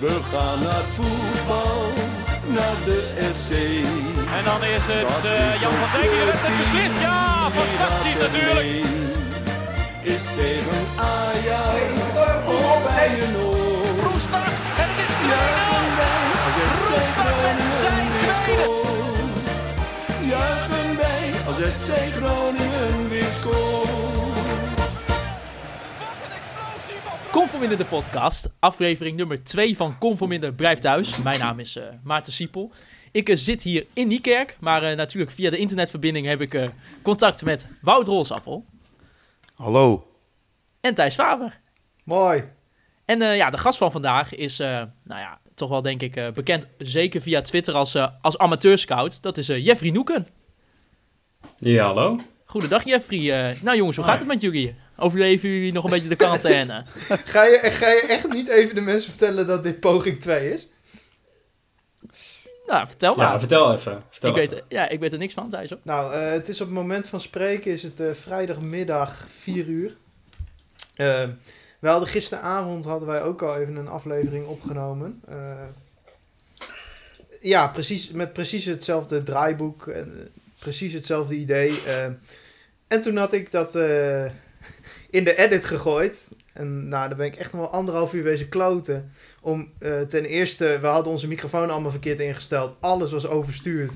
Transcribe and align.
We 0.00 0.20
gaan 0.32 0.58
naar 0.58 0.82
voetbal, 0.96 1.92
naar 2.46 2.76
de 2.84 3.00
FC. 3.34 3.50
En 4.36 4.44
dan 4.44 4.64
is 4.64 4.82
het 4.86 5.08
Dat 5.08 5.24
eh, 5.24 5.54
is 5.54 5.60
Jan 5.60 5.72
van 5.72 6.00
Dijk 6.00 6.10
die 6.10 6.20
heeft 6.20 6.42
het 6.46 6.56
beslist. 6.60 7.00
Ja, 7.00 7.50
fantastisch 7.58 8.18
natuurlijk. 8.26 8.68
Is 10.02 10.22
tegen 10.22 10.82
Ajax 10.96 11.92
of 12.46 12.82
bij 12.86 13.10
een 13.24 13.36
oor. 13.36 14.10
Roestak 14.10 14.46
en 14.82 14.88
het 14.92 15.00
is 15.06 15.14
2-0. 15.14 15.30
Juichen 15.30 15.88
wij 16.00 16.20
als 16.46 16.56
FC 16.56 16.88
Roestak 16.94 17.36
met 17.44 17.60
zijn 17.80 18.06
tweede. 18.20 18.68
Juichen 20.32 20.90
wij 21.02 21.24
als 21.48 21.56
FC 21.56 21.90
Groningen 22.16 23.08
weer 23.08 23.30
scoort. 23.40 24.29
Conforminder 27.40 27.78
de 27.78 27.84
podcast, 27.84 28.48
aflevering 28.58 29.16
nummer 29.16 29.44
2 29.44 29.76
van 29.76 29.98
Conforminder 29.98 30.52
Blijft 30.52 30.82
Thuis. 30.82 31.22
Mijn 31.22 31.38
naam 31.38 31.58
is 31.58 31.76
eh, 31.76 31.84
Maarten 32.02 32.32
Siepel. 32.32 32.72
Ik 33.12 33.28
eh, 33.28 33.36
zit 33.36 33.62
hier 33.62 33.86
in 33.92 34.08
Niekerk, 34.08 34.56
maar 34.60 34.82
eh, 34.82 34.96
natuurlijk 34.96 35.30
via 35.30 35.50
de 35.50 35.56
internetverbinding 35.58 36.26
heb 36.26 36.40
ik 36.40 36.54
eh, 36.54 36.68
contact 37.02 37.42
met 37.44 37.70
Wout 37.82 38.06
Rolsappel 38.06 38.64
Hallo. 39.54 40.06
en 40.80 40.94
Thijs 40.94 41.14
Faber. 41.14 41.60
Mooi. 42.04 42.44
En 43.04 43.22
eh, 43.22 43.36
ja, 43.36 43.50
de 43.50 43.58
gast 43.58 43.78
van 43.78 43.92
vandaag 43.92 44.34
is, 44.34 44.58
eh, 44.60 44.68
nou 45.04 45.20
ja, 45.20 45.38
toch 45.54 45.68
wel 45.68 45.82
denk 45.82 46.02
ik 46.02 46.16
eh, 46.16 46.30
bekend, 46.32 46.66
zeker 46.78 47.20
via 47.20 47.40
Twitter 47.40 47.74
als, 47.74 47.96
als 48.20 48.38
amateurscout. 48.38 49.22
Dat 49.22 49.38
is 49.38 49.48
eh, 49.48 49.64
Jeffrey 49.64 49.90
Noeken. 49.90 50.26
Ja, 51.58 51.86
hallo. 51.86 52.18
Goedendag 52.44 52.84
Jeffrey. 52.84 53.56
Nou 53.62 53.76
jongens, 53.76 53.96
hoe 53.96 54.04
gaat 54.04 54.18
het 54.18 54.28
met 54.28 54.40
jullie? 54.40 54.74
Overleven 55.00 55.48
jullie 55.48 55.72
nog 55.72 55.84
een 55.84 55.90
beetje 55.90 56.08
de 56.08 56.16
quarantaine? 56.16 56.84
Ga 57.08 57.44
je, 57.44 57.58
ga 57.62 57.90
je 57.90 58.06
echt 58.08 58.28
niet 58.32 58.48
even 58.48 58.74
de 58.74 58.80
mensen 58.80 59.10
vertellen 59.10 59.46
dat 59.46 59.62
dit 59.62 59.80
poging 59.80 60.20
2 60.20 60.52
is? 60.52 60.68
nou, 62.66 62.86
vertel 62.86 63.14
maar. 63.14 63.32
Ja, 63.32 63.38
vertel 63.38 63.72
even. 63.74 64.02
Vertel 64.10 64.30
ik, 64.30 64.36
even. 64.36 64.50
weet, 64.54 64.64
ja, 64.68 64.88
ik 64.88 65.00
weet 65.00 65.12
er 65.12 65.18
niks 65.18 65.34
van, 65.34 65.48
Thijs. 65.48 65.70
Hoor. 65.70 65.78
Nou, 65.82 66.14
eh, 66.14 66.30
het 66.30 66.48
is 66.48 66.60
op 66.60 66.66
het 66.66 66.76
moment 66.76 67.08
van 67.08 67.20
spreken 67.20 67.72
is 67.72 67.82
het 67.82 68.00
eh, 68.00 68.10
vrijdagmiddag 68.12 69.24
4 69.28 69.66
uur. 69.66 69.96
Eh, 70.96 71.28
we 71.78 71.88
hadden 71.88 72.08
gisteravond 72.08 72.84
hadden 72.84 73.08
wij 73.08 73.22
ook 73.22 73.42
al 73.42 73.56
even 73.56 73.76
een 73.76 73.88
aflevering 73.88 74.46
opgenomen. 74.46 75.20
Eh, 75.28 75.36
ja, 77.40 77.66
precies, 77.68 78.10
met 78.10 78.32
precies 78.32 78.64
hetzelfde 78.64 79.22
draaiboek. 79.22 79.86
en 79.86 80.12
eh, 80.18 80.40
precies 80.58 80.92
hetzelfde 80.92 81.34
idee. 81.34 81.82
eh. 81.86 82.04
en 82.88 83.00
toen 83.00 83.16
had 83.16 83.32
ik 83.32 83.50
dat 83.50 83.74
eh, 83.74 84.24
in 85.10 85.24
de 85.24 85.36
edit 85.36 85.64
gegooid. 85.64 86.34
En 86.52 86.88
nou, 86.88 87.08
daar 87.08 87.16
ben 87.16 87.26
ik 87.26 87.36
echt 87.36 87.52
nog 87.52 87.60
wel 87.60 87.70
anderhalf 87.70 88.12
uur 88.12 88.22
wezen 88.22 88.48
kloten. 88.48 89.12
Om 89.40 89.72
eh, 89.78 90.00
ten 90.00 90.24
eerste, 90.24 90.78
we 90.80 90.86
hadden 90.86 91.12
onze 91.12 91.28
microfoon 91.28 91.70
allemaal 91.70 91.90
verkeerd 91.90 92.20
ingesteld. 92.20 92.76
Alles 92.80 93.12
was 93.12 93.26
overstuurd. 93.26 93.92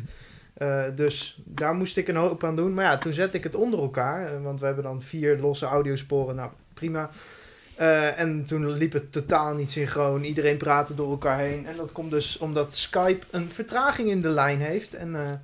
Eh, 0.55 0.85
dus 0.95 1.41
daar 1.45 1.75
moest 1.75 1.97
ik 1.97 2.09
een 2.09 2.17
hoop 2.17 2.45
aan 2.45 2.57
doen. 2.57 2.75
Maar 2.75 2.85
ja, 2.85 2.99
toen 2.99 3.13
zette 3.13 3.37
ik 3.37 3.45
het 3.45 3.55
onder 3.55 3.81
elkaar. 3.81 4.35
eh, 4.35 4.43
want 4.43 4.61
we 4.61 4.67
hebben 4.67 4.85
dan 4.85 5.03
vier 5.03 5.39
losse 5.39 5.67
audiosporen. 5.67 6.37
Nou, 6.37 6.51
prima. 6.75 7.11
En 8.17 8.45
toen 8.45 8.71
liep 8.71 8.93
het 8.93 9.13
totaal 9.13 9.55
niet 9.55 9.71
synchroon. 9.71 10.25
Iedereen 10.25 10.57
praatte 10.57 10.95
door 10.95 11.11
elkaar 11.11 11.39
heen. 11.39 11.67
En 11.67 11.77
dat 11.77 11.93
komt 11.93 12.11
dus 12.11 12.39
omdat 12.39 12.75
Skype 12.75 13.27
een 13.31 13.51
vertraging 13.51 14.09
in 14.09 14.21
de 14.21 14.29
lijn 14.29 14.61
heeft. 14.61 14.95
En, 14.95 15.41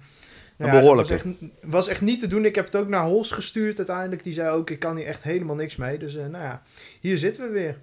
ja, 0.66 0.72
dat 0.72 0.80
behoorlijke. 0.80 1.12
Was 1.12 1.22
echt, 1.22 1.36
was 1.62 1.88
echt 1.88 2.00
niet 2.00 2.20
te 2.20 2.26
doen. 2.26 2.44
Ik 2.44 2.54
heb 2.54 2.64
het 2.64 2.76
ook 2.76 2.88
naar 2.88 3.04
Hols 3.04 3.30
gestuurd 3.30 3.76
uiteindelijk. 3.78 4.24
Die 4.24 4.32
zei 4.32 4.50
ook, 4.50 4.70
ik 4.70 4.78
kan 4.78 4.96
hier 4.96 5.06
echt 5.06 5.22
helemaal 5.22 5.56
niks 5.56 5.76
mee. 5.76 5.98
Dus 5.98 6.16
eh, 6.16 6.26
nou 6.26 6.44
ja, 6.44 6.62
hier 7.00 7.18
zitten 7.18 7.42
we 7.42 7.50
weer. 7.50 7.78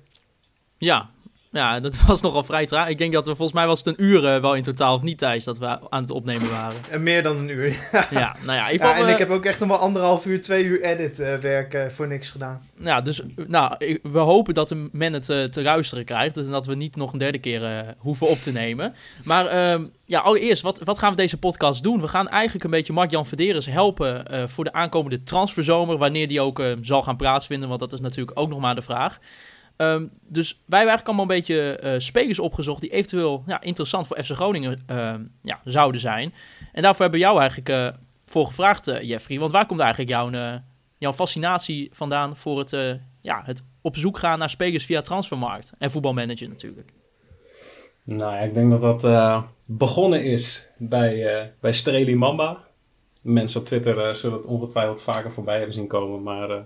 Ja. 0.77 1.09
Ja, 1.57 1.79
dat 1.79 2.01
was 2.07 2.21
nogal 2.21 2.43
vrij 2.43 2.65
traag. 2.65 2.87
Ik 2.89 2.97
denk 2.97 3.13
dat 3.13 3.25
we 3.25 3.35
volgens 3.35 3.57
mij 3.57 3.67
was 3.67 3.77
het 3.77 3.87
een 3.87 4.03
uur 4.05 4.25
eh, 4.25 4.41
wel 4.41 4.55
in 4.55 4.63
totaal, 4.63 4.95
of 4.95 5.01
niet 5.01 5.17
Thijs, 5.17 5.43
dat 5.43 5.57
we 5.57 5.65
aan 5.89 6.01
het 6.01 6.11
opnemen 6.11 6.49
waren. 6.49 6.77
En 6.89 7.03
meer 7.03 7.23
dan 7.23 7.37
een 7.37 7.49
uur. 7.49 7.67
ja, 7.91 8.35
nou 8.45 8.57
ja, 8.57 8.69
Ja, 8.69 8.97
en 8.97 9.05
eh, 9.05 9.11
ik 9.11 9.17
heb 9.17 9.29
ook 9.29 9.45
echt 9.45 9.59
nog 9.59 9.69
wel 9.69 9.77
anderhalf 9.77 10.25
uur, 10.25 10.41
twee 10.41 10.63
uur 10.63 10.81
edit 10.83 11.19
eh, 11.19 11.35
werk 11.35 11.73
eh, 11.73 11.85
voor 11.87 12.07
niks 12.07 12.29
gedaan. 12.29 12.61
ja, 12.79 13.01
dus 13.01 13.21
nou, 13.47 13.75
ik- 13.77 13.99
we 14.03 14.19
hopen 14.19 14.53
dat 14.53 14.69
de 14.69 14.89
men 14.91 15.13
het 15.13 15.29
eh, 15.29 15.43
te 15.43 15.61
luisteren 15.61 16.05
krijgt. 16.05 16.35
Dus 16.35 16.47
dat 16.47 16.65
we 16.65 16.75
niet 16.75 16.95
nog 16.95 17.13
een 17.13 17.19
derde 17.19 17.37
keer 17.39 17.63
eh, 17.65 17.79
hoeven 17.97 18.27
op 18.27 18.37
te 18.37 18.51
nemen. 18.51 18.93
Maar 19.23 19.45
ehm, 19.45 19.83
ja, 20.05 20.19
allereerst, 20.19 20.61
wat, 20.61 20.79
wat 20.83 20.99
gaan 20.99 21.11
we 21.11 21.17
deze 21.17 21.37
podcast 21.37 21.83
doen? 21.83 22.01
We 22.01 22.07
gaan 22.07 22.29
eigenlijk 22.29 22.63
een 22.63 22.71
beetje 22.71 22.93
Mark-Jan 22.93 23.25
Verderes 23.25 23.65
helpen 23.65 24.27
eh, 24.27 24.43
voor 24.47 24.63
de 24.63 24.73
aankomende 24.73 25.23
transferzomer. 25.23 25.97
Wanneer 25.97 26.27
die 26.27 26.41
ook 26.41 26.59
eh, 26.59 26.71
zal 26.81 27.03
gaan 27.03 27.17
plaatsvinden, 27.17 27.67
want 27.69 27.79
dat 27.79 27.93
is 27.93 27.99
natuurlijk 27.99 28.39
ook 28.39 28.49
nog 28.49 28.59
maar 28.59 28.75
de 28.75 28.81
vraag. 28.81 29.19
Ehm, 29.77 30.05
dus 30.27 30.49
wij 30.65 30.79
hebben 30.79 30.95
eigenlijk 30.95 31.07
allemaal 31.07 31.23
een 31.23 31.41
beetje 31.41 31.77
eh, 31.77 31.99
spelers 31.99 32.39
opgezocht 32.39 32.81
die 32.81 32.89
eventueel 32.89 33.43
ja, 33.45 33.61
interessant 33.61 34.07
voor 34.07 34.23
FC 34.23 34.31
Groningen 34.31 34.81
ehm, 34.85 35.23
ja, 35.41 35.61
zouden 35.63 36.01
zijn. 36.01 36.33
En 36.73 36.81
daarvoor 36.81 37.01
hebben 37.01 37.19
we 37.19 37.25
jou 37.25 37.39
eigenlijk 37.39 37.69
eh, 37.69 37.87
voor 38.25 38.45
gevraagd, 38.45 38.87
eh, 38.87 39.01
Jeffrey. 39.01 39.39
Want 39.39 39.51
waar 39.51 39.65
komt 39.65 39.79
eigenlijk 39.79 40.09
jouw, 40.09 40.59
jouw 40.97 41.13
fascinatie 41.13 41.89
vandaan 41.93 42.35
voor 42.35 42.59
het, 42.59 42.99
ja, 43.21 43.41
het 43.45 43.63
op 43.81 43.97
zoek 43.97 44.17
gaan 44.17 44.39
naar 44.39 44.49
spelers 44.49 44.85
via 44.85 45.01
transfermarkt 45.01 45.73
en 45.77 45.91
voetbalmanager 45.91 46.47
natuurlijk? 46.47 46.93
Nou 48.03 48.33
ja, 48.33 48.39
ik 48.39 48.53
denk 48.53 48.79
dat 48.79 49.01
dat 49.01 49.43
begonnen 49.65 50.23
is 50.23 50.67
bij, 50.77 51.53
bij 51.59 51.71
Streli 51.71 52.15
Mamba. 52.15 52.66
Mensen 53.29 53.59
op 53.59 53.65
Twitter 53.65 53.99
eh, 53.99 54.13
zullen 54.13 54.37
het 54.37 54.45
ongetwijfeld 54.45 55.01
vaker 55.01 55.31
voorbij 55.31 55.55
hebben 55.55 55.73
zien 55.73 55.87
komen. 55.87 56.23
Maar 56.23 56.49
eh, 56.49 56.61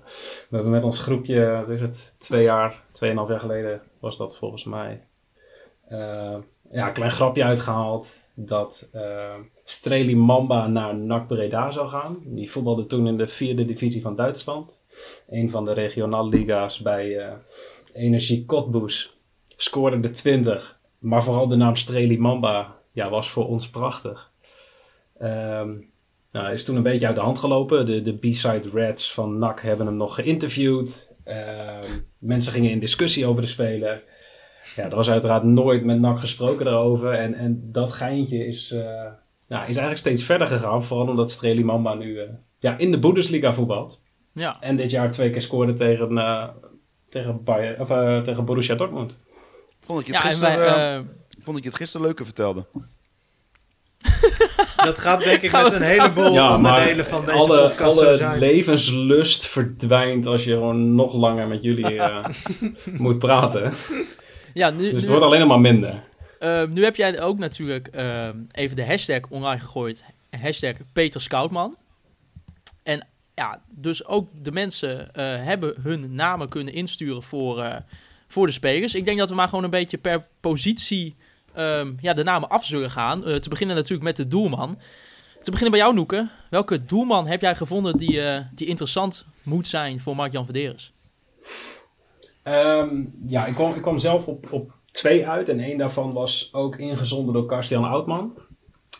we 0.50 0.56
hebben 0.56 0.72
met 0.72 0.84
ons 0.84 1.00
groepje, 1.00 1.52
wat 1.52 1.70
is 1.70 1.82
het, 1.82 2.16
twee 2.18 2.44
jaar, 2.44 2.84
tweeënhalf 2.92 3.30
jaar 3.30 3.40
geleden 3.40 3.82
was 4.00 4.18
dat 4.18 4.38
volgens 4.38 4.64
mij. 4.64 5.04
eh, 5.88 6.38
ja, 6.72 6.88
een 6.88 6.94
klein 6.94 7.12
grapje 7.12 7.44
uitgehaald 7.44 8.20
dat 8.34 8.90
Streli 9.64 10.16
Mamba 10.16 10.68
naar 10.68 10.96
NAC 10.96 11.28
Breda 11.28 11.72
zou 11.72 11.88
gaan. 11.88 12.18
Die 12.26 12.52
voetbalde 12.52 12.86
toen 12.86 13.08
in 13.08 13.18
de 13.18 13.28
vierde 13.28 13.66
divisie 13.66 14.02
van 14.02 14.16
Duitsland. 14.16 14.82
Een 15.30 15.50
van 15.50 15.66
de 15.66 15.74
regionale 15.74 16.30
liga's 16.30 16.80
bij 16.80 17.38
Energie 17.94 18.46
Cottbus. 18.46 19.18
Scoorde 19.48 20.00
de 20.00 20.12
20. 20.12 20.80
Maar 20.98 21.24
vooral 21.24 21.48
de 21.48 21.56
naam 21.56 21.76
Streli 21.76 22.20
Mamba 22.20 22.78
ja, 22.92 23.10
was 23.10 23.30
voor 23.30 23.48
ons 23.48 23.70
prachtig. 23.70 24.32
Ehm 25.18 25.70
nou, 26.32 26.46
hij 26.46 26.54
is 26.54 26.64
toen 26.64 26.76
een 26.76 26.84
beetje 26.84 27.08
uit 27.08 27.16
de 27.16 27.22
hand 27.22 27.40
gelopen. 27.40 27.86
De, 27.86 28.02
de 28.02 28.14
B-side 28.14 28.70
Reds 28.74 29.14
van 29.14 29.38
NAC 29.38 29.62
hebben 29.62 29.86
hem 29.86 29.98
nog 29.98 30.16
geïnterviewd. 30.16 31.12
Ehm, 31.24 31.88
mensen 32.18 32.54
gingen 32.54 32.72
in 32.72 32.80
discussie 32.80 33.26
over 33.26 33.42
de 33.42 33.48
speler. 33.48 34.04
Ja, 34.76 34.84
er 34.84 34.96
was 34.96 35.10
uiteraard 35.10 35.44
nooit 35.44 35.84
met 35.84 36.00
NAC 36.00 36.20
gesproken 36.20 36.66
daarover. 36.66 37.14
En, 37.14 37.34
en 37.34 37.72
dat 37.72 37.92
geintje 37.92 38.48
is, 38.48 38.72
eh, 38.72 38.82
nou, 39.48 39.62
is 39.62 39.78
eigenlijk 39.78 39.98
steeds 39.98 40.24
verder 40.24 40.48
gegaan. 40.48 40.84
Vooral 40.84 41.08
omdat 41.08 41.32
Streli 41.32 41.64
Mamba 41.64 41.94
nu 41.94 42.20
eh, 42.20 42.30
ja, 42.60 42.78
in 42.78 42.92
de 42.92 43.00
Bundesliga 43.00 43.54
voetbalt. 43.54 44.02
Ja, 44.34 44.58
En 44.60 44.76
dit 44.76 44.92
jaar 44.92 45.12
twee 45.12 45.30
keer 45.30 45.42
scoorde 45.42 45.74
tegen, 45.74 46.18
eh, 46.18 46.48
tegen, 47.10 47.44
Bayern, 47.44 47.82
of, 47.82 47.90
eh, 47.90 48.22
tegen 48.22 48.46
Borussia 48.46 48.76
Dortmund. 48.76 49.18
Vond 49.80 50.00
ik 50.00 50.08
je 50.08 50.14
het, 50.14 50.22
ja 50.22 50.30
gisteren, 50.30 50.58
wij, 50.58 51.04
vond 51.44 51.58
ik 51.58 51.64
je 51.64 51.70
het 51.70 51.78
gisteren 51.78 52.06
leuker 52.06 52.26
vertelde. 52.26 52.66
Dat 54.86 55.00
gaat 55.00 55.24
denk 55.24 55.42
ik 55.42 55.50
Gaan 55.50 55.64
met 55.64 55.74
een 55.74 55.82
heleboel 55.82 56.34
Ja, 56.34 56.56
onderdelen 56.56 57.06
van 57.06 57.26
deze 57.26 57.38
alle, 57.38 57.62
podcast 57.62 57.98
zo 57.98 58.06
alle 58.06 58.18
zijn. 58.18 58.40
levenslust 58.40 59.48
verdwijnt 59.48 60.26
als 60.26 60.44
je 60.44 60.52
gewoon 60.52 60.96
nog 60.96 61.14
langer 61.14 61.48
met 61.48 61.64
jullie 61.64 61.96
eh, 61.96 62.20
moet 62.98 63.18
praten. 63.20 63.74
ja, 64.54 64.70
nu, 64.70 64.78
Dus 64.84 64.92
het 64.94 65.02
nu, 65.02 65.08
wordt 65.10 65.24
alleen 65.26 65.40
nog 65.40 65.50
maar 65.50 65.60
minder. 65.60 66.04
eh, 66.40 66.64
nu 66.68 66.84
heb 66.84 66.96
jij 66.96 67.22
ook 67.22 67.38
natuurlijk 67.38 67.88
eh, 67.88 68.28
even 68.52 68.76
de 68.76 68.86
hashtag 68.86 69.20
online 69.30 69.60
gegooid. 69.60 70.04
Hashtag 70.42 70.74
Peter 70.94 71.22
Scoutman. 71.22 71.76
En 72.84 73.08
ja, 73.36 73.62
dus 73.70 74.06
ook 74.06 74.28
de 74.44 74.52
mensen 74.52 75.14
eh, 75.14 75.24
hebben 75.44 75.74
hun 75.84 76.16
namen 76.16 76.50
kunnen 76.50 76.74
insturen 76.74 77.24
voor, 77.24 77.60
eh, 77.62 77.76
voor 78.28 78.46
de 78.46 78.52
spelers. 78.54 78.96
Ik 78.96 79.06
denk 79.06 79.18
dat 79.18 79.30
we 79.30 79.36
maar 79.36 79.48
gewoon 79.48 79.64
een 79.64 79.70
beetje 79.70 79.98
per 79.98 80.26
positie 80.40 81.16
ehm, 81.54 81.94
ja, 82.02 82.14
de 82.14 82.24
namen 82.24 82.50
af 82.50 82.66
zullen 82.66 82.92
gaan. 82.92 83.26
Eh, 83.26 83.36
te 83.36 83.50
beginnen 83.50 83.76
natuurlijk 83.76 84.04
met 84.04 84.18
de 84.18 84.28
doelman. 84.28 84.78
Te 85.42 85.52
beginnen 85.52 85.72
bij 85.72 85.80
jou, 85.80 85.94
Noeke. 85.94 86.30
Welke 86.50 86.86
doelman 86.86 87.28
heb 87.28 87.42
jij 87.42 87.56
gevonden 87.56 87.98
die, 87.98 88.22
eh, 88.22 88.46
die 88.56 88.68
interessant 88.68 89.26
moet 89.44 89.68
zijn 89.68 90.02
voor 90.02 90.16
Mark-Jan 90.16 90.46
Verderes? 90.46 90.94
Ehm, 92.44 93.06
ja, 93.26 93.46
ik 93.46 93.54
kwam, 93.54 93.74
ik 93.74 93.82
kwam 93.82 94.00
zelf 94.00 94.28
op, 94.28 94.52
op 94.52 94.72
twee 94.92 95.28
uit. 95.28 95.50
En 95.50 95.60
één 95.60 95.78
daarvan 95.78 96.14
was 96.14 96.50
ook 96.52 96.78
ingezonden 96.78 97.34
door 97.34 97.46
Karstian 97.46 97.84
Oudman. 97.84 98.34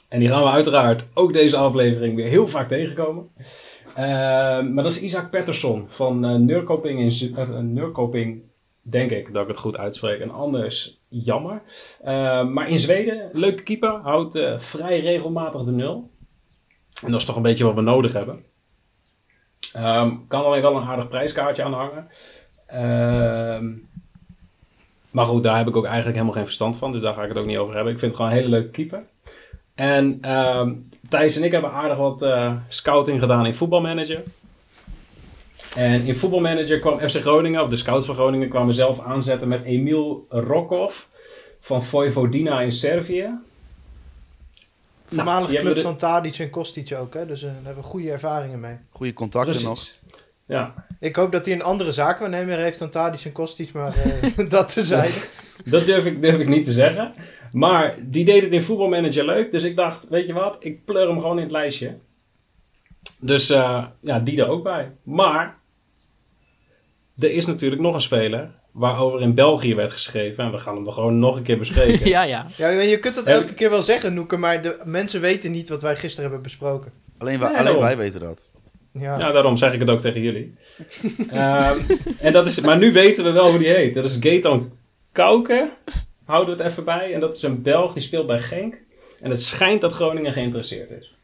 En 0.08 0.20
die 0.20 0.30
gaan 0.30 0.44
we 0.44 0.50
uiteraard 0.50 1.08
ook 1.14 1.34
deze 1.34 1.58
aflevering 1.58 2.16
weer 2.16 2.28
heel 2.28 2.48
vaak 2.48 2.68
tegenkomen. 2.68 3.30
Ehm, 3.96 4.74
maar 4.74 4.84
dat 4.84 4.92
is 4.92 5.02
Isaac 5.02 5.30
Pettersson 5.30 5.86
van 5.88 6.46
Neurkoping 6.46 7.00
in 7.00 7.74
Neurkoping, 7.74 8.42
denk 8.82 9.12
ik 9.12 9.34
dat 9.34 9.42
ik 9.42 9.48
het 9.48 9.58
goed 9.58 9.78
uitspreek. 9.78 10.20
En 10.20 10.32
anders 10.32 11.01
jammer. 11.12 11.62
Ehm, 12.04 12.54
maar 12.54 12.70
in 12.70 12.80
Zweden, 12.80 13.30
leuke 13.34 13.64
keeper, 13.64 13.90
houdt 13.90 14.36
eh, 14.36 14.60
vrij 14.60 15.00
regelmatig 15.00 15.64
de 15.64 15.72
nul. 15.72 16.10
En 17.04 17.12
dat 17.12 17.20
is 17.20 17.26
toch 17.26 17.36
een 17.36 17.42
beetje 17.42 17.64
wat 17.64 17.76
we 17.76 17.82
nodig 17.82 18.14
hebben. 18.14 18.46
Ehm, 19.74 20.16
kan 20.28 20.46
alleen 20.46 20.62
wel 20.62 20.76
een 20.76 20.88
aardig 20.88 21.08
prijskaartje 21.08 21.64
aan 21.64 21.74
hangen. 21.74 22.08
Ehm, 22.66 23.74
maar 25.12 25.26
goed, 25.26 25.44
daar 25.44 25.58
heb 25.58 25.68
ik 25.68 25.76
ook 25.76 25.86
eigenlijk 25.86 26.16
helemaal 26.16 26.36
geen 26.36 26.46
verstand 26.46 26.78
van. 26.78 26.92
Dus 26.92 27.02
daar 27.02 27.14
ga 27.14 27.22
ik 27.24 27.30
het 27.30 27.38
ook 27.38 27.46
niet 27.46 27.58
over 27.58 27.76
hebben. 27.76 27.94
Ik 27.94 28.00
vind 28.00 28.12
het 28.12 28.22
gewoon 28.22 28.38
een 28.38 28.44
hele 28.44 28.56
leuke 28.56 28.72
keeper. 28.72 29.04
En 29.76 30.18
ehm, 30.22 30.74
Thijs 31.10 31.36
en 31.36 31.44
ik 31.44 31.52
hebben 31.52 31.72
aardig 31.72 31.98
wat 31.98 32.22
eh, 32.22 32.54
scouting 32.68 33.20
gedaan 33.20 33.46
in 33.46 33.56
voetbalmanager. 33.56 34.24
En 35.76 36.06
in 36.06 36.16
voetbalmanager 36.16 36.80
kwam 36.80 37.00
FC 37.00 37.16
Groningen, 37.16 37.64
of 37.64 37.70
de 37.70 37.76
scouts 37.76 38.06
van 38.06 38.16
Groningen, 38.16 38.50
kwamen 38.50 38.74
zelf 38.74 39.00
aanzetten 39.00 39.48
met 39.48 39.64
Emil 39.64 40.26
Rokov 40.30 41.04
van 41.60 41.84
Vojvodina 41.84 42.62
in 42.62 42.72
Servië. 42.72 43.30
Voormalige 45.06 45.46
die 45.48 45.56
hebben 45.56 45.74
club 45.74 45.86
van 45.86 45.96
Tadic 45.96 46.40
en 46.40 46.50
Kostic 46.50 46.94
ook, 46.94 47.14
hè? 47.14 47.26
dus 47.26 47.44
eh, 47.44 47.48
daar 47.48 47.64
hebben 47.64 47.84
we 47.84 47.90
goede 47.90 48.12
ervaringen 48.12 48.60
mee. 48.60 48.76
Goede 48.90 49.14
contacten 49.14 49.52
Precies. 49.52 50.00
nog. 50.06 50.20
Ja, 50.46 50.74
Ik 51.00 51.16
hoop 51.16 51.32
dat 51.32 51.46
hij 51.46 51.54
een 51.54 51.64
andere 51.64 51.92
zaakwaarnemer 51.92 52.58
heeft 52.58 52.80
dan 52.80 52.90
Tadic 52.90 53.26
en 53.26 53.32
Kostic, 53.32 53.74
maar 53.74 53.94
eh, 53.96 54.50
dat 54.50 54.74
tezijde. 54.74 55.22
dat 55.66 55.86
durf 55.86 56.06
ik, 56.06 56.22
durf 56.22 56.38
ik 56.38 56.48
niet 56.48 56.66
te 56.66 56.74
zeggen. 56.74 57.14
Maar 57.52 57.96
die 58.02 58.26
deed 58.26 58.44
het 58.44 58.54
in 58.54 58.62
voetbalmanager 58.62 59.26
leuk. 59.26 59.52
Dus 59.52 59.64
ik 59.64 59.76
dacht, 59.76 60.08
weet 60.10 60.28
je 60.28 60.34
wat, 60.34 60.58
ik 60.60 60.86
pleur 60.86 61.08
hem 61.08 61.20
gewoon 61.20 61.38
in 61.38 61.44
het 61.44 61.52
lijstje. 61.52 61.98
Dus 63.20 63.50
eh, 63.50 63.86
ja, 64.02 64.20
die 64.20 64.42
er 64.42 64.48
ook 64.48 64.64
bij. 64.64 64.92
Maar 65.04 65.60
er 67.24 67.32
is 67.32 67.46
natuurlijk 67.46 67.82
nog 67.82 67.94
een 67.96 68.02
speler 68.02 68.50
waarover 68.72 69.22
in 69.22 69.34
België 69.34 69.76
werd 69.76 69.92
geschreven. 69.92 70.44
En 70.44 70.52
we 70.52 70.58
gaan 70.60 70.76
hem 70.76 70.92
gewoon 70.92 71.20
nog 71.20 71.36
een 71.36 71.44
keer 71.44 71.58
bespreken. 71.58 72.10
ja, 72.16 72.24
ja. 72.24 72.48
Ja, 72.58 72.70
je 72.70 73.00
kunt 73.00 73.16
dat 73.16 73.26
elke 73.26 73.54
keer 73.54 73.70
wel 73.70 73.84
zeggen, 73.84 74.14
Noeke, 74.14 74.38
maar 74.38 74.62
de 74.62 74.78
mensen 74.84 75.22
weten 75.22 75.52
niet 75.52 75.70
wat 75.70 75.82
wij 75.82 75.96
gisteren 75.96 76.24
hebben 76.24 76.42
besproken. 76.42 76.92
Alleen, 77.18 77.44
alleen 77.44 77.80
wij 77.80 77.98
weten 77.98 78.20
dat. 78.20 78.50
Ja. 78.94 79.18
Ja, 79.20 79.32
daarom 79.32 79.58
zeg 79.58 79.74
ik 79.74 79.80
het 79.80 79.90
ook 79.90 80.00
tegen 80.00 80.22
jullie. 80.22 80.56
Ehm, 81.30 81.78
en 82.20 82.34
dat 82.34 82.48
is, 82.48 82.60
maar 82.60 82.78
nu 82.78 82.92
weten 82.94 83.24
we 83.24 83.32
wel 83.32 83.50
hoe 83.50 83.60
die 83.60 83.68
heet. 83.68 83.94
Dat 83.94 84.06
is 84.06 84.18
Gaetan 84.20 84.72
Kauke. 85.12 85.70
Houden 86.26 86.58
we 86.58 86.64
het 86.64 86.72
even 86.72 86.84
bij. 86.84 87.14
En 87.14 87.20
dat 87.20 87.36
is 87.36 87.42
een 87.42 87.62
Belg 87.62 87.94
die 87.94 88.02
speelt 88.02 88.28
bij 88.28 88.40
Genk. 88.40 88.76
En 89.22 89.30
het 89.30 89.42
schijnt 89.42 89.82
dat 89.82 89.94
Groningen 89.94 90.34
geïnteresseerd 90.34 90.90
is. 90.92 91.16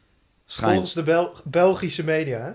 Schijnt. 0.46 0.72
Volgens 0.72 0.94
de 0.94 1.02
Bel- 1.02 1.34
Belgische 1.44 2.04
media, 2.04 2.38
hè? 2.38 2.50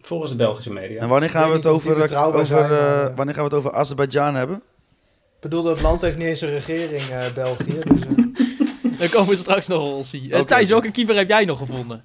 Volgens 0.00 0.30
de 0.30 0.36
Belgische 0.36 0.72
media. 0.72 1.00
En 1.00 1.08
wanneer 1.08 1.30
gaan 1.30 1.48
we 1.48 1.54
het 1.54 1.66
over, 1.66 1.90
over, 2.26 2.46
zijn, 2.46 2.70
eh, 2.70 3.06
wanneer 3.16 3.34
gaan 3.34 3.44
we 3.44 3.50
het 3.50 3.58
over 3.58 3.72
Azerbeidzjan 3.72 4.34
hebben? 4.34 4.56
Ik 4.56 5.40
bedoel, 5.40 5.62
dat 5.62 5.80
land 5.80 6.00
heeft 6.02 6.16
niet 6.16 6.26
eens 6.26 6.40
een 6.40 6.50
regering, 6.50 7.00
eh, 7.00 7.32
België. 7.34 7.80
Dus, 7.84 8.00
eh. 8.00 8.08
Dan 8.98 9.08
komen 9.08 9.28
we 9.28 9.36
straks 9.36 9.66
nog 9.66 9.82
wel 9.82 10.04
zien. 10.04 10.34
Oké. 10.34 10.44
Thijs, 10.44 10.68
welke 10.68 10.90
keeper 10.90 11.16
heb 11.16 11.28
jij 11.28 11.44
nog 11.44 11.58
gevonden? 11.58 12.04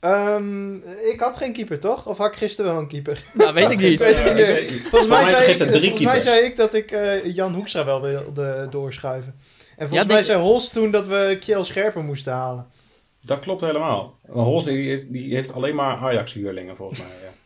Ehm, 0.00 0.74
ik 0.84 1.20
had 1.20 1.36
geen 1.36 1.52
keeper, 1.52 1.78
toch? 1.78 2.06
Of 2.06 2.18
had 2.18 2.26
ik 2.26 2.36
gisteren 2.38 2.70
wel 2.72 2.80
een 2.80 2.88
keeper? 2.88 3.22
Nou, 3.32 3.54
weet 3.54 3.70
ik 3.70 3.78
niet. 3.78 3.98
Weet 3.98 4.16
ik 4.16 4.24
niet 4.24 4.34
meer. 4.34 4.80
Volgens 4.90 5.10
mij, 5.10 5.28
zei 5.28 5.44
ik, 5.46 5.56
volgens 5.70 6.00
mij 6.00 6.20
zei 6.20 6.44
ik 6.44 6.56
dat 6.56 6.74
ik 6.74 6.90
eh, 6.90 7.34
Jan 7.34 7.54
Hoekstra 7.54 7.84
wel 7.84 8.00
wilde 8.00 8.66
doorschuiven. 8.70 9.34
En 9.76 9.88
volgens 9.88 9.98
Ja, 9.98 10.04
mij 10.06 10.14
denk- 10.14 10.24
zei 10.24 10.40
Holst 10.40 10.72
toen 10.72 10.90
dat 10.90 11.06
we 11.06 11.36
Kjell 11.40 11.64
Scherper 11.64 12.02
moesten 12.04 12.32
halen. 12.32 12.66
Dat 13.20 13.38
klopt 13.38 13.60
helemaal. 13.60 14.18
Hols 14.28 14.64
die, 14.64 14.88
heeft- 14.88 15.12
die 15.12 15.34
heeft 15.34 15.52
alleen 15.54 15.74
maar 15.74 15.96
Ajax-huurlingen 15.96 16.76
volgens 16.76 16.98
mij. 16.98 17.08
Ja. 17.22 17.28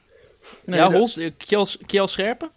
Nee, 0.67 0.79
ja, 0.79 0.89
dat- 0.89 0.99
Hols, 0.99 1.17
eh, 1.17 1.31
Kjell, 1.37 1.67
Kjell 1.87 2.07
Scherpen? 2.07 2.51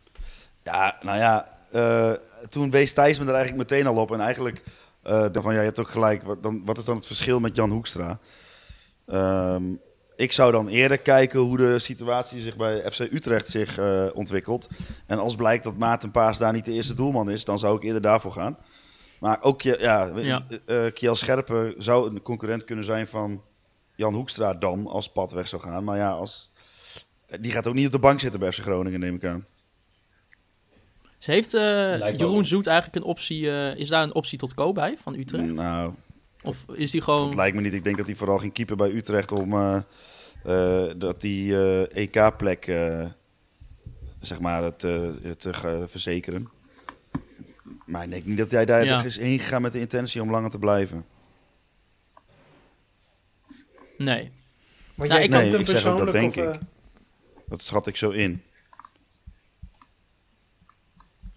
Ja, 0.63 0.97
nou 1.01 1.17
ja, 1.17 1.57
eh, 1.71 2.11
toen 2.49 2.71
wees 2.71 2.93
Thijs 2.93 3.19
me 3.19 3.25
er 3.25 3.33
eigenlijk 3.33 3.69
meteen 3.69 3.87
al 3.87 4.01
op. 4.01 4.11
En 4.11 4.19
eigenlijk, 4.19 4.63
eh 5.03 5.25
van 5.31 5.53
ja, 5.53 5.59
je 5.59 5.65
hebt 5.65 5.79
ook 5.79 5.89
gelijk. 5.89 6.23
Wat, 6.23 6.43
dan, 6.43 6.61
wat 6.65 6.77
is 6.77 6.85
dan 6.85 6.95
het 6.95 7.05
verschil 7.07 7.39
met 7.39 7.55
Jan 7.55 7.71
Hoekstra? 7.71 8.19
Ehm, 9.07 9.63
ik 10.15 10.31
zou 10.31 10.51
dan 10.51 10.67
eerder 10.67 10.97
kijken 10.97 11.39
hoe 11.39 11.57
de 11.57 11.79
situatie 11.79 12.41
zich 12.41 12.55
bij 12.57 12.91
FC 12.91 12.99
Utrecht 12.99 13.47
zich 13.47 13.77
eh, 13.77 14.05
ontwikkelt. 14.13 14.67
En 15.07 15.19
als 15.19 15.35
blijkt 15.35 15.63
dat 15.63 15.77
Maarten 15.77 16.11
Paas 16.11 16.37
daar 16.37 16.53
niet 16.53 16.65
de 16.65 16.71
eerste 16.73 16.95
doelman 16.95 17.29
is, 17.29 17.45
dan 17.45 17.59
zou 17.59 17.77
ik 17.77 17.83
eerder 17.83 18.01
daarvoor 18.01 18.31
gaan. 18.31 18.57
Maar 19.25 19.41
ook, 19.43 19.61
ja, 19.61 19.75
ja, 19.79 20.11
Ja. 20.15 20.45
eh, 20.65 20.85
Kjell 20.93 21.15
Scherpen 21.15 21.73
zou 21.77 22.09
een 22.09 22.21
concurrent 22.21 22.63
kunnen 22.63 22.85
zijn 22.85 23.07
van 23.07 23.41
Jan 23.95 24.13
Hoekstra 24.13 24.53
dan, 24.53 24.87
als 24.87 25.11
pad 25.11 25.31
weg 25.31 25.47
zou 25.47 25.61
gaan. 25.61 25.83
Maar 25.83 25.97
ja, 25.97 26.11
als, 26.11 26.53
die 27.39 27.51
gaat 27.51 27.67
ook 27.67 27.73
niet 27.73 27.85
op 27.85 27.91
de 27.91 27.99
bank 27.99 28.19
zitten 28.19 28.39
bij 28.39 28.51
FC 28.51 28.59
Groningen, 28.59 28.99
neem 28.99 29.15
ik 29.15 29.25
aan. 29.25 29.45
Ze 31.17 31.31
heeft 31.31 31.53
eh, 31.53 32.17
Jeroen. 32.17 32.45
Zoet 32.45 32.67
eigenlijk 32.67 32.97
een 32.97 33.11
optie... 33.11 33.49
eh, 33.51 33.77
is 33.79 33.87
daar 33.87 34.03
een 34.03 34.15
optie 34.15 34.37
tot 34.37 34.53
koop 34.53 34.75
bij, 34.75 34.97
van 35.01 35.15
Utrecht? 35.15 35.53
Nou, 35.53 35.93
Of 36.43 36.65
is 36.73 36.91
die 36.91 37.01
gewoon... 37.01 37.25
Dat 37.25 37.35
lijkt 37.35 37.55
me 37.55 37.61
niet. 37.61 37.73
Ik 37.73 37.83
denk 37.83 37.97
dat 37.97 38.05
hij 38.07 38.15
vooral 38.15 38.37
ging 38.37 38.53
keeper 38.53 38.75
bij 38.75 38.91
Utrecht 38.91 39.31
om 39.31 39.53
eh, 39.53 39.81
eh, 40.43 40.93
dat 40.97 41.21
die 41.21 41.57
eh, 41.57 41.97
EK-plek 42.03 42.67
eh, 42.67 43.05
zeg 44.21 44.39
maar 44.39 44.75
te, 44.75 45.35
te 45.37 45.85
verzekeren. 45.87 46.49
Maar 47.85 48.03
ik 48.03 48.09
denk 48.09 48.25
niet 48.25 48.37
dat 48.37 48.51
hij 48.51 48.65
daar 48.65 48.83
Ja. 48.85 49.03
is 49.03 49.17
heen 49.17 49.39
gegaan 49.39 49.61
met 49.61 49.71
de 49.71 49.79
intentie 49.79 50.21
om 50.21 50.31
langer 50.31 50.49
te 50.49 50.59
blijven. 50.59 51.05
Nee. 53.97 54.31
Want 54.95 55.09
Nou, 55.09 55.21
jij 55.21 55.23
ik- 55.23 55.29
Nee, 55.29 55.45
ik 55.45 55.49
zeg 55.51 55.59
ook 55.59 55.65
dat 55.65 55.73
persoonlijk 55.73 56.11
denk 56.11 56.35
of, 56.35 56.55
ik. 56.55 56.61
eh, 56.61 56.67
Dat 57.49 57.61
schat 57.61 57.87
ik 57.87 57.95
zo 57.97 58.09
in. 58.09 58.43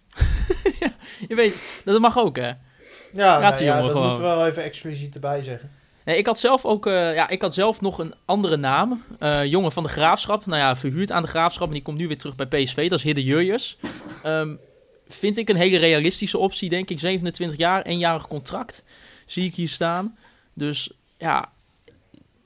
Je 1.28 1.34
weet, 1.34 1.80
dat 1.84 2.00
mag 2.00 2.18
ook, 2.18 2.36
hè? 2.36 2.48
Ja, 3.12 3.38
nou 3.38 3.64
ja, 3.64 3.80
dat 3.80 3.90
gewoon. 3.90 4.04
moeten 4.06 4.22
we 4.22 4.28
wel 4.28 4.46
even 4.46 4.62
expliciet 4.62 5.14
erbij 5.14 5.42
zeggen. 5.42 5.70
Nee, 6.04 6.16
ik 6.18 6.26
had 6.26 6.38
zelf 6.38 6.64
ook, 6.64 6.86
eh, 6.86 7.14
ja, 7.14 7.28
ik 7.28 7.42
had 7.42 7.54
zelf 7.54 7.80
nog 7.80 7.98
een 7.98 8.14
andere 8.24 8.56
naam. 8.56 9.02
Eh, 9.18 9.44
jongen 9.44 9.72
van 9.72 9.82
de 9.82 9.88
Graafschap. 9.88 10.46
Nou 10.46 10.58
ja, 10.60 10.76
verhuurd 10.76 11.12
aan 11.12 11.22
de 11.22 11.28
Graafschap. 11.28 11.66
En 11.66 11.72
die 11.72 11.82
komt 11.82 11.98
nu 11.98 12.06
weer 12.08 12.18
terug 12.18 12.36
bij 12.36 12.46
PSV. 12.46 12.88
Dat 12.88 12.98
is 12.98 13.04
Hidde 13.04 13.22
Jurjes. 13.22 13.78
Ehm, 14.22 14.56
vind 15.08 15.36
ik 15.36 15.48
een 15.48 15.56
hele 15.56 15.76
realistische 15.78 16.38
optie, 16.38 16.68
denk 16.68 16.90
ik. 16.90 16.98
27 16.98 17.58
jaar, 17.58 17.82
eenjarig 17.82 18.28
contract. 18.28 18.84
Zie 19.26 19.44
ik 19.44 19.54
hier 19.54 19.68
staan. 19.68 20.16
Dus 20.54 20.90
ja, 21.18 21.52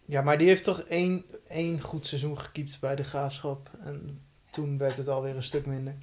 Ja, 0.05 0.23
maar 0.23 0.39
die 0.39 0.49
heeft 0.49 0.65
toch 0.65 0.81
één, 0.81 1.25
één 1.49 1.81
goed 1.81 2.07
seizoen 2.07 2.39
gekiept 2.39 2.81
bij 2.81 2.97
de 2.97 3.05
Graafschap. 3.05 3.71
En 3.85 4.21
toen 4.53 4.79
werd 4.79 4.97
het 4.97 5.09
alweer 5.09 5.37
een 5.37 5.43
stuk 5.43 5.67
minder. 5.67 5.95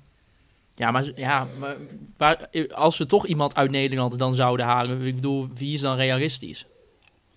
ja 0.75 0.91
maar, 0.91 1.11
ja, 1.15 1.47
maar 1.59 1.75
waar, 2.17 2.49
als 2.73 2.97
we 2.97 3.05
toch 3.05 3.25
iemand 3.27 3.55
uit 3.55 3.71
Nederland 3.71 4.19
dan 4.19 4.35
zouden 4.35 4.65
halen. 4.65 5.01
Ik 5.01 5.15
bedoel, 5.15 5.47
wie 5.55 5.73
is 5.73 5.81
dan 5.81 5.95
realistisch? 5.95 6.65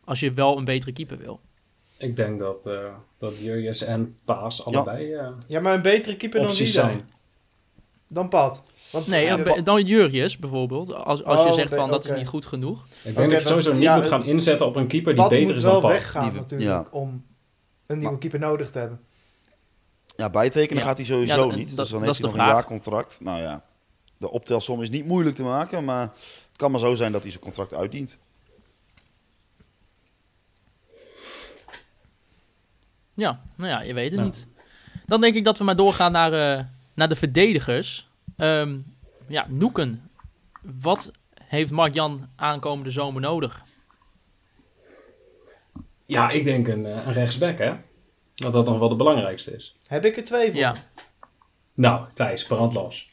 Als 0.05 0.21
je 0.21 0.33
wel 0.33 0.59
een 0.59 0.65
betere 0.65 0.93
keeper 0.93 1.19
wil. 1.19 1.41
Ik 1.97 2.17
denk 2.17 2.39
dat, 2.39 2.67
eh 2.67 2.95
dat 3.19 3.39
Jurjes 3.39 3.83
en 3.83 4.17
Paas 4.25 4.65
allebei 4.65 5.13
eh, 5.13 5.29
Ja, 5.49 5.61
maar 5.61 5.75
een 5.75 5.83
betere 5.83 6.17
keeper 6.17 6.41
dan 6.41 6.49
wie 6.49 6.59
opties 6.59 6.75
dan? 6.75 6.85
zijn. 6.85 7.11
Dan 8.07 8.29
Pat. 8.29 8.63
Want, 8.93 9.07
Nee, 9.07 9.25
ja, 9.25 9.37
dan- 9.37 9.65
dan 9.65 9.85
Jurjes 9.85 10.39
bijvoorbeeld. 10.39 10.95
Als, 10.95 11.25
als 11.25 11.41
je 11.43 11.47
Oh, 11.49 11.53
zegt 11.55 11.75
van 11.75 11.91
dat 11.91 12.05
is 12.05 12.11
niet 12.11 12.27
goed 12.27 12.47
genoeg. 12.47 12.85
Ik 13.03 13.17
denk 13.17 13.31
dat 13.31 13.43
je 13.43 13.49
sowieso 13.49 13.73
niet 13.73 13.83
ja, 13.83 13.97
moet 13.97 14.07
gaan 14.07 14.25
inzetten 14.25 14.67
op 14.67 14.77
een 14.77 14.87
keeper 14.87 15.13
die 15.13 15.23
Pat 15.23 15.31
beter 15.31 15.47
moet 15.47 15.57
is 15.57 15.63
wel 15.65 15.73
dan 15.73 15.83
Paas. 15.83 15.93
weggaan 15.93 16.31
Die- 16.31 16.41
natuurlijk 16.41 16.71
ja. 16.71 16.87
om 16.91 17.09
een 17.87 17.97
nieuwe 17.99 18.11
Maar- 18.11 18.21
keeper 18.21 18.39
nodig 18.39 18.71
te 18.71 18.79
hebben. 18.79 19.01
Ja, 20.17 20.31
bijtekenen 20.31 20.83
Ja. 20.83 20.89
gaat 20.89 20.97
hij 20.99 21.07
sowieso 21.07 21.37
dat- 21.49 21.57
niet. 21.57 21.67
Dus 21.67 21.75
dat- 21.77 21.89
dan 21.89 21.99
dat 21.99 22.07
heeft 22.07 22.13
is 22.13 22.19
hij 22.19 22.27
nog 22.31 22.39
een 22.39 22.45
vraag. 22.45 22.55
jaarcontract. 22.55 23.21
Nou 23.23 23.41
ja, 23.41 23.65
de 24.17 24.31
optelsom 24.31 24.83
is 24.83 24.91
niet 24.91 25.07
moeilijk 25.07 25.37
te 25.37 25.43
maken. 25.43 25.85
Maar 25.85 26.03
het 26.03 26.17
kan 26.57 26.71
maar 26.71 26.81
zo 26.81 26.95
zijn 26.95 27.13
dat 27.13 27.23
hij 27.23 27.31
zijn 27.31 27.43
contract 27.43 27.75
uitdient. 27.75 28.19
Ja, 33.15 33.41
nou 33.57 33.71
ja, 33.71 33.81
je 33.83 33.95
weet 33.95 34.11
het 34.11 34.21
Ja. 34.21 34.25
niet. 34.27 34.47
Dan 35.07 35.21
denk 35.21 35.35
ik 35.35 35.45
dat 35.45 35.59
we 35.59 35.65
maar 35.65 35.77
doorgaan 35.77 36.13
naar, 36.13 36.33
eh, 36.59 36.65
naar 36.95 37.09
de 37.09 37.17
verdedigers. 37.17 38.09
Ehm, 38.37 38.79
ja, 39.27 39.47
Noeken. 39.49 40.11
Wat 40.81 41.11
heeft 41.45 41.71
Mark-Jan 41.71 42.29
aankomende 42.37 42.91
zomer 42.91 43.21
nodig? 43.21 43.63
Ja, 46.07 46.31
ik 46.31 46.45
denk 46.45 46.69
een, 46.69 46.87
eh, 46.87 47.07
een 47.07 47.13
rechtsback, 47.13 47.59
hè? 47.59 47.73
Dat 48.35 48.53
dat 48.53 48.67
nog 48.67 48.79
wel 48.79 48.89
de 48.89 48.97
belangrijkste 48.97 49.55
is. 49.55 49.77
Heb 49.87 50.05
ik 50.05 50.17
er 50.17 50.25
twee 50.25 50.51
voor? 50.51 50.61
Ja, 50.61 50.75
Nou, 51.75 52.07
Thijs, 52.15 52.45
brand 52.47 52.75
los. 52.75 53.11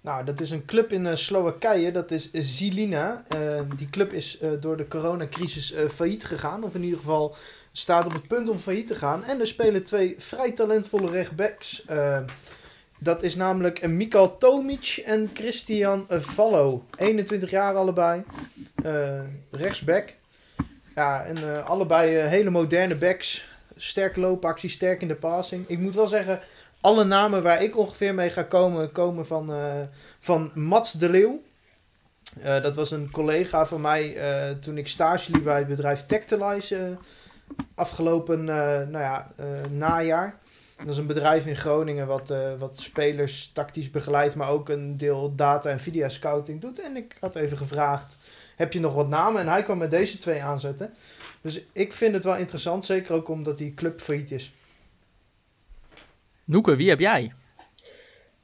Nou, 0.00 0.24
dat 0.24 0.40
is 0.40 0.50
een 0.50 0.64
club 0.64 0.92
in 0.92 1.06
eh, 1.06 1.14
Slowakije. 1.16 1.92
Dat 1.92 2.10
is 2.10 2.30
eh, 2.30 2.42
Zilina. 2.44 3.24
Eh, 3.28 3.60
die 3.76 3.90
club 3.90 4.12
is 4.12 4.38
eh, 4.38 4.50
door 4.60 4.76
de 4.76 4.88
coronacrisis 4.88 5.72
eh, 5.72 5.88
failliet 5.88 6.24
gegaan. 6.24 6.64
Of 6.64 6.74
in 6.74 6.82
ieder 6.82 6.98
geval 6.98 7.34
staat 7.72 8.04
op 8.04 8.12
het 8.12 8.26
punt 8.26 8.48
om 8.48 8.58
failliet 8.58 8.86
te 8.86 8.94
gaan. 8.94 9.24
En 9.24 9.40
er 9.40 9.46
spelen 9.46 9.84
twee 9.84 10.14
vrij 10.18 10.52
talentvolle 10.52 11.10
rechtbacks. 11.10 11.84
Dat 13.02 13.22
is 13.22 13.36
namelijk 13.36 13.88
Mikal 13.88 14.38
Tomic 14.38 15.02
en 15.06 15.30
Christian 15.34 16.06
Vallo. 16.08 16.84
21 16.98 17.50
jaar 17.50 17.74
allebei. 17.74 18.22
Eh, 18.84 19.20
rechtsback. 19.50 20.14
Ja, 20.94 21.24
en 21.24 21.36
eh, 21.36 21.68
allebei 21.68 22.16
eh, 22.16 22.28
hele 22.28 22.50
moderne 22.50 22.94
backs. 22.94 23.46
Sterke 23.76 24.20
loopactie, 24.20 24.70
sterk 24.70 25.00
in 25.00 25.08
de 25.08 25.14
passing. 25.14 25.68
Ik 25.68 25.78
moet 25.78 25.94
wel 25.94 26.06
zeggen, 26.06 26.40
alle 26.80 27.04
namen 27.04 27.42
waar 27.42 27.62
ik 27.62 27.76
ongeveer 27.76 28.14
mee 28.14 28.30
ga 28.30 28.42
komen, 28.42 28.92
komen 28.92 29.26
van, 29.26 29.52
van 30.20 30.50
Mats 30.54 30.92
de 30.92 31.10
Leeuw. 31.10 31.42
Dat 32.42 32.76
was 32.76 32.90
een 32.90 33.10
collega 33.10 33.66
van 33.66 33.80
mij 33.80 34.16
toen 34.60 34.78
ik 34.78 34.88
stage 34.88 35.32
liep 35.32 35.44
bij 35.44 35.58
het 35.58 35.68
bedrijf 35.68 36.06
Tectilize 36.06 36.76
eh, 36.76 36.82
afgelopen 37.74 38.44
nou 38.44 38.98
ja, 38.98 39.32
najaar. 39.70 40.40
Dat 40.84 40.92
is 40.92 40.98
een 40.98 41.06
bedrijf 41.06 41.46
in 41.46 41.56
Groningen 41.56 42.06
wat, 42.06 42.30
eh, 42.30 42.38
wat 42.58 42.78
spelers 42.78 43.50
tactisch 43.52 43.90
begeleidt, 43.90 44.34
maar 44.34 44.48
ook 44.48 44.68
een 44.68 44.96
deel 44.96 45.32
data 45.36 45.70
en 45.70 45.80
video 45.80 46.08
scouting 46.08 46.60
doet. 46.60 46.80
En 46.80 46.96
ik 46.96 47.16
had 47.20 47.34
even 47.34 47.56
gevraagd, 47.56 48.18
heb 48.56 48.72
je 48.72 48.80
nog 48.80 48.94
wat 48.94 49.08
namen? 49.08 49.40
En 49.40 49.48
hij 49.48 49.62
kwam 49.62 49.78
met 49.78 49.90
deze 49.90 50.18
twee 50.18 50.42
aanzetten. 50.42 50.94
Dus 51.40 51.64
ik 51.72 51.92
vind 51.92 52.14
het 52.14 52.24
wel 52.24 52.36
interessant, 52.36 52.84
zeker 52.84 53.14
ook 53.14 53.28
omdat 53.28 53.58
die 53.58 53.74
club 53.74 54.00
failliet 54.00 54.30
is. 54.30 54.52
Noeke, 56.44 56.76
wie 56.76 56.88
heb 56.88 57.00
jij? 57.00 57.32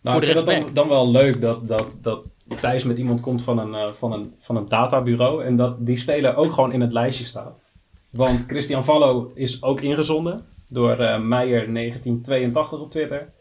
Nou, 0.00 0.16
Voor 0.16 0.28
ik 0.28 0.36
de 0.36 0.44
vind 0.44 0.64
het 0.64 0.64
dan, 0.64 0.74
dan 0.74 0.88
wel 0.88 1.10
leuk 1.10 1.40
dat, 1.40 1.68
dat, 1.68 1.98
dat 2.02 2.26
Thijs 2.60 2.84
met 2.84 2.98
iemand 2.98 3.20
komt 3.20 3.42
van 3.42 3.58
een, 3.58 3.74
eh, 3.74 3.92
van, 3.92 4.12
een, 4.12 4.34
van 4.40 4.56
een 4.56 4.68
databureau 4.68 5.44
en 5.44 5.56
dat 5.56 5.86
die 5.86 5.96
speler 5.96 6.36
ook 6.36 6.52
gewoon 6.52 6.72
in 6.72 6.80
het 6.80 6.92
lijstje 6.92 7.24
staat. 7.24 7.70
Want 8.10 8.44
Christian 8.46 8.84
Vallo 8.84 9.30
is 9.34 9.62
ook 9.62 9.80
ingezonden 9.80 10.46
door 10.68 10.98
eh 10.98 11.20
Meijer 11.20 11.72
1982 11.72 12.80
op 12.80 12.90
Twitter. 12.90 13.32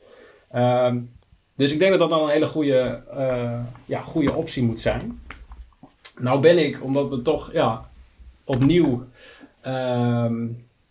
Ehm, 0.52 1.00
dus 1.56 1.72
ik 1.72 1.80
denk 1.80 1.92
dat 1.92 2.00
dat 2.00 2.10
dan 2.10 2.24
een 2.24 2.34
hele 2.34 2.48
goede, 2.48 3.04
eh, 3.12 3.64
ja, 3.86 4.02
goede 4.02 4.34
optie 4.34 4.64
moet 4.64 4.80
zijn. 4.80 5.22
Nou 6.20 6.40
ben 6.40 6.66
ik, 6.66 6.84
omdat 6.84 7.10
we 7.10 7.22
toch 7.22 7.52
ja, 7.54 7.90
opnieuw 8.44 9.08
ehm, 9.62 10.48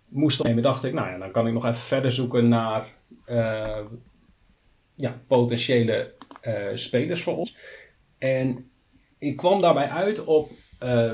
moesten 0.08 0.46
nemen, 0.46 0.62
dacht 0.62 0.84
ik, 0.84 0.92
nou 0.92 1.08
ja, 1.08 1.18
dan 1.18 1.30
kan 1.30 1.46
ik 1.46 1.52
nog 1.52 1.64
even 1.64 1.76
verder 1.76 2.12
zoeken 2.12 2.48
naar 2.48 2.86
eh, 3.24 3.80
ja, 4.94 5.20
potentiële 5.26 6.14
spelers 6.74 7.22
voor 7.22 7.36
ons. 7.36 7.56
En 8.18 8.70
ik 9.18 9.36
kwam 9.36 9.60
daarbij 9.60 9.88
uit 9.88 10.24
op 10.24 10.50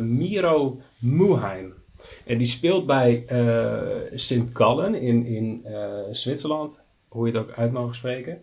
Miro 0.00 0.80
Muheim. 0.98 1.81
En 2.24 2.38
die 2.38 2.46
speelt 2.46 2.86
bij 2.86 3.24
eh 3.26 4.18
Sint 4.18 4.50
Gallen 4.56 4.94
in, 4.94 5.26
in 5.26 5.62
eh, 5.64 5.88
Zwitserland, 6.10 6.80
hoe 7.08 7.26
je 7.26 7.32
het 7.32 7.42
ook 7.42 7.56
uit 7.56 7.72
mag 7.72 7.94
spreken. 7.94 8.42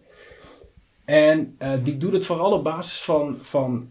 En 1.06 1.56
eh, 1.58 1.72
die 1.84 1.98
doet 1.98 2.14
het 2.14 2.26
vooral 2.26 2.52
op 2.52 2.64
basis 2.64 3.02
van, 3.02 3.38
van 3.38 3.90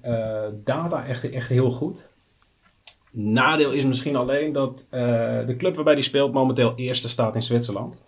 data 0.64 1.06
echt, 1.06 1.30
echt 1.30 1.48
heel 1.48 1.70
goed. 1.70 2.06
Nadeel 3.10 3.72
is 3.72 3.84
misschien 3.84 4.16
alleen 4.16 4.52
dat 4.52 4.86
de 4.90 5.54
club 5.58 5.74
waarbij 5.74 5.94
die 5.94 6.04
speelt 6.04 6.32
momenteel 6.32 6.72
eerste 6.76 7.08
staat 7.08 7.34
in 7.34 7.42
Zwitserland. 7.42 8.02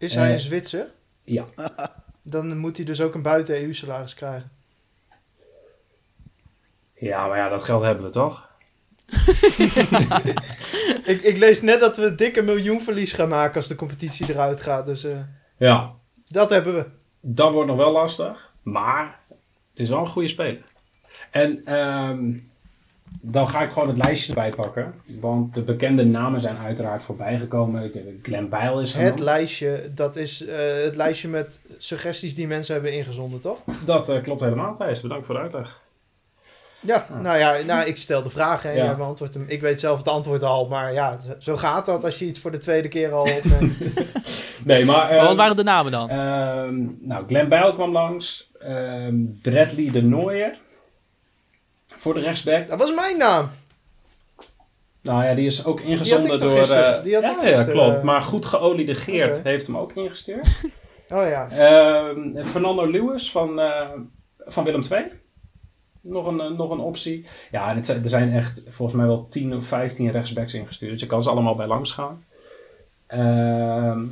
Is 0.00 0.14
hij 0.14 0.32
een 0.32 0.40
Zwitser? 0.40 0.86
Ja. 1.24 1.44
Dan 2.22 2.58
moet 2.58 2.76
hij 2.76 2.86
dus 2.86 3.00
ook 3.00 3.14
een 3.14 3.22
buiten-EU-salaris 3.22 4.14
krijgen. 4.14 4.50
Ja, 6.94 7.26
maar 7.26 7.36
ja, 7.36 7.48
dat 7.48 7.62
geld 7.62 7.82
hebben 7.82 8.04
we 8.04 8.10
toch? 8.10 8.49
ik, 11.04 11.20
ik 11.22 11.36
lees 11.36 11.62
net 11.62 11.80
dat 11.80 11.96
we 11.96 12.04
een 12.04 12.16
dikke 12.16 12.42
miljoen 12.42 12.80
verlies 12.80 13.12
gaan 13.12 13.28
maken 13.28 13.56
als 13.56 13.66
de 13.66 13.74
competitie 13.74 14.28
eruit 14.30 14.60
gaat. 14.60 14.86
Dus 14.86 15.04
eh, 15.04 15.16
Ja, 15.56 15.92
dat 16.28 16.50
hebben 16.50 16.74
we. 16.74 16.84
dat 17.20 17.52
wordt 17.52 17.68
nog 17.68 17.76
wel 17.76 17.92
lastig. 17.92 18.50
Maar 18.62 19.18
het 19.70 19.80
is 19.80 19.88
wel 19.88 19.98
een 19.98 20.06
goede 20.06 20.28
speler. 20.28 20.62
En 21.30 21.60
ehm, 21.64 22.32
dan 23.20 23.48
ga 23.48 23.62
ik 23.62 23.70
gewoon 23.70 23.88
het 23.88 23.96
lijstje 24.04 24.28
erbij 24.28 24.50
pakken. 24.50 24.94
Want 25.20 25.54
de 25.54 25.62
bekende 25.62 26.04
namen 26.04 26.40
zijn 26.40 26.56
uiteraard 26.56 27.02
voorbijgekomen. 27.02 27.92
Glenn 28.22 28.48
Bijl 28.48 28.80
is 28.80 28.92
Het 28.92 29.02
genoemd. 29.02 29.20
lijstje, 29.20 29.90
dat 29.94 30.16
is 30.16 30.44
eh, 30.46 30.56
het 30.84 30.96
lijstje 30.96 31.28
met 31.28 31.60
suggesties 31.78 32.34
die 32.34 32.46
mensen 32.46 32.74
hebben 32.74 32.92
ingezonden, 32.92 33.40
toch? 33.40 33.58
Dat 33.84 34.08
eh, 34.08 34.22
klopt 34.22 34.40
helemaal, 34.40 34.74
Thijs. 34.74 35.00
Bedankt 35.00 35.26
voor 35.26 35.34
de 35.34 35.40
uitleg. 35.40 35.80
Ja, 36.80 37.06
nou 37.22 37.38
ja, 37.38 37.56
nou, 37.66 37.86
ik 37.86 37.96
stel 37.96 38.22
de 38.22 38.30
vraag 38.30 38.64
en 38.64 38.74
Ja. 38.74 38.84
jij 38.84 38.96
beantwoordt 38.96 39.34
hem. 39.34 39.44
Ik 39.48 39.60
weet 39.60 39.80
zelf 39.80 39.98
het 39.98 40.08
antwoord 40.08 40.42
al, 40.42 40.68
maar 40.68 40.92
ja, 40.92 41.18
zo- 41.38 41.56
gaat 41.56 41.86
dat 41.86 42.04
als 42.04 42.18
je 42.18 42.24
iets 42.26 42.38
voor 42.38 42.50
de 42.50 42.58
tweede 42.58 42.88
keer 42.88 43.12
al 43.12 43.22
opneemt. 43.36 43.78
Nee, 44.64 44.84
maar... 44.84 44.96
Maar 44.96 45.10
ehm, 45.10 45.24
wat 45.26 45.36
waren 45.36 45.56
de 45.56 45.62
namen 45.62 45.92
dan? 45.92 46.08
ehm, 46.10 46.88
nou, 47.00 47.26
Glenn 47.26 47.48
Bijl 47.48 47.74
kwam 47.74 47.92
langs. 47.92 48.50
Ehm, 48.58 49.14
Bradley 49.42 49.90
de 49.90 50.02
Nooier. 50.02 50.58
Voor 51.86 52.14
de 52.14 52.20
rechtsback. 52.20 52.68
dat 52.68 52.78
was 52.78 52.94
mijn 52.94 53.18
naam. 53.18 53.50
Nou 55.02 55.24
ja, 55.24 55.34
die 55.34 55.46
is 55.46 55.64
ook 55.64 55.80
ingezonden 55.80 56.38
door... 56.38 56.50
gisteren- 56.58 56.96
eh, 56.96 57.02
die 57.02 57.14
had 57.14 57.22
ja, 57.22 57.30
ik 57.30 57.36
ja, 57.36 57.42
gisteren, 57.42 57.72
klopt. 57.72 57.96
eh, 57.96 58.02
Maar 58.02 58.22
goed 58.22 58.44
geoliede 58.46 58.94
Geert 58.94 59.42
heeft 59.42 59.66
hem 59.66 59.76
ook 59.76 59.92
ingestuurd. 59.92 60.48
Oh 61.12 61.26
ja. 61.28 61.48
Ehm, 61.50 62.44
Fernando 62.44 62.90
Lewis 62.90 63.30
van, 63.30 63.60
eh, 63.60 63.88
van 64.38 64.64
Willem 64.64 64.82
II. 64.90 65.04
Nog 66.00 66.26
een, 66.26 66.40
eh, 66.40 66.50
nog 66.50 66.70
een 66.70 66.78
optie. 66.78 67.26
Ja, 67.50 67.70
en 67.70 68.02
er 68.02 68.08
zijn 68.08 68.32
echt 68.32 68.62
volgens 68.68 68.96
mij 68.98 69.06
wel 69.06 69.28
10 69.28 69.54
of 69.54 69.66
15 69.66 70.10
rechtsbacks 70.10 70.54
ingestuurd. 70.54 70.90
Dus 70.90 71.00
je 71.00 71.06
kan 71.06 71.22
ze 71.22 71.30
allemaal 71.30 71.54
bij 71.54 71.66
langs 71.66 71.90
gaan. 71.90 72.24
Ehm, 73.06 74.06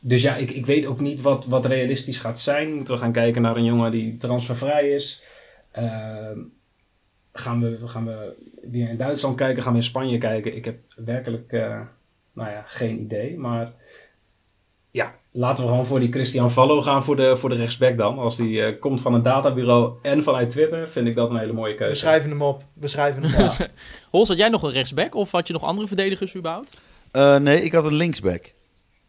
dus 0.00 0.22
ja, 0.22 0.36
ik, 0.36 0.50
ik 0.50 0.66
weet 0.66 0.86
ook 0.86 1.00
niet 1.00 1.20
wat, 1.20 1.44
wat 1.44 1.66
realistisch 1.66 2.18
gaat 2.18 2.40
zijn. 2.40 2.74
Moeten 2.74 2.94
we 2.94 3.00
gaan 3.00 3.12
kijken 3.12 3.42
naar 3.42 3.56
een 3.56 3.64
jongen 3.64 3.90
die 3.90 4.16
transfervrij 4.16 4.90
is. 4.90 5.22
Ehm, 5.70 6.38
gaan, 7.32 7.60
we, 7.60 7.88
gaan 7.88 8.04
we 8.04 8.32
weer 8.70 8.88
in 8.88 8.96
Duitsland 8.96 9.36
kijken? 9.36 9.62
Gaan 9.62 9.72
we 9.72 9.78
in 9.78 9.84
Spanje 9.84 10.18
kijken? 10.18 10.56
Ik 10.56 10.64
heb 10.64 10.78
werkelijk 10.96 11.52
eh, 11.52 11.80
nou 12.32 12.50
ja, 12.50 12.62
geen 12.66 13.00
idee. 13.00 13.38
Maar 13.38 13.72
ja, 14.94 15.14
laten 15.30 15.64
we 15.64 15.70
gewoon 15.70 15.86
voor 15.86 16.00
die 16.00 16.12
Christian 16.12 16.50
Vallo 16.50 16.82
gaan 16.82 17.04
voor 17.04 17.16
de, 17.16 17.36
voor 17.36 17.48
de 17.48 17.54
rechtsback 17.54 17.96
dan. 17.96 18.18
Als 18.18 18.36
die 18.36 18.62
eh, 18.62 18.80
komt 18.80 19.00
van 19.00 19.14
een 19.14 19.22
databureau 19.22 19.92
en 20.02 20.22
vanuit 20.22 20.50
Twitter, 20.50 20.90
vind 20.90 21.06
ik 21.06 21.14
dat 21.14 21.30
een 21.30 21.36
hele 21.38 21.52
mooie 21.52 21.72
We 21.72 21.78
keuze. 21.78 21.94
schrijven 21.94 22.30
hem 22.30 22.42
op. 22.42 22.62
We 22.72 22.88
schrijven 22.88 23.22
hem 23.22 23.44
op. 23.44 23.50
Ja. 23.58 23.68
Hols, 24.10 24.28
had 24.28 24.36
jij 24.36 24.48
nog 24.48 24.62
een 24.62 24.70
rechtsback 24.70 25.14
of 25.14 25.30
had 25.30 25.46
je 25.46 25.52
nog 25.52 25.62
andere 25.62 25.86
verdedigers 25.86 26.34
überhaupt? 26.36 26.78
Eh, 27.10 27.36
nee, 27.36 27.62
ik 27.62 27.72
had 27.72 27.84
een 27.84 27.94
linksback. 27.94 28.52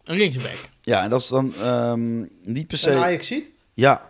Een 0.04 0.18
linksback. 0.18 0.58
Ja, 0.82 1.04
en 1.04 1.10
dat 1.10 1.22
is 1.22 1.28
dan 1.28 1.54
ehm, 1.62 2.20
niet 2.44 2.68
per 2.68 2.78
se... 2.78 2.92
Ajax 2.92 3.28
ziet? 3.28 3.52
Ja. 3.74 4.10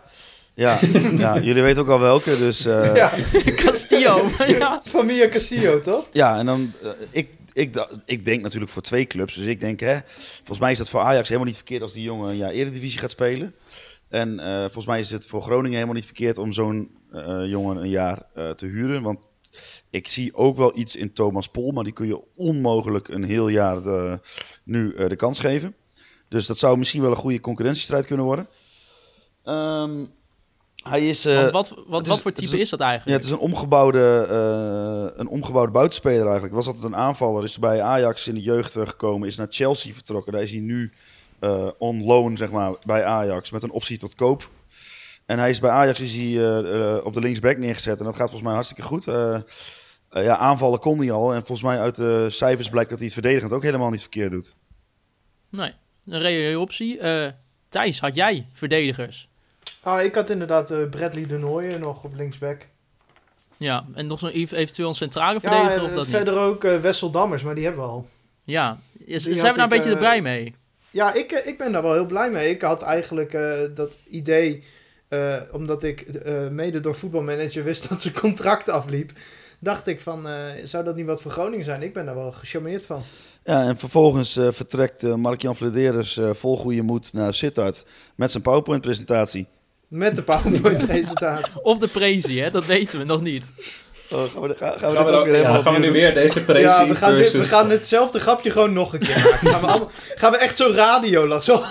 Ja. 0.54 0.78
ja, 1.24 1.38
jullie 1.40 1.62
weten 1.62 1.82
ook 1.82 1.88
al 1.88 2.00
welke, 2.00 2.38
dus... 2.38 2.64
eh, 2.66 2.94
ja, 3.02 3.10
Castillo. 3.56 4.28
ja. 4.46 4.82
Familia 4.84 5.28
Castillo, 5.28 5.80
toch? 5.80 6.04
Ja, 6.12 6.38
en 6.38 6.46
dan, 6.46 6.72
ik, 7.10 7.28
ik, 7.56 7.86
ik 8.04 8.24
denk 8.24 8.42
natuurlijk 8.42 8.72
voor 8.72 8.82
twee 8.82 9.06
clubs. 9.06 9.34
Dus 9.34 9.46
ik 9.46 9.60
denk, 9.60 9.80
hè, 9.80 9.98
volgens 10.36 10.58
mij 10.58 10.72
is 10.72 10.78
dat 10.78 10.88
voor 10.90 11.00
Ajax 11.00 11.26
helemaal 11.28 11.48
niet 11.48 11.56
verkeerd 11.56 11.82
als 11.82 11.92
die 11.92 12.02
jongen 12.02 12.28
een 12.30 12.36
jaar 12.36 12.50
Eredivisie 12.50 12.98
gaat 13.00 13.10
spelen. 13.10 13.54
En 14.08 14.38
eh, 14.40 14.60
volgens 14.60 14.86
mij 14.86 15.00
is 15.00 15.10
het 15.10 15.26
voor 15.26 15.42
Groningen 15.42 15.72
helemaal 15.74 15.94
niet 15.94 16.04
verkeerd 16.04 16.38
om 16.38 16.52
zo'n 16.52 16.90
eh, 17.12 17.42
jongen 17.46 17.76
een 17.76 17.88
jaar 17.88 18.22
eh, 18.34 18.50
te 18.50 18.66
huren. 18.66 19.02
Want 19.02 19.26
ik 19.90 20.08
zie 20.08 20.34
ook 20.34 20.56
wel 20.56 20.78
iets 20.78 20.96
in 20.96 21.12
Thomas 21.12 21.48
Pol, 21.48 21.70
maar 21.72 21.84
die 21.84 21.92
kun 21.92 22.06
je 22.06 22.22
onmogelijk 22.34 23.08
een 23.08 23.24
heel 23.24 23.48
jaar 23.48 23.82
de- 23.82 24.20
nu 24.64 25.08
de 25.08 25.16
kans 25.16 25.38
geven. 25.38 25.74
Dus 26.28 26.46
dat 26.46 26.58
zou 26.58 26.78
misschien 26.78 27.00
wel 27.02 27.10
een 27.10 27.16
goede 27.16 27.40
concurrentiestrijd 27.40 28.06
kunnen 28.06 28.26
worden. 28.26 28.48
Ehm, 29.44 30.04
hij 30.88 31.08
is... 31.08 31.24
eh, 31.24 31.36
Want 31.36 31.50
wat, 31.50 31.74
wat, 31.86 32.02
is- 32.02 32.08
wat 32.08 32.20
voor 32.22 32.32
is 32.34 32.36
type 32.36 32.60
is 32.60 32.70
dat 32.70 32.78
ja, 32.78 32.86
eigenlijk? 32.86 33.16
het 33.16 33.24
is 33.26 33.30
een 33.38 33.44
omgebouwde, 33.44 34.26
eh, 34.30 35.18
een 35.20 35.28
omgebouwde 35.28 35.72
buitenspeler 35.72 36.24
eigenlijk. 36.24 36.54
Was 36.54 36.66
altijd 36.66 36.84
een 36.84 36.96
aanvaller. 36.96 37.44
Is 37.44 37.58
bij 37.58 37.82
Ajax 37.82 38.28
in 38.28 38.34
de 38.34 38.42
jeugd 38.42 38.76
eh, 38.76 38.86
gekomen. 38.86 39.28
Is 39.28 39.36
naar 39.36 39.46
Chelsea 39.50 39.92
vertrokken. 39.92 40.32
Daar 40.32 40.42
is 40.42 40.50
hij 40.50 40.60
nu 40.60 40.92
eh, 41.38 41.68
on 41.78 42.04
loan, 42.04 42.36
zeg 42.36 42.50
maar, 42.50 42.74
bij 42.84 43.04
Ajax. 43.04 43.50
Met 43.50 43.62
een 43.62 43.70
optie 43.70 43.98
tot 43.98 44.14
koop. 44.14 44.48
En 45.26 45.38
hij 45.38 45.50
is 45.50 45.60
bij 45.60 45.70
Ajax 45.70 46.00
is 46.00 46.16
hij, 46.16 47.00
op 47.00 47.14
de 47.14 47.20
linksback 47.20 47.56
neergezet. 47.58 47.98
En 47.98 48.04
dat 48.04 48.14
gaat 48.14 48.30
volgens 48.30 48.42
mij 48.42 48.52
hartstikke 48.52 48.82
goed. 48.82 49.04
Ja, 50.10 50.36
aanvallen 50.36 50.78
kon 50.78 50.98
hij 50.98 51.10
al. 51.10 51.30
En 51.34 51.38
volgens 51.38 51.62
mij 51.62 51.80
uit 51.80 51.94
de 51.96 52.26
cijfers 52.30 52.68
blijkt 52.68 52.88
dat 52.90 52.98
hij 52.98 53.06
het 53.08 53.16
verdedigend 53.18 53.52
ook 53.52 53.62
helemaal 53.62 53.90
niet 53.90 54.00
verkeerd 54.00 54.30
doet. 54.30 54.54
Nee, 55.50 55.72
een 56.06 56.20
reële 56.20 56.58
optie. 56.58 56.98
Thijs, 57.68 58.00
had 58.00 58.14
jij 58.14 58.48
verdedigers? 58.52 59.28
Ah, 59.86 60.02
ik 60.02 60.14
had 60.14 60.30
inderdaad 60.30 60.70
eh, 60.70 60.88
Bradley 60.90 61.26
de 61.26 61.38
Nooijer 61.38 61.78
nog 61.78 62.04
op 62.04 62.14
linksback. 62.14 62.66
Ja, 63.56 63.84
en 63.94 64.06
nog 64.06 64.18
zo'n 64.18 64.30
eventueel 64.30 64.88
een 64.88 64.94
centrale 64.94 65.34
Ja, 65.34 65.40
verdediger 65.40 65.82
of 65.82 65.88
eh, 65.88 65.94
dat 65.94 66.06
verder 66.06 66.32
niet? 66.34 66.42
ook 66.42 66.64
eh, 66.64 66.76
Wessel 66.80 67.10
Dammers, 67.10 67.42
maar 67.42 67.54
die 67.54 67.64
hebben 67.64 67.82
we 67.82 67.88
al. 67.88 68.08
Ja, 68.44 68.78
is, 68.98 69.22
zijn 69.22 69.34
we 69.36 69.40
daar 69.42 69.58
een 69.58 69.62
ik, 69.64 69.68
beetje 69.68 69.90
er 69.90 69.96
blij 69.96 70.22
mee? 70.22 70.54
Ja, 70.90 71.12
ik, 71.14 71.32
ik 71.32 71.58
ben 71.58 71.72
daar 71.72 71.82
wel 71.82 71.92
heel 71.92 72.06
blij 72.06 72.30
mee. 72.30 72.50
Ik 72.50 72.62
had 72.62 72.82
eigenlijk 72.82 73.34
eh, 73.34 73.58
dat 73.74 73.96
idee, 74.10 74.64
eh, 75.08 75.34
omdat 75.52 75.82
ik 75.82 76.00
eh, 76.00 76.48
mede 76.48 76.80
door 76.80 76.94
voetbalmanager 76.94 77.64
wist 77.64 77.88
dat 77.88 78.02
zijn 78.02 78.14
contract 78.14 78.68
afliep, 78.68 79.12
dacht 79.58 79.86
ik 79.86 80.00
van, 80.00 80.28
eh, 80.28 80.64
zou 80.64 80.84
dat 80.84 80.96
niet 80.96 81.06
wat 81.06 81.22
voor 81.22 81.30
Groningen 81.30 81.64
zijn? 81.64 81.82
Ik 81.82 81.92
ben 81.92 82.04
daar 82.06 82.14
wel 82.14 82.32
gecharmeerd 82.32 82.86
van. 82.86 83.02
Ja, 83.44 83.62
en 83.62 83.78
vervolgens 83.78 84.36
eh, 84.36 84.48
vertrekt 84.50 85.02
eh, 85.02 85.14
Mark-Jan 85.14 85.56
Vladeres 85.56 86.16
eh, 86.16 86.30
vol 86.32 86.56
goede 86.56 86.82
moed 86.82 87.12
naar 87.12 87.34
Sittard. 87.34 87.86
Met 88.14 88.30
zijn 88.30 88.42
PowerPoint-presentatie. 88.42 89.46
Met 89.88 90.16
de 90.16 90.22
PowerPoint-presentatie. 90.22 91.62
Of 91.62 91.78
de 91.78 91.86
Prezi, 91.88 92.40
hè? 92.40 92.50
Dat 92.50 92.66
weten 92.66 92.98
we 92.98 93.04
nog 93.04 93.20
niet. 93.20 93.50
Oh, 94.10 94.22
gaan 94.32 94.42
we, 94.42 94.54
gaan, 94.54 94.78
gaan 94.78 94.90
we 94.90 94.96
Gaan 94.96 95.04
dit 95.04 95.14
we, 95.14 95.18
ook 95.18 95.24
weer 95.24 95.32
dan- 95.32 95.34
helemaal 95.34 95.56
ja, 95.56 95.62
gaan 95.62 95.72
we 95.72 95.78
nu 95.78 95.92
weer 95.92 96.14
deze 96.14 96.44
precie 96.44 96.68
Ja, 96.68 96.86
we 96.86 96.94
gaan, 96.94 97.16
dit, 97.16 97.32
we 97.32 97.44
gaan 97.44 97.70
hetzelfde 97.70 98.20
grapje 98.20 98.50
gewoon 98.50 98.72
nog 98.72 98.92
een 98.92 98.98
keer 98.98 99.16
maken. 99.16 99.50
Gaan 99.50 99.60
we, 99.60 99.66
allemaal, 99.66 99.90
gaan 100.14 100.30
we 100.32 100.38
echt 100.38 100.56
zo 100.56 100.70
radio 100.74 101.26
lachen. 101.26 101.44
Zo, 101.56 101.62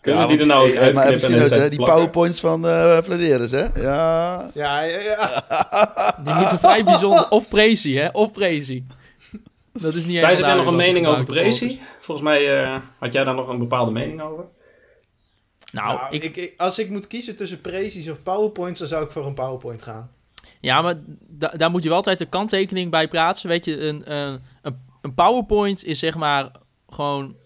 Kunnen 0.00 0.20
we 0.22 0.28
die 0.28 0.38
er 0.40 0.46
nou 0.46 0.68
hey, 0.68 0.82
hey, 0.82 0.92
maar 0.92 1.18
serieus, 1.18 1.54
hè, 1.54 1.68
die 1.68 1.76
plakken? 1.78 1.84
powerpoints 1.94 2.40
van 2.40 2.66
eh 2.66 2.98
Vladeres, 3.02 3.50
hè? 3.50 3.64
Ja. 3.80 4.50
ja, 4.54 4.80
ja, 4.80 5.00
ja. 5.00 5.44
Die 6.24 6.34
moeten 6.34 6.58
vrij 6.58 6.84
bijzonder... 6.84 7.28
Of 7.28 7.48
Prezi, 7.48 7.98
hè? 7.98 8.08
Of 8.12 8.32
Prezi. 8.32 8.86
Dat 9.72 9.94
is 9.94 10.04
niet 10.04 10.20
Thijs, 10.20 10.38
heb 10.38 10.46
jij 10.46 10.56
nog 10.56 10.66
een 10.66 10.76
mening 10.76 11.06
over 11.06 11.18
er 11.18 11.24
Prezi? 11.24 11.80
Volgens 11.98 12.26
mij 12.26 12.62
eh, 12.62 12.76
had 12.98 13.12
jij 13.12 13.24
daar 13.24 13.34
nog 13.34 13.48
een 13.48 13.58
bepaalde 13.58 13.90
mening 13.90 14.22
over. 14.22 14.44
Nou, 15.72 15.98
Nou, 15.98 16.14
ik, 16.16 16.54
als 16.56 16.78
ik 16.78 16.90
moet 16.90 17.06
kiezen 17.06 17.36
tussen 17.36 17.60
precies 17.60 18.08
of 18.08 18.22
powerpoints, 18.22 18.78
dan 18.78 18.88
zou 18.88 19.04
ik 19.04 19.10
voor 19.10 19.26
een 19.26 19.34
powerpoint 19.34 19.82
gaan. 19.82 20.10
ja, 20.60 20.82
maar 20.82 20.94
da- 21.28 21.52
daar 21.56 21.70
moet 21.70 21.82
je 21.82 21.88
wel 21.88 21.96
altijd 21.96 22.18
de 22.18 22.26
kanttekening 22.26 22.90
bij 22.90 23.08
plaatsen. 23.08 23.48
Weet 23.48 23.64
je, 23.64 23.80
een, 23.80 24.12
een, 24.12 24.40
een, 24.62 24.80
een 25.02 25.14
PowerPoint 25.14 25.84
is 25.84 25.98
zeg 25.98 26.16
maar 26.16 26.50
gewoon 26.88 27.36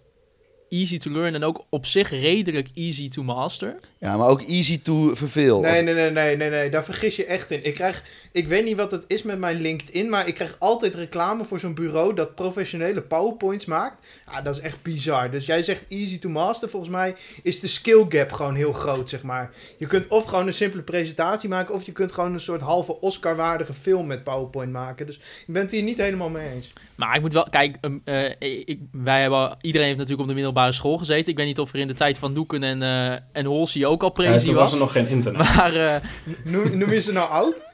easy 0.69 0.99
to 0.99 1.11
learn 1.11 1.35
en 1.35 1.45
ook 1.45 1.65
op 1.69 1.87
zich 1.87 2.11
redelijk 2.11 2.69
easy 2.75 3.09
to 3.09 3.23
master. 3.23 3.81
Ja, 4.07 4.17
maar 4.17 4.29
ook 4.29 4.43
easy 4.43 4.83
to 4.83 5.15
verveel. 5.15 5.61
Nee, 5.61 5.83
nee, 5.83 5.95
nee, 5.95 6.11
nee, 6.11 6.37
nee, 6.37 6.51
nee, 6.51 6.71
daar 6.71 6.85
vergis 6.85 7.17
je 7.17 7.25
echt 7.25 7.51
in. 7.51 7.65
Ik 7.65 7.75
krijg, 7.75 8.03
ik 8.33 8.49
weet 8.49 8.65
niet 8.65 8.77
wat 8.77 8.91
het 8.91 9.05
is 9.07 9.23
met 9.23 9.39
mijn 9.39 9.61
LinkedIn, 9.61 10.09
maar 10.09 10.29
ik 10.29 10.35
krijg 10.35 10.57
altijd 10.59 10.95
reclame 10.95 11.45
voor 11.45 11.61
zo'n 11.61 11.75
bureau 11.75 12.15
dat 12.15 12.35
professionele 12.35 13.03
powerpoints 13.03 13.65
maakt. 13.65 14.07
Ja, 14.31 14.43
dat 14.43 14.57
is 14.57 14.61
echt 14.61 14.83
bizar. 14.83 15.31
Dus 15.31 15.47
jij 15.47 15.63
zegt 15.63 15.87
easy 15.89 16.19
to 16.19 16.29
master, 16.29 16.69
volgens 16.69 16.93
mij 16.93 17.15
is 17.43 17.61
de 17.61 17.69
skill 17.69 18.07
gap 18.09 18.33
gewoon 18.33 18.55
heel 18.55 18.73
groot, 18.73 19.09
zeg 19.09 19.23
maar. 19.23 19.51
Je 19.79 19.87
kunt 19.87 20.09
of 20.09 20.25
gewoon 20.25 20.47
een 20.47 20.53
simpele 20.53 20.83
presentatie 20.83 21.49
maken, 21.49 21.75
of 21.75 21.83
je 21.83 21.93
kunt 21.93 22.13
gewoon 22.13 22.33
een 22.33 22.41
soort 22.41 22.61
halve 22.61 23.01
Oscar-waardige 23.01 23.75
film 23.75 24.07
met 24.07 24.25
powerpoint 24.25 24.73
maken. 24.73 25.07
Dus 25.07 25.17
ik 25.17 25.53
ben 25.53 25.63
het 25.63 25.71
hier 25.71 25.83
niet 25.83 25.99
helemaal 25.99 26.31
mee 26.31 26.51
eens. 26.51 26.67
Maar 26.95 27.17
ik 27.17 27.21
moet 27.21 27.33
wel, 27.33 27.47
kijk, 27.51 27.77
um, 27.81 28.01
eh, 28.05 28.31
ik, 28.39 28.79
wij 28.93 29.21
hebben, 29.21 29.57
iedereen 29.61 29.87
heeft 29.87 29.99
natuurlijk 29.99 30.29
op 30.29 30.29
de 30.29 30.41
middelbare 30.41 30.73
school 30.73 30.97
gezeten. 30.99 31.33
Ik 31.33 31.37
weet 31.37 31.47
niet 31.47 31.59
of 31.59 31.73
er 31.73 31.79
in 31.79 31.87
de 31.87 31.95
tijd 31.95 32.19
van 32.19 32.35
Doeken 32.35 32.63
en, 32.63 32.83
eh 32.83 33.19
en 33.33 33.45
Holsey 33.45 33.85
ook 33.87 33.96
al 34.03 34.13
Ja, 34.15 34.23
prezi 34.31 34.45
toen 34.47 34.55
was 34.55 34.63
was. 34.63 34.73
er 34.73 34.79
nog 34.79 34.93
geen 34.93 35.09
internet. 35.09 35.55
Maar 35.57 35.75
eh, 35.75 35.97
Noem, 36.53 36.79
noem 36.79 36.93
je 36.93 37.01
ze 37.01 37.13
nou 37.13 37.31
oud? 37.31 37.65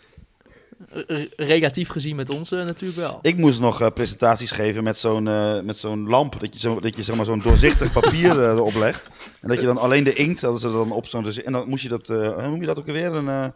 re- 0.89 1.29
relatief 1.37 1.89
gezien 1.89 2.17
met 2.17 2.31
ons 2.31 2.53
eh, 2.53 2.59
natuurlijk 2.65 2.99
wel. 3.01 3.19
Ik 3.23 3.37
moest 3.37 3.61
nog 3.61 3.81
eh, 3.81 3.89
presentaties 3.95 4.51
geven 4.51 4.83
met 4.83 4.97
zo'n 4.99 5.29
eh, 5.29 5.61
met 5.61 5.77
zo'n 5.77 6.09
lamp. 6.09 6.41
Dat 6.41 6.53
je, 6.55 6.61
zo, 6.61 6.81
dat 6.81 6.97
je 6.97 7.03
zeg 7.03 7.17
maar, 7.17 7.25
zo'n 7.25 7.41
doorzichtig 7.41 7.93
papier 8.01 8.41
erop 8.43 8.75
legt. 8.75 9.11
En 9.41 9.49
dat 9.49 9.61
je 9.61 9.67
dan 9.67 9.79
alleen 9.79 10.05
de 10.05 10.13
inkt 10.15 10.41
hadden 10.41 10.61
ze 10.61 10.73
dan 10.73 10.91
op 10.93 11.07
zo'n. 11.07 11.27
En 11.45 11.53
dan 11.53 11.69
moest 11.69 11.83
je 11.83 11.89
dat. 11.89 12.09
eh, 12.09 12.17
hoe 12.35 12.49
noem 12.49 12.61
je 12.61 12.67
dat 12.67 12.79
ook 12.79 12.87
alweer? 12.87 13.15
Een, 13.15 13.53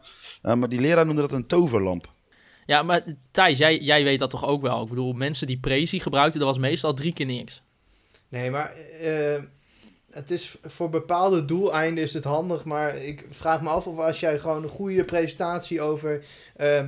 maar 0.58 0.68
die 0.68 0.80
leraar 0.80 1.06
noemde 1.06 1.20
dat 1.20 1.32
een 1.32 1.46
toverlamp. 1.46 2.14
Ja, 2.66 2.82
maar 2.82 3.02
Thijs, 3.30 3.58
jij, 3.58 3.78
jij 3.78 4.04
weet 4.04 4.18
dat 4.18 4.30
toch 4.30 4.44
ook 4.46 4.62
wel? 4.62 4.82
Ik 4.82 4.88
bedoel, 4.88 5.12
mensen 5.12 5.46
die 5.46 5.58
prezi 5.58 6.00
gebruikten, 6.00 6.40
dat 6.40 6.48
was 6.48 6.58
meestal 6.58 6.94
drie 6.94 7.12
keer 7.12 7.26
niks. 7.26 7.62
Nee, 8.28 8.50
maar 8.50 8.72
eh, 9.00 9.42
het 10.16 10.30
is 10.30 10.58
voor 10.62 10.90
bepaalde 10.90 11.44
doeleinden 11.44 12.02
is 12.02 12.14
het 12.14 12.24
handig. 12.24 12.64
Maar 12.64 12.96
ik 12.96 13.26
vraag 13.30 13.62
me 13.62 13.68
af 13.68 13.86
of 13.86 13.98
als 13.98 14.20
jij 14.20 14.38
gewoon 14.38 14.62
een 14.62 14.68
goede 14.68 15.04
presentatie 15.04 15.80
over 15.80 16.24
eh, 16.56 16.84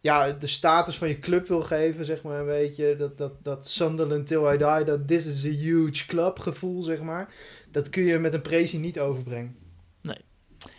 ja, 0.00 0.32
de 0.32 0.46
status 0.46 0.98
van 0.98 1.08
je 1.08 1.18
club 1.18 1.46
wil 1.46 1.62
geven, 1.62 2.04
zeg 2.04 2.22
maar 2.22 2.40
een 2.40 2.46
beetje. 2.46 2.96
Dat, 2.96 3.18
dat, 3.18 3.32
dat 3.42 3.68
Sunderland 3.68 4.26
till 4.26 4.52
I 4.52 4.56
die, 4.56 4.84
dat 4.84 5.08
this 5.08 5.26
is 5.26 5.44
a 5.44 5.48
huge 5.48 6.06
club 6.06 6.38
gevoel, 6.38 6.82
zeg 6.82 7.02
maar. 7.02 7.34
Dat 7.70 7.90
kun 7.90 8.02
je 8.02 8.18
met 8.18 8.34
een 8.34 8.42
presi 8.42 8.78
niet 8.78 9.00
overbrengen. 9.00 9.56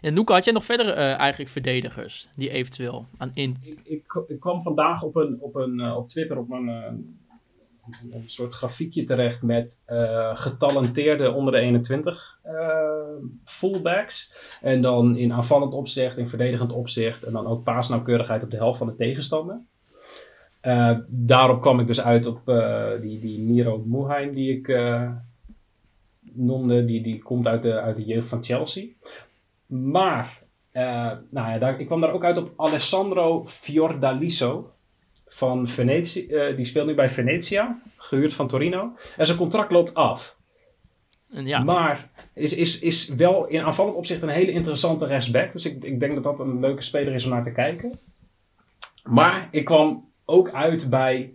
En 0.02 0.14
Noeke, 0.14 0.34
had 0.34 0.44
jij 0.44 0.54
nog 0.54 0.66
verder 0.66 0.90
eh, 0.90 1.18
eigenlijk 1.20 1.52
verdedigers 1.52 2.28
die 2.36 2.50
eventueel 2.50 3.06
aan 3.18 3.32
in... 3.34 3.56
Ik, 3.62 3.80
ik, 3.84 4.24
ik 4.28 4.40
kwam 4.40 4.62
vandaag 4.62 5.04
op, 5.04 5.16
een, 5.16 5.38
op, 5.40 5.56
een, 5.56 5.80
eh, 5.80 5.98
op 5.98 6.10
Twitter 6.10 6.38
op 6.38 6.52
een, 6.52 6.70
eh, 6.70 6.94
een 8.12 8.30
soort 8.30 8.54
grafiekje 8.54 9.04
terecht 9.04 9.44
met 9.44 9.82
eh, 9.86 10.38
getalenteerde 10.38 11.32
onder 11.32 11.54
de 11.54 11.60
21 11.60 12.40
eh, 12.44 12.54
fullbacks. 13.44 14.34
En 14.62 14.82
dan 14.82 15.18
in 15.18 15.34
aanvallend 15.34 15.74
opzicht, 15.74 16.18
in 16.18 16.30
verdedigend 16.30 16.72
opzicht 16.72 17.24
en 17.24 17.32
dan 17.32 17.48
ook 17.48 17.64
paasnauwkeurigheid 17.64 18.44
op 18.44 18.52
de 18.52 18.58
helft 18.58 18.78
van 18.78 18.88
de 18.88 18.96
tegenstander. 18.96 19.60
Eh, 20.60 20.98
daarop 21.08 21.62
kwam 21.62 21.80
ik 21.80 21.88
dus 21.88 22.02
uit 22.02 22.26
op 22.26 22.42
die, 23.02 23.20
die 23.20 23.40
Miro 23.40 23.84
Moeheim 23.86 24.34
die 24.34 24.58
ik 24.58 24.68
noemde. 26.22 26.86
Die, 26.86 27.02
die 27.02 27.20
komt 27.20 27.48
uit 27.48 27.64
de, 27.64 27.82
uit 27.82 27.98
de 27.98 28.06
jeugd 28.06 28.30
van 28.30 28.44
Chelsea. 28.44 28.88
Maar 29.66 30.44
nou 31.30 31.52
ja, 31.52 31.58
daar, 31.58 31.80
ik 31.80 31.86
kwam 31.86 32.02
daar 32.02 32.14
ook 32.14 32.24
uit 32.24 32.38
op 32.38 32.54
Alessandro 32.56 33.46
Fiordaliso 33.46 34.72
van 35.38 35.68
Venetië. 35.68 36.28
eh, 36.28 36.56
die 36.56 36.66
speelt 36.66 36.88
nu 36.88 36.94
bij 36.96 37.10
Venetia, 37.10 37.82
gehuurd 37.98 38.34
van 38.34 38.48
Torino. 38.48 38.92
En 39.18 39.26
zijn 39.26 39.38
contract 39.38 39.72
loopt 39.72 39.94
af. 39.94 40.38
en 41.30 41.46
ja, 41.46 41.64
Maar 41.64 42.10
is, 42.34 42.54
is, 42.54 42.80
is 42.80 43.08
wel 43.08 43.46
in 43.48 43.62
aanvallend 43.62 43.96
opzicht 43.96 44.22
een 44.22 44.30
hele 44.30 44.52
interessante 44.52 45.06
rechtsback. 45.06 45.54
Dus 45.54 45.66
ik, 45.66 45.84
ik 45.84 46.00
denk 46.00 46.14
dat 46.14 46.24
dat 46.24 46.40
een 46.40 46.60
leuke 46.60 46.82
speler 46.82 47.14
is 47.14 47.26
om 47.26 47.32
naar 47.32 47.44
te 47.44 47.52
kijken. 47.52 48.00
Maar 49.04 49.48
ik 49.52 49.66
kwam 49.66 50.10
ook 50.26 50.52
uit 50.52 50.90
bij 50.90 51.34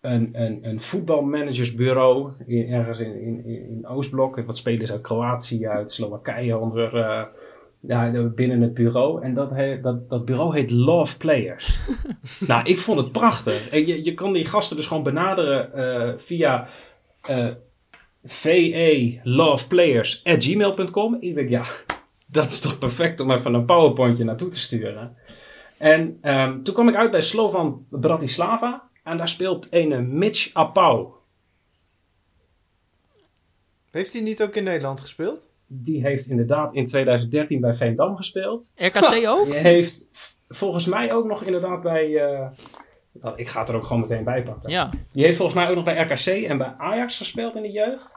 een, 0.00 0.30
een, 0.32 0.58
een 0.62 0.80
voetbalmanagersbureau 0.80 2.32
in, 2.46 2.72
ergens 2.72 3.00
in, 3.00 3.20
in, 3.20 3.44
in 3.44 3.86
Oostblok. 3.86 4.40
Wat 4.40 4.56
spelers 4.56 4.92
uit 4.92 5.00
Kroatië, 5.00 5.66
uit 5.66 5.92
Slowakije 5.92 6.58
onder, 6.58 6.96
eh, 6.96 7.22
ja, 7.80 8.28
binnen 8.34 8.60
het 8.60 8.74
bureau. 8.74 9.22
En 9.22 9.34
dat, 9.34 9.50
he, 9.50 9.80
dat, 9.80 10.10
dat 10.10 10.24
bureau 10.24 10.54
heet 10.54 10.70
Love 10.70 11.16
Players. 11.16 11.78
nou, 12.48 12.66
ik 12.66 12.78
vond 12.78 12.98
het 12.98 13.12
prachtig. 13.12 13.68
En 13.68 13.86
je, 13.86 14.04
je 14.04 14.14
kan 14.14 14.32
die 14.32 14.44
gasten 14.44 14.76
dus 14.76 14.86
gewoon 14.86 15.02
benaderen 15.02 15.72
eh, 15.72 16.18
via 16.18 16.68
eh 17.22 17.48
veloveplayers.gmail.com. 18.24 21.16
Ik 21.20 21.34
denk, 21.34 21.48
ja, 21.48 21.64
dat 22.26 22.50
is 22.50 22.60
toch 22.60 22.78
perfect 22.78 23.20
om 23.20 23.30
even 23.30 23.54
een 23.54 23.64
powerpointje 23.64 24.24
naartoe 24.24 24.48
te 24.48 24.58
sturen. 24.58 25.16
En 25.78 26.18
ehm, 26.20 26.62
toen 26.62 26.74
kwam 26.74 26.88
ik 26.88 26.94
uit 26.94 27.10
bij 27.10 27.20
Slovan 27.20 27.86
Bratislava. 27.90 28.88
En 29.04 29.16
daar 29.16 29.28
speelt 29.28 29.66
een 29.70 30.18
Mitch 30.18 30.54
Apau. 30.54 31.08
Heeft 33.90 34.12
hij 34.12 34.22
niet 34.22 34.42
ook 34.42 34.56
in 34.56 34.64
Nederland 34.64 35.00
gespeeld? 35.00 35.49
Die 35.72 36.02
heeft 36.02 36.26
inderdaad 36.28 36.72
in 36.74 36.86
2013 36.86 37.60
bij 37.60 37.74
Veendam 37.74 38.16
gespeeld. 38.16 38.72
RKC 38.76 39.26
ook? 39.28 39.44
Die 39.44 39.54
heeft 39.54 40.08
volgens 40.48 40.86
mij 40.86 41.12
ook 41.12 41.24
nog 41.26 41.42
inderdaad 41.42 41.82
bij... 41.82 42.16
eh, 42.16 42.48
nou, 43.12 43.36
ik 43.36 43.48
ga 43.48 43.60
het 43.60 43.68
er 43.68 43.74
ook 43.74 43.84
gewoon 43.84 44.00
meteen 44.00 44.24
bij 44.24 44.42
pakken. 44.42 44.70
Ja, 44.70 44.88
Die 45.12 45.24
heeft 45.24 45.36
volgens 45.36 45.56
mij 45.58 45.68
ook 45.68 45.74
nog 45.74 45.84
bij 45.84 46.00
RKC 46.02 46.26
en 46.26 46.58
bij 46.58 46.74
Ajax 46.78 47.16
gespeeld 47.16 47.56
in 47.56 47.62
de 47.62 47.70
jeugd. 47.70 48.16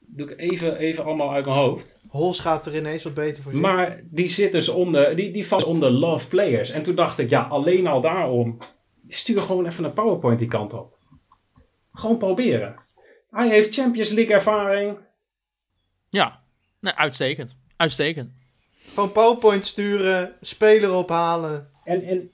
Doe 0.00 0.30
ik 0.30 0.38
even, 0.38 0.76
even 0.76 1.04
allemaal 1.04 1.32
uit 1.32 1.44
mijn 1.44 1.56
hoofd. 1.56 1.98
Hols 2.08 2.40
gaat 2.40 2.66
er 2.66 2.76
ineens 2.76 3.02
wat 3.02 3.14
beter 3.14 3.42
voor 3.42 3.52
zitten. 3.52 3.70
Maar 3.70 4.00
die 4.04 4.28
zit 4.28 4.52
dus 4.52 4.68
onder, 4.68 5.16
die, 5.16 5.32
die 5.32 5.46
valt 5.46 5.64
onder 5.64 5.90
love 5.90 6.28
players. 6.28 6.70
En 6.70 6.82
toen 6.82 6.94
dacht 6.94 7.18
ik, 7.18 7.30
ja, 7.30 7.42
alleen 7.42 7.86
al 7.86 8.00
daarom, 8.00 8.58
stuur 9.08 9.40
gewoon 9.40 9.66
even 9.66 9.84
een 9.84 9.92
PowerPoint 9.92 10.38
die 10.38 10.48
kant 10.48 10.72
op. 10.72 10.98
Gewoon 11.92 12.18
proberen. 12.18 12.74
Hij 13.30 13.48
heeft 13.48 13.74
Champions 13.74 14.10
League 14.10 14.34
ervaring. 14.34 14.98
ja. 16.08 16.42
Nee, 16.84 16.92
uitstekend. 16.94 17.54
Uitstekend. 17.76 18.30
Gewoon 18.94 19.12
PowerPoint 19.12 19.66
sturen, 19.66 20.32
speler 20.40 20.92
ophalen. 20.92 21.70
En, 21.84 22.02
en 22.02 22.30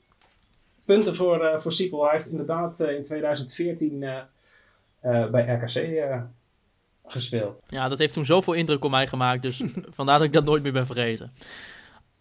punten 0.85 1.15
voor, 1.17 1.45
eh 1.45 1.59
voor 1.61 1.73
Siepel. 1.73 2.03
Hij 2.05 2.13
heeft 2.13 2.31
inderdaad 2.31 2.81
eh, 2.81 2.97
in 2.97 3.05
2014 3.05 4.03
eh, 4.03 4.17
eh, 5.01 5.31
bij 5.31 5.55
RKC 5.55 5.75
eh, 5.75 6.21
gespeeld. 7.07 7.63
Ja, 7.69 7.89
dat 7.89 7.99
heeft 7.99 8.13
toen 8.13 8.25
zoveel 8.25 8.53
indruk 8.53 8.85
op 8.85 8.91
mij 8.91 9.07
gemaakt, 9.07 9.43
dus 9.43 9.63
vandaar 9.99 10.19
dat 10.19 10.27
ik 10.27 10.33
dat 10.33 10.45
nooit 10.45 10.63
meer 10.63 10.73
ben 10.73 10.87
vergeten. 10.87 11.33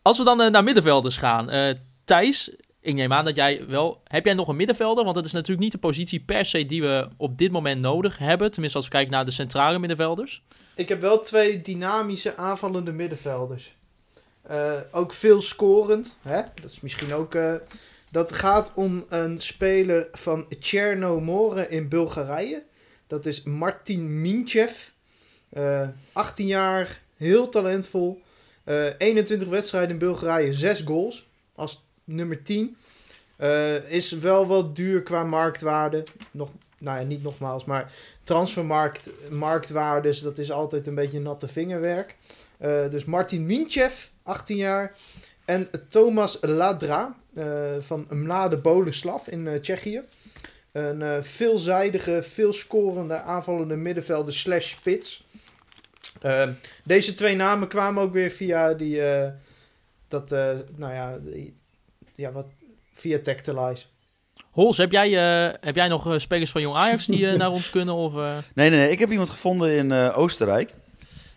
Als 0.01 0.17
we 0.17 0.23
dan 0.23 0.51
naar 0.51 0.63
middenvelders 0.63 1.17
gaan. 1.17 1.49
eh 1.49 1.75
Thijs, 2.03 2.51
ik 2.81 2.93
neem 2.93 3.13
aan 3.13 3.25
dat 3.25 3.35
jij 3.35 3.65
wel... 3.67 4.01
Heb 4.03 4.25
jij 4.25 4.33
nog 4.33 4.47
een 4.47 4.55
middenvelder? 4.55 5.03
Want 5.03 5.15
dat 5.15 5.25
is 5.25 5.31
natuurlijk 5.31 5.59
niet 5.61 5.71
de 5.71 5.77
positie 5.77 6.19
per 6.19 6.45
se 6.45 6.65
die 6.65 6.81
we 6.81 7.07
op 7.17 7.37
dit 7.37 7.51
moment 7.51 7.81
nodig 7.81 8.17
hebben. 8.17 8.51
Tenminste, 8.51 8.77
als 8.77 8.87
we 8.87 8.93
kijken 8.93 9.11
naar 9.11 9.25
de 9.25 9.31
centrale 9.31 9.79
middenvelders. 9.79 10.43
Ik 10.75 10.89
heb 10.89 11.01
wel 11.01 11.19
twee 11.19 11.61
dynamische 11.61 12.35
aanvallende 12.37 12.91
middenvelders. 12.91 13.75
Eh, 14.41 14.71
ook 14.91 15.13
veel 15.13 15.41
scorend. 15.41 16.17
Hè? 16.21 16.41
Dat 16.61 16.71
is 16.71 16.79
misschien 16.81 17.13
ook. 17.13 17.35
eh, 17.35 17.53
dat 18.11 18.31
gaat 18.31 18.71
om 18.75 19.05
een 19.09 19.41
speler 19.41 20.07
van 20.11 20.45
Chernomore 20.59 21.69
in 21.69 21.89
Bulgarije. 21.89 22.63
Dat 23.07 23.25
is 23.25 23.43
Martin 23.43 24.21
Minchev. 24.21 24.87
Eh 25.49 25.87
18 26.13 26.47
jaar, 26.47 27.01
heel 27.17 27.49
talentvol. 27.49 28.21
Eh 28.63 28.85
21 28.97 29.47
wedstrijden 29.47 29.89
in 29.89 29.97
Bulgarije, 29.97 30.53
6 30.53 30.81
goals. 30.81 31.27
Als 31.55 31.83
nummer 32.09 32.43
10. 32.43 32.77
Eh, 33.39 33.91
is 33.91 34.11
wel 34.11 34.47
wat 34.47 34.75
duur 34.75 35.03
qua 35.03 35.23
marktwaarde. 35.23 36.03
Nog, 36.31 36.51
nou 36.77 36.99
ja, 36.99 37.05
niet 37.05 37.23
nogmaals, 37.23 37.65
maar 37.65 37.91
transfermarkt, 38.23 39.09
marktwaardes, 39.29 40.19
dat 40.19 40.37
is 40.37 40.51
altijd 40.51 40.87
een 40.87 40.95
beetje 40.95 41.19
natte 41.19 41.47
vingerwerk. 41.47 42.15
Eh, 42.57 42.89
dus 42.89 43.05
Martin 43.05 43.45
Minchev, 43.45 44.05
18 44.23 44.57
jaar. 44.57 44.95
En 45.45 45.69
Thomas 45.89 46.37
Ladra 46.41 47.15
eh, 47.33 47.45
van 47.79 48.07
Mlade 48.09 48.57
Boleslav 48.57 49.27
in 49.27 49.61
Tsjechië. 49.61 50.01
Een 50.71 51.23
veelzijdige, 51.23 52.23
veel 52.23 52.53
scorende 52.53 53.21
aanvallende 53.21 53.75
middenvelder 53.75 54.33
slash 54.33 54.69
spits. 54.69 55.27
Deze 56.83 57.13
twee 57.13 57.35
namen 57.35 57.67
kwamen 57.67 58.03
ook 58.03 58.13
weer 58.13 58.29
via 58.29 58.73
die, 58.73 59.01
dat, 60.07 60.29
nou 60.75 60.93
ja, 60.93 61.17
die, 61.21 61.58
ja 62.19 62.31
wat, 62.31 62.45
via 62.93 63.19
Tactilize. 63.19 63.85
Hols, 64.51 64.77
heb 64.77 64.91
jij, 64.91 65.07
eh, 65.47 65.53
heb 65.61 65.75
jij 65.75 65.87
nog 65.87 66.07
eh, 66.13 66.19
spelers 66.19 66.51
van 66.51 66.61
Jong 66.61 66.75
Ajax 66.75 67.05
die 67.05 67.27
eh, 67.29 67.37
naar 67.39 67.51
ons 67.51 67.69
kunnen? 67.69 67.93
Of, 67.93 68.15
eh? 68.17 68.37
Nee, 68.53 68.69
nee, 68.69 68.79
nee. 68.79 68.91
Ik 68.91 68.99
heb 68.99 69.09
iemand 69.11 69.29
gevonden 69.29 69.71
in 69.75 69.91
eh, 69.91 70.17
Oostenrijk. 70.17 70.73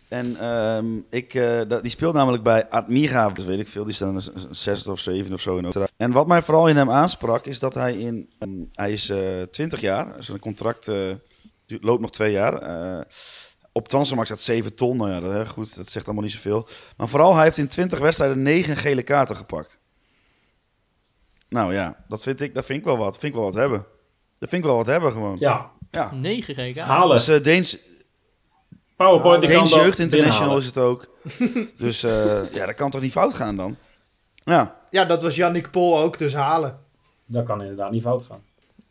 En 0.09 0.37
ehm, 0.41 0.97
ik, 1.11 1.35
eh, 1.35 1.61
dat- 1.69 1.83
die 1.83 1.91
speelt 1.91 2.15
namelijk 2.15 2.43
bij 2.43 2.69
Admira, 2.69 3.31
dus 3.31 3.45
weet 3.45 3.59
ik 3.59 3.69
veel. 3.69 3.85
Die 3.85 3.95
staan 3.95 4.17
een 4.17 4.23
zesde 4.51 4.91
of 4.91 5.01
zevende 5.01 5.35
of 5.35 5.41
zo 5.41 5.57
in 5.57 5.67
Oostenrijk. 5.67 5.93
En 5.97 6.13
wat 6.13 6.27
mij 6.27 6.43
vooral 6.43 6.69
in 6.69 6.77
hem 6.77 6.91
aansprak, 6.91 7.47
is 7.47 7.59
dat 7.59 7.75
hij 7.75 7.95
in... 7.95 8.31
ehm, 8.39 8.51
hij 8.73 8.93
is 8.93 9.09
eh 9.09 9.43
20 9.51 9.81
jaar. 9.81 10.15
Zijn 10.19 10.39
contract 10.39 10.89
eh, 10.89 10.97
loopt 11.67 12.01
nog 12.01 12.11
twee 12.11 12.33
jaar. 12.33 12.55
Eh, 12.63 13.01
op 13.73 13.89
Transfermarkt 13.89 14.31
staat 14.31 14.45
7 14.45 14.75
ton. 14.75 14.97
Nou 14.97 15.11
ja, 15.11 15.21
dat, 15.21 15.49
goed, 15.49 15.77
dat 15.77 15.89
zegt 15.89 16.07
allemaal 16.07 16.25
niet 16.25 16.33
zoveel. 16.33 16.69
Maar 16.97 17.09
vooral, 17.09 17.35
hij 17.35 17.45
heeft 17.45 17.59
in 17.59 17.69
20 17.69 17.99
wedstrijden 17.99 18.43
9 18.43 18.77
gele 18.77 19.03
kaarten 19.03 19.37
gepakt. 19.37 19.81
Nou 21.53 21.75
ja, 21.75 22.05
dat 22.09 22.23
vind 22.23 22.41
ik, 22.41 22.55
dat 22.55 22.65
vind 22.65 22.79
ik 22.79 22.85
wel 22.85 22.97
wat. 22.97 23.19
Vind 23.19 23.33
ik 23.33 23.39
wel 23.39 23.49
wat 23.49 23.55
hebben. 23.59 23.79
Dat 24.39 24.49
vind 24.49 24.63
ik 24.63 24.69
wel 24.69 24.77
wat 24.77 24.87
hebben 24.87 25.13
gewoon. 25.13 25.37
Ja, 25.39 25.71
Ja. 25.91 26.13
9 26.15 26.55
GK. 26.55 26.79
halen. 26.79 27.17
Dus 27.17 27.29
eh, 27.29 27.43
Deens, 27.43 27.79
PowerPoint, 28.97 29.41
die 29.41 29.51
kan 29.51 29.59
Deens 29.59 29.75
Jeugd 29.75 29.99
International 29.99 30.57
is 30.57 30.67
het 30.67 30.79
ook. 30.79 31.07
dus 31.79 32.03
eh, 32.03 32.53
ja, 32.53 32.67
dat 32.67 32.75
kan 32.75 32.91
toch 32.91 33.01
niet 33.01 33.13
fout 33.13 33.35
gaan 33.35 33.57
dan? 33.57 33.77
Ja, 34.45 34.77
Ja, 34.91 35.05
dat 35.05 35.23
was 35.23 35.35
Yannick 35.37 35.71
Pol 35.71 35.99
ook, 35.99 36.19
dus 36.19 36.35
halen. 36.35 36.79
Dat 37.27 37.45
kan 37.45 37.61
inderdaad 37.61 37.91
niet 37.91 38.03
fout 38.03 38.23
gaan. 38.23 38.43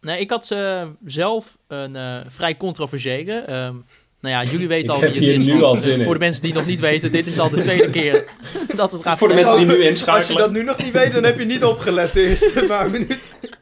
Nee, 0.01 0.19
ik 0.19 0.29
had 0.29 0.51
eh, 0.51 0.87
zelf 1.05 1.57
een 1.67 1.95
eh, 1.95 2.19
vrij 2.27 2.57
controversiële. 2.57 3.33
ehm, 3.39 3.75
nou 4.21 4.35
ja, 4.35 4.51
jullie 4.51 4.67
weten 4.77 4.93
Ik 4.93 4.99
al 4.99 5.05
heb 5.05 5.13
wie 5.13 5.19
het 5.19 5.29
hier 5.29 5.39
is. 5.39 5.45
nu 5.45 5.51
want, 5.51 5.63
al 5.63 5.75
eh, 5.75 5.81
zin 5.81 5.97
in. 5.99 6.03
Voor 6.03 6.13
de 6.13 6.19
mensen 6.19 6.41
die 6.41 6.53
nog 6.53 6.65
niet 6.65 6.79
weten, 6.79 7.11
dit 7.11 7.27
is 7.27 7.39
al 7.39 7.49
de 7.49 7.61
tweede 7.61 7.89
keer 7.99 8.25
dat 8.75 8.89
we 8.89 8.95
het 8.95 9.05
gaan 9.05 9.17
Voor 9.17 9.27
de 9.27 9.33
mensen 9.33 9.57
die 9.57 9.65
nu 9.65 9.71
Als 9.71 9.81
je 9.81 9.89
inschakelen. 9.89 10.37
dat 10.37 10.51
nu 10.51 10.63
nog 10.63 10.77
niet 10.77 10.91
weet, 10.91 11.13
dan 11.13 11.23
heb 11.23 11.39
je 11.39 11.45
niet 11.45 11.63
opgelet 11.63 12.13
de 12.13 12.27
eerste 12.27 12.63
paar 12.67 12.89
minuten. 12.89 13.19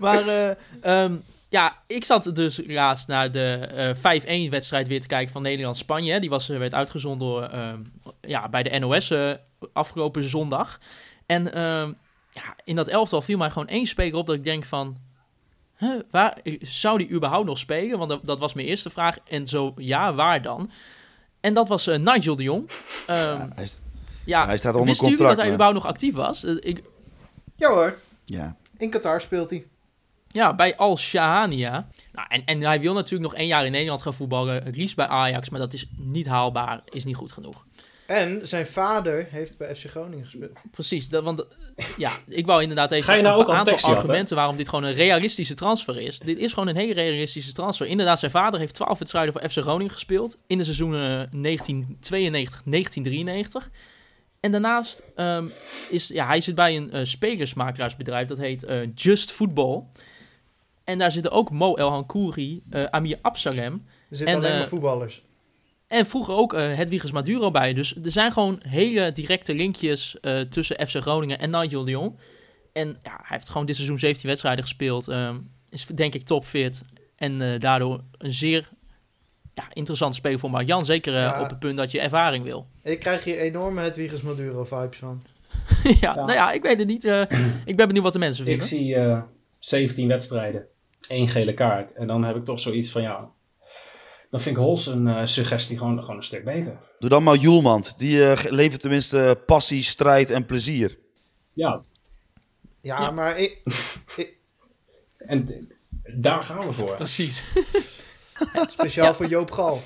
Maar 0.00 0.28
eh, 0.28 0.50
ehm, 0.80 1.16
ja, 1.48 1.76
ik 1.86 2.04
zat 2.04 2.30
dus 2.34 2.60
laatst 2.66 3.08
naar 3.08 3.30
de 3.30 3.68
eh 4.02 4.46
5-1 4.46 4.50
wedstrijd 4.50 4.88
weer 4.88 5.00
te 5.00 5.06
kijken 5.06 5.32
van 5.32 5.42
Nederland-Spanje. 5.42 6.20
Die 6.20 6.30
was, 6.30 6.48
eh, 6.48 6.58
werd 6.58 6.74
uitgezonden 6.74 7.28
door, 7.28 7.42
ehm, 7.42 7.80
ja, 8.20 8.48
bij 8.48 8.62
de 8.62 8.78
NOS 8.78 9.10
eh, 9.10 9.32
afgelopen 9.72 10.24
zondag. 10.24 10.80
En 11.26 11.52
ehm, 11.52 11.92
ja, 12.32 12.56
in 12.64 12.76
dat 12.76 12.88
elftal 12.88 13.22
viel 13.22 13.38
mij 13.38 13.50
gewoon 13.50 13.68
één 13.68 13.86
speler 13.86 14.14
op 14.14 14.26
dat 14.26 14.36
ik 14.36 14.44
denk 14.44 14.64
van... 14.64 14.96
Huh, 15.82 16.00
waar, 16.10 16.38
zou 16.60 16.98
die 16.98 17.10
überhaupt 17.10 17.46
nog 17.46 17.58
spelen? 17.58 17.98
Want 17.98 18.10
dat, 18.10 18.20
dat 18.24 18.38
was 18.38 18.54
mijn 18.54 18.66
eerste 18.66 18.90
vraag. 18.90 19.16
En 19.28 19.46
zo, 19.46 19.72
ja, 19.76 20.14
waar 20.14 20.42
dan? 20.42 20.70
En 21.40 21.54
dat 21.54 21.68
was 21.68 21.86
eh, 21.86 21.98
Nigel 21.98 22.36
de 22.36 22.42
Jong. 22.42 22.70
Ehm, 23.06 23.18
ja, 23.18 23.48
hij 23.54 23.64
is, 23.64 23.82
ja, 24.24 24.44
hij 24.46 24.58
staat 24.58 24.74
onder 24.74 24.94
jullie 24.94 25.00
contract. 25.08 25.28
dat 25.28 25.36
hij 25.36 25.46
maar- 25.46 25.54
überhaupt 25.54 25.78
nog 25.82 25.86
actief 25.92 26.14
was? 26.14 26.44
Eh, 26.44 26.54
Ik, 26.60 26.82
Ja 27.56 27.68
hoor, 27.68 27.98
ja. 28.24 28.56
in 28.78 28.90
Qatar 28.90 29.20
speelt 29.20 29.50
hij. 29.50 29.66
Ja, 30.28 30.54
bij 30.54 30.76
Al 30.76 30.96
Shahania. 30.98 31.88
Nou, 32.12 32.26
en, 32.28 32.44
en 32.44 32.60
hij 32.60 32.80
wil 32.80 32.94
natuurlijk 32.94 33.30
nog 33.30 33.40
één 33.40 33.46
jaar 33.48 33.66
in 33.66 33.72
Nederland 33.72 34.02
gaan 34.02 34.14
voetballen. 34.14 34.62
Het 34.64 34.76
liefst 34.76 34.96
bij 34.96 35.06
Ajax, 35.06 35.48
maar 35.48 35.60
dat 35.60 35.72
is 35.72 35.86
niet 35.96 36.26
haalbaar. 36.26 36.80
Is 36.84 37.04
niet 37.04 37.16
goed 37.16 37.32
genoeg. 37.32 37.64
En 38.06 38.46
zijn 38.46 38.66
vader 38.66 39.26
heeft 39.30 39.58
bij 39.58 39.76
FC 39.76 39.90
Groningen 39.90 40.24
gespeeld. 40.24 40.58
Precies, 40.70 41.08
dat, 41.08 41.24
want 41.24 41.46
eh, 41.76 41.86
ja, 41.96 42.12
ik 42.28 42.46
wou 42.46 42.62
inderdaad 42.62 42.90
even 42.90 43.04
Ga 43.04 43.14
je 43.14 43.22
nou 43.22 43.34
een 43.34 43.40
ook 43.40 43.48
al 43.48 43.54
aantal 43.54 43.72
tekst 43.72 43.88
argumenten 43.88 44.36
waarom 44.36 44.56
dit 44.56 44.68
gewoon 44.68 44.84
een 44.84 44.94
realistische 44.94 45.54
transfer 45.54 46.00
is. 46.00 46.18
Dit 46.18 46.38
is 46.38 46.52
gewoon 46.52 46.68
een 46.68 46.76
hele 46.76 46.94
realistische 46.94 47.52
transfer. 47.52 47.86
Inderdaad, 47.86 48.18
zijn 48.18 48.30
vader 48.30 48.60
heeft 48.60 48.74
12 48.74 48.98
wedstrijden 48.98 49.32
voor 49.32 49.50
FC 49.50 49.58
Groningen 49.58 49.92
gespeeld 49.92 50.38
in 50.46 50.58
de 50.58 50.64
seizoenen 50.64 51.00
1992, 51.00 52.62
1993. 52.64 53.70
En 54.40 54.50
daarnaast 54.50 55.02
um, 55.16 55.50
is 55.90 56.08
ja, 56.08 56.26
hij 56.26 56.40
zit 56.40 56.54
bij 56.54 56.76
een 56.76 56.96
uh, 56.96 57.04
spelersmakelaarsbedrijf 57.04 58.28
dat 58.28 58.38
heet 58.38 58.64
uh, 58.64 58.80
Just 58.94 59.32
Football. 59.32 59.82
En 60.84 60.98
daar 60.98 61.10
zitten 61.10 61.32
ook 61.32 61.50
Mo 61.50 61.74
El 61.74 61.90
Hankouri, 61.90 62.62
uh, 62.70 62.84
Amir 62.84 63.18
Absalem. 63.22 63.86
Er 64.10 64.16
zitten 64.16 64.36
alleen 64.36 64.58
maar 64.58 64.68
voetballers. 64.68 65.22
En 65.92 66.06
vroeger 66.06 66.34
ook 66.34 66.54
uh, 66.54 66.60
Hedwiges 66.74 67.12
Maduro 67.12 67.50
bij. 67.50 67.72
Dus 67.72 67.96
er 68.04 68.10
zijn 68.10 68.32
gewoon 68.32 68.60
hele 68.68 69.12
directe 69.12 69.54
linkjes 69.54 70.16
uh, 70.20 70.40
tussen 70.40 70.86
FC 70.88 70.96
Groningen 70.96 71.38
en 71.38 71.50
Nigel 71.50 71.84
de 71.84 71.90
Jong. 71.90 72.18
En 72.72 72.88
ja, 72.88 73.16
hij 73.16 73.36
heeft 73.36 73.50
gewoon 73.50 73.66
dit 73.66 73.76
seizoen 73.76 73.98
17 73.98 74.28
wedstrijden 74.28 74.64
gespeeld. 74.64 75.08
Um, 75.08 75.50
is 75.68 75.86
denk 75.86 76.14
ik 76.14 76.22
topfit. 76.22 76.82
En 77.16 77.40
uh, 77.40 77.58
daardoor 77.58 78.00
een 78.18 78.32
zeer 78.32 78.68
ja, 79.54 79.64
interessante 79.72 80.16
speler 80.16 80.38
voor 80.38 80.50
Marjan. 80.50 80.84
Zeker 80.84 81.12
uh, 81.12 81.20
ja. 81.20 81.42
op 81.42 81.48
het 81.48 81.58
punt 81.58 81.76
dat 81.76 81.90
je 81.90 82.00
ervaring 82.00 82.44
wil. 82.44 82.66
Ik 82.82 83.00
krijg 83.00 83.24
hier 83.24 83.38
enorme 83.38 83.80
Hedwiges 83.80 84.20
Maduro 84.20 84.64
vibes 84.64 84.98
van. 84.98 85.22
ja, 85.82 85.94
ja, 86.00 86.14
nou 86.14 86.32
ja, 86.32 86.52
ik 86.52 86.62
weet 86.62 86.78
het 86.78 86.88
niet. 86.88 87.04
Uh, 87.04 87.20
ik 87.64 87.76
ben 87.76 87.86
benieuwd 87.86 88.04
wat 88.04 88.12
de 88.12 88.18
mensen 88.18 88.44
vinden. 88.44 88.64
Ik 88.64 88.72
zie 88.72 88.94
uh, 88.94 89.22
17 89.58 90.08
wedstrijden, 90.08 90.66
één 91.08 91.28
gele 91.28 91.54
kaart. 91.54 91.92
En 91.92 92.06
dan 92.06 92.24
heb 92.24 92.36
ik 92.36 92.44
toch 92.44 92.60
zoiets 92.60 92.90
van, 92.90 93.02
ja, 93.02 93.30
dan 94.32 94.40
vind 94.40 94.56
ik 94.56 94.62
Hols 94.62 94.86
een 94.86 95.06
uh, 95.06 95.20
suggestie 95.24 95.78
gewoon, 95.78 96.00
gewoon 96.00 96.16
een 96.16 96.22
stuk 96.22 96.44
beter. 96.44 96.76
Doe 96.98 97.10
dan 97.10 97.22
maar 97.22 97.36
Joelmand. 97.36 97.98
Die 97.98 98.16
uh, 98.16 98.32
levert 98.44 98.80
tenminste 98.80 99.42
passie, 99.46 99.82
strijd 99.82 100.30
en 100.30 100.46
plezier. 100.46 100.98
Ja. 101.52 101.82
Ja, 102.80 103.00
ja. 103.00 103.10
maar 103.10 103.38
ik, 103.38 103.58
ik... 104.16 104.32
En 105.26 105.68
daar 106.14 106.42
gaan 106.42 106.66
we 106.66 106.72
voor. 106.72 106.96
Precies. 106.96 107.42
Speciaal 108.70 109.06
ja. 109.06 109.14
voor 109.14 109.28
Joop 109.28 109.50
Gal. 109.50 109.82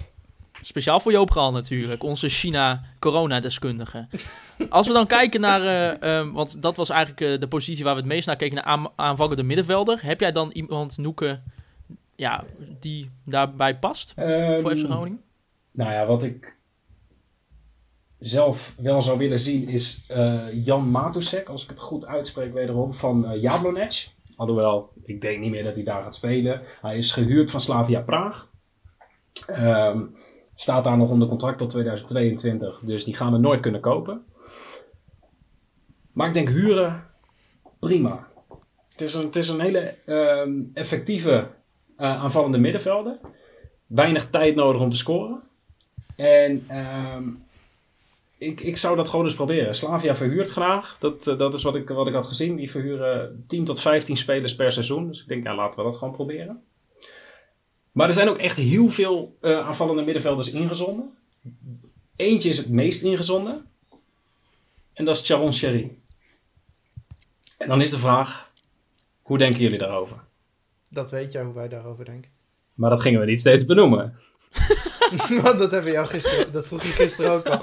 Speciaal 0.63 1.01
voor 1.01 1.13
Joop 1.13 1.31
Gal 1.31 1.53
natuurlijk, 1.53 2.03
onze 2.03 2.29
China-corona-deskundige. 2.29 4.09
Als 4.69 4.87
we 4.87 4.93
dan 4.93 5.07
kijken 5.07 5.41
naar, 5.41 5.63
uh, 6.03 6.19
um, 6.19 6.33
want 6.33 6.63
dat 6.63 6.77
was 6.77 6.91
eigenlijk 6.91 7.21
uh, 7.21 7.41
de 7.41 7.49
positie 7.49 7.85
waar 7.85 7.95
we 7.95 8.01
het 8.01 8.09
meest 8.09 8.27
naar 8.27 8.37
keken, 8.37 8.55
naar 8.55 8.65
aan, 8.65 8.89
aanvallende 8.97 9.43
middenvelder. 9.43 9.99
Heb 10.03 10.21
jij 10.21 10.33
dan 10.33 10.51
iemand, 10.51 10.99
Noeke, 10.99 11.41
ja, 12.17 12.45
die 12.81 13.11
daarbij 13.25 13.79
past 13.79 14.15
um, 14.17 14.61
voor 14.61 14.77
FC 14.77 14.85
Groningen? 14.85 15.21
Nou 15.73 15.93
ja, 15.93 16.07
wat 16.07 16.23
ik 16.23 16.57
zelf 18.19 18.75
wel 18.79 19.03
zou 19.03 19.19
willen 19.19 19.39
zien 19.39 19.69
is 19.69 20.07
uh, 20.11 20.65
Jan 20.65 20.91
Matusek, 20.91 21.49
als 21.49 21.63
ik 21.63 21.69
het 21.69 21.81
goed 21.81 22.07
uitspreek 22.07 22.53
wederom, 22.53 22.95
van 22.95 23.33
uh, 23.33 23.43
Jablonec. 23.43 24.09
Alhoewel, 24.37 24.93
ik 25.05 25.21
denk 25.21 25.41
niet 25.41 25.51
meer 25.51 25.65
dat 25.65 25.75
hij 25.75 25.85
daar 25.85 26.03
gaat 26.03 26.15
spelen. 26.15 26.63
Hij 26.81 26.99
is 26.99 27.13
gehuurd 27.13 27.51
van 27.51 27.61
Slavia 27.61 28.01
Praag. 28.01 28.51
Um, 29.51 30.17
staat 30.55 30.85
daar 30.85 30.97
nog 30.97 31.11
onder 31.11 31.29
contract 31.29 31.59
tot 31.59 31.71
2022, 31.71 32.81
dus 32.83 33.05
die 33.05 33.17
gaan 33.17 33.33
we 33.33 33.39
nooit 33.39 33.61
kunnen 33.61 33.81
kopen. 33.81 34.25
Maar 36.13 36.29
ik 36.29 36.35
denk 36.35 36.49
huren, 36.49 37.07
prima. 37.79 38.29
Het 38.93 39.01
is 39.01 39.15
een, 39.15 39.25
het 39.25 39.37
is 39.37 39.49
een 39.49 39.61
hele 39.61 39.95
um, 40.07 40.71
effectieve 40.75 41.49
uh, 41.99 42.23
aanvallende 42.23 42.59
middenvelder. 42.59 43.19
Weinig 43.87 44.31
tijd 44.31 44.55
nodig 44.55 44.81
om 44.81 44.91
te 44.91 44.97
scoren. 44.97 45.41
En 46.17 46.77
um, 47.17 47.45
ik, 48.39 48.61
ik 48.61 48.77
zou 48.77 48.97
dat 48.97 49.09
gewoon 49.09 49.25
eens 49.25 49.35
proberen. 49.35 49.77
Slavia 49.77 50.17
verhuurt 50.17 50.49
graag. 50.49 50.97
Dat, 50.99 51.27
uh, 51.27 51.39
dat 51.39 51.55
is 51.55 51.63
wat 51.63 51.75
ik, 51.75 51.89
wat 51.89 52.07
ik 52.07 52.15
had 52.15 52.27
gezien. 52.27 52.57
Die 52.57 52.71
verhuren 52.71 53.45
10 53.47 53.65
tot 53.65 53.81
15 53.81 54.17
spelers 54.17 54.57
per 54.57 54.73
seizoen. 54.73 55.09
Dus 55.09 55.21
ik 55.21 55.29
denk, 55.29 55.45
ja, 55.45 55.55
laten 55.55 55.79
we 55.79 55.85
dat 55.85 55.97
gewoon 55.97 56.15
proberen. 56.15 56.63
Maar 57.93 58.09
er 58.09 58.15
zijn 58.15 58.29
ook 58.29 58.39
echt 58.39 58.57
heel 58.57 58.91
veel 58.91 59.37
uh, 59.41 59.67
aanvallende 59.67 60.03
middenvelders 60.03 60.51
ingezonden. 60.51 61.11
Eentje 62.17 62.49
is 62.49 62.59
het 62.59 62.69
meest 62.69 63.03
ingezonden. 63.03 63.67
En 64.93 65.05
dat 65.05 65.17
is 65.17 65.27
Charon 65.27 65.53
Sherry. 65.53 65.99
En 67.59 67.69
dan 67.69 67.81
is 67.81 67.91
de 67.91 67.99
vraag, 67.99 68.53
hoe 69.23 69.39
denken 69.39 69.61
jullie 69.61 69.79
daarover? 69.79 70.26
Dat 70.97 71.11
weet 71.11 71.33
jij 71.33 71.43
hoe 71.43 71.55
wij 71.55 71.69
daarover 71.69 72.05
denken. 72.05 72.31
Maar 72.75 72.91
dat 72.91 73.01
gingen 73.01 73.21
we 73.21 73.27
niet 73.27 73.41
steeds 73.41 73.65
benoemen. 73.65 74.15
Want 75.43 75.59
dat 75.59 75.71
hebben 75.71 75.93
jou 75.93 76.07
gisteren, 76.07 76.53
dat 76.53 76.67
vroeg 76.67 76.83
je 76.83 76.89
gisteren 76.89 77.31
ook 77.31 77.49
al. 77.49 77.61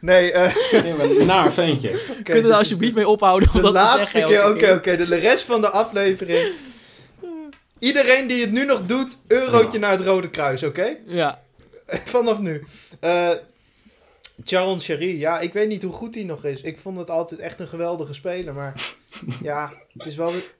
Nee, 0.00 0.32
uh, 0.32 0.54
een 0.72 1.26
naar 1.26 1.52
ventje. 1.52 1.88
Okay, 1.88 2.22
Kun 2.22 2.36
je 2.36 2.42
er 2.42 2.54
alsjeblieft 2.54 2.94
mee 2.94 3.08
ophouden? 3.08 3.62
De 3.62 3.72
laatste 3.72 4.22
keer, 4.22 4.48
oké, 4.48 4.64
oké. 4.64 4.72
Okay, 4.72 4.96
de 4.96 5.04
rest 5.04 5.44
van 5.44 5.60
de 5.60 5.68
aflevering. 5.68 6.52
Iedereen 7.78 8.26
die 8.26 8.40
het 8.40 8.52
nu 8.52 8.64
nog 8.64 8.86
doet, 8.86 9.18
eurotje 9.28 9.72
ja. 9.72 9.78
naar 9.78 9.90
het 9.90 10.00
Rode 10.00 10.30
Kruis, 10.30 10.62
oké? 10.62 10.80
Okay? 10.80 10.98
Ja. 11.06 11.42
Vanaf 12.14 12.38
nu. 12.38 12.66
Uh, 13.00 13.30
Charon 14.44 14.80
Sherry, 14.80 15.18
ja, 15.18 15.40
ik 15.40 15.52
weet 15.52 15.68
niet 15.68 15.82
hoe 15.82 15.92
goed 15.92 16.14
hij 16.14 16.24
nog 16.24 16.44
is. 16.44 16.62
Ik 16.62 16.78
vond 16.78 16.96
het 16.96 17.10
altijd 17.10 17.40
echt 17.40 17.60
een 17.60 17.68
geweldige 17.68 18.14
speler, 18.14 18.54
maar 18.54 18.94
ja, 19.42 19.72
het 19.92 20.06
is 20.06 20.16
wel 20.16 20.32
weer, 20.32 20.54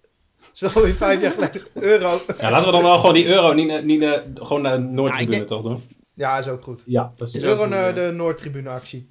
het 0.52 0.62
is 0.62 0.72
wel 0.72 0.82
weer 0.82 0.94
vijf 0.94 1.20
jaar 1.20 1.32
geleden. 1.32 1.62
Euro. 1.74 2.18
Ja, 2.38 2.50
laten 2.50 2.66
we 2.66 2.72
dan 2.72 2.82
wel 2.82 2.98
gewoon 2.98 3.14
die 3.14 3.26
euro 3.26 3.52
niet, 3.52 3.84
niet 3.84 4.02
uh, 4.02 4.12
gewoon 4.34 4.62
naar 4.62 4.76
de 4.76 4.82
Noordtribune 4.82 5.38
ja, 5.38 5.44
toch 5.44 5.62
doen? 5.62 5.82
Ja, 6.14 6.38
is 6.38 6.48
ook 6.48 6.62
goed. 6.62 6.82
Ja, 6.86 7.12
dat 7.16 7.28
is 7.28 7.42
euro 7.42 7.66
naar 7.66 7.94
de 7.94 8.10
Noordtribune 8.14 8.68
actie. 8.68 9.10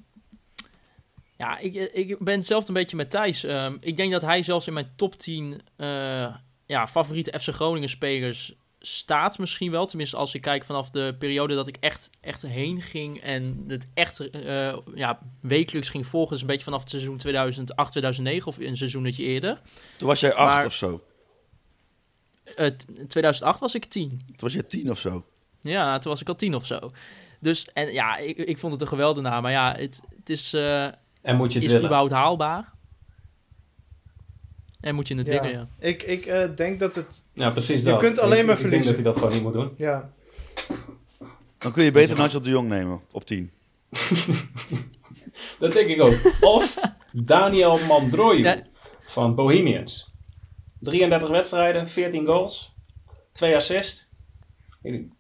Ja, 1.38 1.58
ik, 1.58 1.76
ik 1.76 2.20
ben 2.20 2.44
zelf 2.44 2.68
een 2.68 2.74
beetje 2.74 2.96
met 2.96 3.10
Thijs. 3.10 3.44
Um, 3.44 3.78
ik 3.82 3.98
denk 3.98 4.12
dat 4.12 4.22
hij 4.22 4.44
zelfs 4.44 4.68
in 4.68 4.74
mijn 4.74 4.92
top 4.96 5.16
10 5.16 5.62
uh, 5.78 6.36
ja, 6.66 6.88
favoriete 6.88 7.40
FC 7.40 7.50
Groningen 7.50 7.90
spelers 7.90 8.56
staat 8.80 9.38
misschien 9.38 9.72
wel. 9.72 9.86
Tenminste, 9.86 10.18
als 10.18 10.36
ik 10.36 10.42
kijk 10.42 10.64
vanaf 10.64 10.90
de 10.90 11.16
periode 11.20 11.56
dat 11.56 11.68
ik 11.68 11.78
echt, 11.80 12.10
echt 12.22 12.42
heen 12.42 12.82
ging 12.82 13.22
en 13.22 13.64
het 13.68 13.88
echt 13.94 14.36
uh, 14.36 14.78
ja, 14.96 15.20
wekelijks 15.42 15.90
ging 15.90 16.08
volgen. 16.08 16.32
Dus 16.32 16.42
een 16.42 16.48
beetje 16.48 16.64
vanaf 16.64 16.80
het 16.80 16.90
seizoen 16.90 17.18
2008, 17.18 17.92
2009 17.92 18.48
of 18.48 18.58
een 18.58 18.78
seizoenetje 18.78 19.24
eerder. 19.24 19.62
Toen 19.98 20.08
was 20.08 20.20
jij 20.20 20.34
acht 20.34 20.58
maar, 20.58 20.66
of 20.66 20.74
zo. 20.74 21.02
Eh, 22.56 22.68
t- 22.68 22.86
2008 23.08 23.60
was 23.60 23.76
ik 23.76 23.86
tien. 23.86 24.10
Toen 24.26 24.36
was 24.38 24.54
je 24.54 24.68
tien 24.68 24.92
of 24.92 25.00
zo. 25.00 25.26
Ja, 25.62 25.98
toen 26.00 26.12
was 26.12 26.22
ik 26.22 26.28
al 26.28 26.36
tien 26.36 26.56
of 26.56 26.66
zo. 26.66 26.92
Dus, 27.40 27.68
en 27.74 27.92
ja, 27.94 28.18
ik, 28.18 28.38
ik 28.38 28.58
vond 28.58 28.72
het 28.74 28.82
een 28.82 28.88
geweldige 28.88 29.28
naam. 29.28 29.42
Maar 29.42 29.52
ja, 29.52 29.76
het, 29.78 30.02
het 30.20 30.30
is, 30.30 30.54
eh, 30.54 30.84
En 30.86 30.96
moet 31.22 31.32
je 31.32 31.36
het 31.38 31.46
is 31.54 31.54
het 31.54 31.62
willen. 31.72 31.84
überhaupt 31.86 32.12
haalbaar? 32.12 32.72
En 34.82 34.96
moet 34.96 35.08
je 35.08 35.16
het 35.16 35.28
Ja. 35.28 35.34
willen, 35.42 35.58
ja. 35.58 35.68
Ik, 35.88 36.04
ik 36.04 36.26
eh, 36.26 36.48
denk 36.56 36.80
dat 36.80 36.96
het... 36.96 37.24
Ja, 37.34 37.50
precies 37.52 37.80
Je 37.84 37.90
dat. 37.90 38.00
kunt 38.00 38.20
alleen 38.20 38.40
Ik- 38.40 38.46
maar 38.46 38.60
Ik 38.60 38.70
denk 38.70 38.84
dat 38.84 38.94
verliezen. 38.94 38.94
hij 38.94 39.04
dat 39.04 39.16
gewoon 39.16 39.32
niet 39.34 39.42
moet 39.44 39.54
doen. 39.54 39.74
Ja, 39.78 40.12
Dan 41.58 41.72
kun 41.72 41.84
je 41.84 41.92
beter 41.92 42.18
Nigel 42.18 42.42
de 42.42 42.50
Jong 42.50 42.68
nemen 42.70 43.02
op 43.12 43.26
tien. 43.26 43.52
Dat 45.60 45.72
denk 45.72 45.88
ik 45.90 46.02
ook. 46.02 46.14
Of 46.42 46.80
Daniel 47.12 47.80
Mandroju 47.88 48.44
Ja. 48.44 48.62
van 49.02 49.36
Bohemians. 49.36 50.11
33 50.82 51.30
wedstrijden, 51.30 51.90
14 51.90 52.26
goals, 52.26 52.76
2 53.32 53.56
assists. 53.56 54.10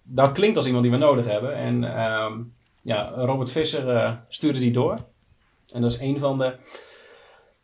Dat 0.04 0.32
klinkt 0.32 0.58
als 0.58 0.65
iemand 0.65 0.84
die 0.84 0.91
we 0.91 0.97
nodig 0.97 1.26
hebben. 1.26 1.56
En 1.56 1.84
ehm, 1.84 2.41
ja, 2.82 3.10
Robert 3.10 3.52
Visser 3.52 3.89
eh, 3.89 4.13
stuurde 4.28 4.60
die 4.60 4.71
door. 4.71 5.06
En 5.74 5.82
dat 5.82 5.91
is 5.91 6.00
een 6.00 6.19
van 6.19 6.38
de 6.38 6.56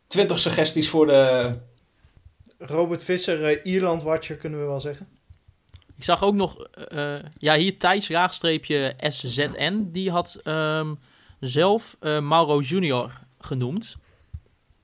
20 0.08 0.40
suggesties 0.40 0.90
voor 0.90 1.06
de. 1.06 1.52
Robert 2.58 3.04
Visser, 3.04 3.46
eh, 3.46 3.60
Ierland-watcher 3.64 4.36
kunnen 4.36 4.60
we 4.60 4.66
wel 4.66 4.82
zeggen. 4.82 5.08
Ik 5.98 6.04
zag 6.04 6.24
ook 6.24 6.34
nog, 6.34 6.64
eh, 6.64 7.16
ja, 7.38 7.56
hier 7.56 7.78
Thijs 7.78 8.10
Raagstreepje 8.10 8.94
SZN. 8.98 9.90
Die 9.92 10.12
had 10.12 10.40
ehm, 10.44 10.94
zelf 11.40 11.96
eh, 12.00 12.20
Mauro 12.20 12.60
Junior 12.60 13.20
genoemd 13.40 13.98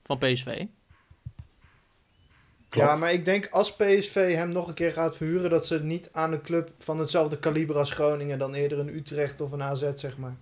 van 0.04 0.18
PSV. 0.18 0.66
Klopt. 2.74 2.88
Ja, 2.88 2.96
maar 2.96 3.14
ik 3.14 3.26
denk 3.26 3.48
als 3.52 3.76
PSV 3.76 4.36
hem 4.36 4.50
nog 4.50 4.68
een 4.68 4.74
keer 4.74 4.92
gaat 4.92 5.18
verhuren... 5.18 5.50
dat 5.50 5.68
ze 5.68 5.84
niet 5.84 6.10
aan 6.12 6.32
een 6.32 6.42
club 6.42 6.70
van 6.80 7.00
hetzelfde 7.00 7.38
kaliber 7.38 7.78
als 7.78 7.92
Groningen... 7.92 8.38
dan 8.40 8.54
eerder 8.54 8.80
een 8.80 8.96
Utrecht 8.96 9.42
of 9.42 9.52
een 9.52 9.62
AZ, 9.64 9.84
zeg 9.96 10.18
maar. 10.18 10.36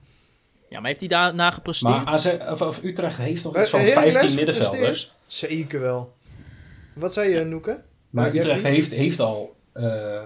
Ja, 0.70 0.78
maar 0.80 0.88
heeft 0.88 1.00
hij 1.00 1.10
daarna 1.10 1.52
gepresteerd? 1.52 1.94
Maar 1.96 2.06
AZ, 2.06 2.38
of, 2.50 2.62
of 2.62 2.84
Utrecht 2.84 3.18
heeft 3.18 3.42
toch 3.42 3.54
Wij- 3.54 3.62
iets 3.62 3.72
van 3.72 3.80
heel 3.80 3.94
15 3.94 4.22
les 4.22 4.34
middenvelders. 4.34 5.14
Zeker 5.28 5.80
wel. 5.80 6.14
Wat 6.96 7.14
zei 7.14 7.30
je, 7.30 7.44
Noeke? 7.44 7.80
Maar 8.10 8.34
Ja, 8.34 8.40
Utrecht 8.40 8.64
heeft, 8.64 8.92
heeft 8.92 9.20
al 9.20 9.56
eh 9.74 10.22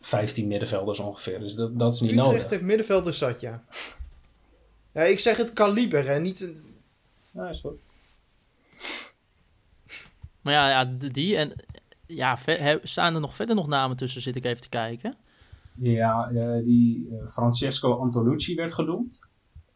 15 0.00 0.46
middenvelders 0.48 0.98
ongeveer. 0.98 1.40
Dus 1.40 1.54
dat, 1.54 1.78
dat 1.78 1.94
is 1.94 2.00
niet 2.00 2.10
Utrecht 2.10 2.28
nodig. 2.30 2.50
heeft 2.50 2.62
middenvelders 2.62 3.18
zat, 3.18 3.40
ja. 3.40 3.62
Ja, 4.92 5.02
ik 5.02 5.18
zeg 5.18 5.36
het 5.36 5.52
kaliber, 5.52 6.06
hè. 6.08 6.18
Niet 6.20 6.40
een... 6.40 6.62
Ja, 7.30 7.48
is 7.48 7.60
goed. 7.60 7.78
Maar 10.42 10.52
ja, 10.52 10.68
ja 10.68 10.84
die 10.84 11.36
en 11.36 11.52
ja, 12.06 12.38
staan 12.82 13.14
er 13.14 13.20
nog 13.20 13.34
verder 13.34 13.54
nog 13.54 13.66
namen 13.66 13.96
tussen, 13.96 14.22
zit 14.22 14.36
ik 14.36 14.44
even 14.44 14.62
te 14.62 14.68
kijken. 14.68 15.16
Ja, 15.74 16.30
eh, 16.34 16.64
die 16.64 17.08
eh, 17.10 17.28
Francesco 17.28 17.98
Antonucci 17.98 18.54
werd 18.54 18.72
genoemd. 18.72 19.28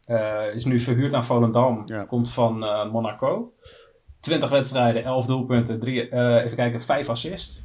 Eh, 0.07 0.55
is 0.55 0.65
nu 0.65 0.81
verhuurd 0.81 1.15
aan 1.15 1.25
Volendam. 1.25 1.83
Ja. 1.85 2.05
Komt 2.05 2.33
van 2.33 2.65
eh, 2.65 2.91
Monaco. 2.93 3.53
20 4.21 4.51
wedstrijden, 4.51 5.05
11 5.05 5.27
doelpunten, 5.27 5.81
drie, 5.81 6.09
eh, 6.09 6.45
even 6.45 6.57
kijken, 6.57 6.83
5 6.83 7.09
assists. 7.09 7.63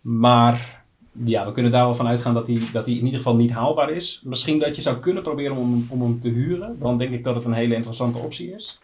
Maar 0.00 0.84
ja, 1.24 1.46
we 1.46 1.52
kunnen 1.52 1.72
daar 1.72 1.84
wel 1.84 1.94
van 1.94 2.06
uitgaan 2.06 2.34
dat 2.34 2.46
hij, 2.46 2.60
dat 2.72 2.86
hij 2.86 2.94
in 2.94 3.04
ieder 3.04 3.18
geval 3.18 3.36
niet 3.36 3.50
haalbaar 3.50 3.90
is. 3.90 4.20
Misschien 4.24 4.58
dat 4.58 4.76
je 4.76 4.82
zou 4.82 4.96
kunnen 4.96 5.22
proberen 5.22 5.56
om, 5.56 5.86
om 5.88 6.02
hem 6.02 6.20
te 6.20 6.28
huren. 6.28 6.76
Dan 6.78 6.98
denk 6.98 7.12
ik 7.12 7.24
dat 7.24 7.34
het 7.34 7.44
een 7.44 7.52
hele 7.52 7.74
interessante 7.74 8.18
optie 8.18 8.54
is. 8.54 8.80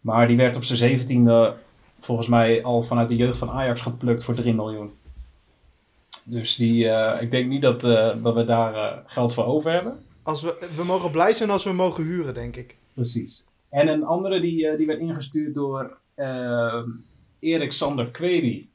Maar 0.00 0.28
die 0.28 0.36
werd 0.36 0.56
op 0.56 0.64
zijn 0.64 1.00
17e 1.00 1.58
volgens 2.08 2.28
mij 2.28 2.64
al 2.64 2.82
vanuit 2.82 3.08
de 3.08 3.16
jeugd 3.16 3.38
van 3.38 3.50
Ajax 3.50 3.80
geplukt 3.80 4.24
voor 4.24 4.34
3 4.34 4.54
miljoen. 4.54 4.92
Dus 6.22 6.56
die, 6.56 6.88
eh, 6.88 7.22
ik 7.22 7.30
denk 7.30 7.48
niet 7.48 7.62
dat, 7.62 7.84
eh, 7.84 8.22
dat 8.22 8.34
we 8.34 8.44
daar 8.44 8.74
eh, 8.74 8.98
geld 9.06 9.34
voor 9.34 9.44
over 9.44 9.72
hebben. 9.72 10.02
Als 10.22 10.42
we, 10.42 10.68
we 10.76 10.84
mogen 10.84 11.10
blij 11.10 11.32
zijn 11.32 11.50
als 11.50 11.64
we 11.64 11.72
mogen 11.72 12.04
huren, 12.04 12.34
denk 12.34 12.56
ik. 12.56 12.76
Precies. 12.94 13.44
En 13.68 13.88
een 13.88 14.04
andere 14.04 14.40
die, 14.40 14.76
die 14.76 14.86
werd 14.86 15.00
ingestuurd 15.00 15.54
door 15.54 15.98
Erik 17.38 17.72
Sander 17.72 18.10
Kweri. 18.10 18.70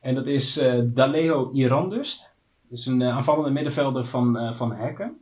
En 0.00 0.14
dat 0.14 0.26
is 0.26 0.56
eh 0.56 0.80
Daleo 0.94 1.50
Irandust. 1.52 2.32
Dat 2.68 2.78
is 2.78 2.86
een 2.86 3.02
aanvallende 3.02 3.50
middenvelder 3.50 4.04
van, 4.04 4.38
eh, 4.38 4.54
van 4.54 4.72
Hekken. 4.72 5.20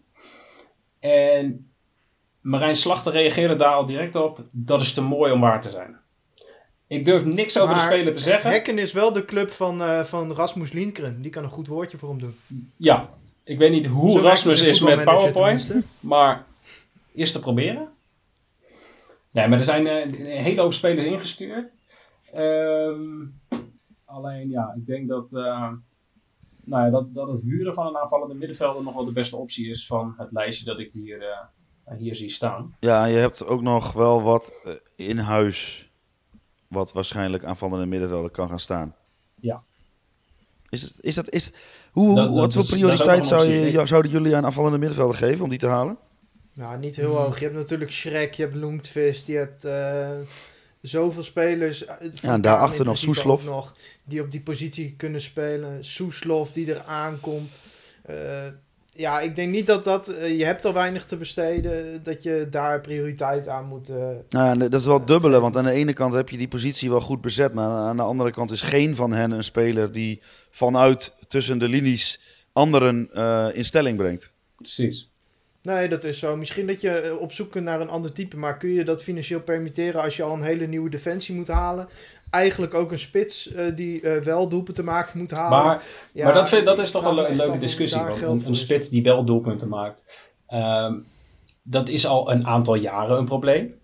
En 0.98 1.70
Marijn 2.40 2.76
Slachter 2.76 3.12
reageerde 3.12 3.56
daar 3.56 3.74
al 3.74 3.86
direct 3.86 4.16
op. 4.16 4.44
Dat 4.50 4.80
is 4.80 4.94
te 4.94 5.02
mooi 5.02 5.32
om 5.32 5.40
waar 5.40 5.60
te 5.60 5.70
zijn. 5.70 5.96
Ik 6.90 7.04
durf 7.04 7.24
niks 7.24 7.58
over 7.58 7.74
de 7.74 7.80
speler 7.80 8.12
te 8.12 8.20
zeggen. 8.20 8.50
Hekken 8.50 8.78
is 8.78 8.92
wel 8.92 9.12
de 9.12 9.24
club 9.24 9.50
van, 9.50 9.82
eh, 9.82 10.04
van 10.04 10.32
Rasmus 10.32 10.72
Lindgren. 10.72 11.22
Die 11.22 11.30
kan 11.30 11.44
een 11.44 11.50
goed 11.50 11.66
woordje 11.66 11.98
voor 11.98 12.08
hem 12.08 12.18
doen. 12.18 12.36
Ja, 12.76 13.08
ik 13.44 13.58
weet 13.58 13.70
niet 13.70 13.86
hoe 13.86 14.18
Zo 14.18 14.24
Rasmus 14.26 14.62
is 14.62 14.80
met 14.80 15.04
PowerPoint. 15.04 15.74
Maar 16.00 16.46
eerst 17.14 17.32
te 17.32 17.40
proberen. 17.40 17.88
Nee, 19.32 19.48
maar 19.48 19.58
er 19.58 19.64
zijn 19.64 19.86
eh, 19.86 20.00
een 20.00 20.14
hele 20.42 20.60
hoop 20.60 20.72
spelers 20.72 21.04
ingestuurd. 21.04 21.70
Ehm, 22.32 23.26
alleen 24.04 24.50
ja, 24.50 24.74
ik 24.76 24.86
denk 24.86 25.08
dat, 25.08 25.32
eh, 25.32 25.72
nou 26.64 26.84
ja, 26.84 26.90
dat, 26.90 27.14
dat 27.14 27.28
het 27.28 27.42
huren 27.42 27.74
van 27.74 27.86
een 27.86 27.98
aanvallende 27.98 28.34
middenvelder 28.34 28.82
nog 28.82 28.94
wel 28.94 29.04
de 29.04 29.12
beste 29.12 29.36
optie 29.36 29.70
is 29.70 29.86
van 29.86 30.14
het 30.16 30.32
lijstje 30.32 30.64
dat 30.64 30.78
ik 30.78 30.92
hier, 30.92 31.22
eh, 31.22 31.96
hier 31.96 32.16
zie 32.16 32.30
staan. 32.30 32.76
Ja, 32.80 33.04
je 33.04 33.16
hebt 33.16 33.46
ook 33.46 33.62
nog 33.62 33.92
wel 33.92 34.22
wat 34.22 34.52
in 34.96 35.18
huis. 35.18 35.89
Wat 36.70 36.92
waarschijnlijk 36.92 37.44
aanvallende 37.44 37.86
middenvelder 37.86 38.30
kan 38.30 38.48
gaan 38.48 38.60
staan. 38.60 38.94
Ja. 39.34 39.62
Is, 40.68 40.82
het, 40.82 40.96
is 41.00 41.14
dat, 41.14 41.30
is, 41.30 41.52
hoe, 41.90 42.14
Dat- 42.16 42.26
dat 42.26 42.36
wat 42.36 42.52
voor 42.52 42.64
prioriteit 42.76 43.26
zou 43.26 43.48
je, 43.48 43.86
zouden 43.86 44.10
jullie 44.10 44.36
aan 44.36 44.44
aanvallende 44.44 44.78
middenvelder 44.78 45.16
geven 45.16 45.44
om 45.44 45.50
die 45.50 45.58
te 45.58 45.66
halen? 45.66 45.98
Nou, 46.52 46.78
niet 46.78 46.96
heel 46.96 47.14
hoog. 47.16 47.38
Je 47.38 47.44
hebt 47.44 47.56
natuurlijk 47.56 47.90
Schrek, 47.92 48.34
je 48.34 48.42
hebt 48.42 48.54
Loentvist, 48.54 49.26
je 49.26 49.36
hebt 49.36 49.64
eh, 49.64 50.10
zoveel 50.80 51.22
spelers. 51.22 51.84
eh, 51.84 51.96
van 51.98 52.10
Ja, 52.14 52.32
en 52.34 52.40
daarachter 52.40 52.84
nog 52.84 52.98
Soeslof. 52.98 53.44
nog 53.44 53.74
die 54.04 54.20
op 54.22 54.30
die 54.30 54.40
positie 54.40 54.94
kunnen 54.96 55.20
spelen. 55.20 55.84
Soeslof 55.84 56.52
die 56.52 56.74
er 56.74 56.82
aankomt. 56.82 57.58
Eh, 58.02 58.46
ja, 59.00 59.20
ik 59.20 59.36
denk 59.36 59.52
niet 59.52 59.66
dat 59.66 59.84
dat... 59.84 60.08
eh, 60.08 60.38
je 60.38 60.44
hebt 60.44 60.64
al 60.64 60.72
weinig 60.72 61.04
te 61.04 61.16
besteden, 61.16 62.02
dat 62.02 62.22
je 62.22 62.46
daar 62.50 62.80
prioriteit 62.80 63.48
aan 63.48 63.66
moet... 63.66 63.88
eh, 63.88 63.96
Nou, 64.28 64.58
ja, 64.58 64.68
dat 64.68 64.80
is 64.80 64.86
wel 64.86 65.04
dubbele, 65.04 65.40
want 65.40 65.56
aan 65.56 65.64
de 65.64 65.70
ene 65.70 65.92
kant 65.92 66.14
heb 66.14 66.28
je 66.28 66.36
die 66.36 66.48
positie 66.48 66.90
wel 66.90 67.00
goed 67.00 67.20
bezet, 67.20 67.54
maar 67.54 67.68
aan 67.68 67.96
de 67.96 68.02
andere 68.02 68.30
kant 68.30 68.50
is 68.50 68.62
geen 68.62 68.94
van 68.94 69.12
hen 69.12 69.30
een 69.30 69.44
speler 69.44 69.92
die 69.92 70.20
vanuit 70.50 71.16
tussen 71.28 71.58
de 71.58 71.68
linies 71.68 72.20
anderen 72.52 73.08
eh, 73.12 73.46
in 73.52 73.64
stelling 73.64 73.96
brengt. 73.96 74.34
Precies. 74.56 75.08
Nee, 75.62 75.88
dat 75.88 76.04
is 76.04 76.18
zo. 76.18 76.36
Misschien 76.36 76.66
dat 76.66 76.80
je 76.80 76.90
eh, 76.90 77.16
op 77.16 77.32
zoek 77.32 77.50
kunt 77.50 77.64
naar 77.64 77.80
een 77.80 77.88
ander 77.88 78.12
type, 78.12 78.36
maar 78.36 78.56
kun 78.56 78.70
je 78.70 78.84
dat 78.84 79.02
financieel 79.02 79.40
permitteren 79.40 80.02
als 80.02 80.16
je 80.16 80.22
al 80.22 80.34
een 80.34 80.42
hele 80.42 80.66
nieuwe 80.66 80.90
defensie 80.90 81.34
moet 81.34 81.48
halen? 81.48 81.88
Eigenlijk 82.30 82.74
ook 82.74 82.92
een 82.92 82.98
spits 82.98 83.52
eh, 83.52 83.64
die 83.74 84.00
eh, 84.00 84.22
wel 84.22 84.48
doelpunten 84.48 84.84
maakt 84.84 85.14
moet 85.14 85.30
halen. 85.30 85.64
Maar, 85.64 85.82
Ja, 86.12 86.24
maar 86.24 86.34
dat, 86.34 86.48
vind, 86.48 86.66
dat 86.66 86.78
is 86.78 86.90
toch 86.90 87.04
een, 87.04 87.36
leuke 87.36 87.58
discussie. 87.58 88.00
Want 88.00 88.46
een, 88.46 88.56
spits 88.56 88.88
die 88.88 89.02
wel 89.02 89.24
doelpunten 89.24 89.68
maakt, 89.68 90.28
ehm, 90.46 90.98
dat 91.62 91.88
is 91.88 92.06
al 92.06 92.30
een 92.32 92.46
aantal 92.46 92.74
jaren 92.74 93.18
een 93.18 93.24
probleem. 93.24 93.74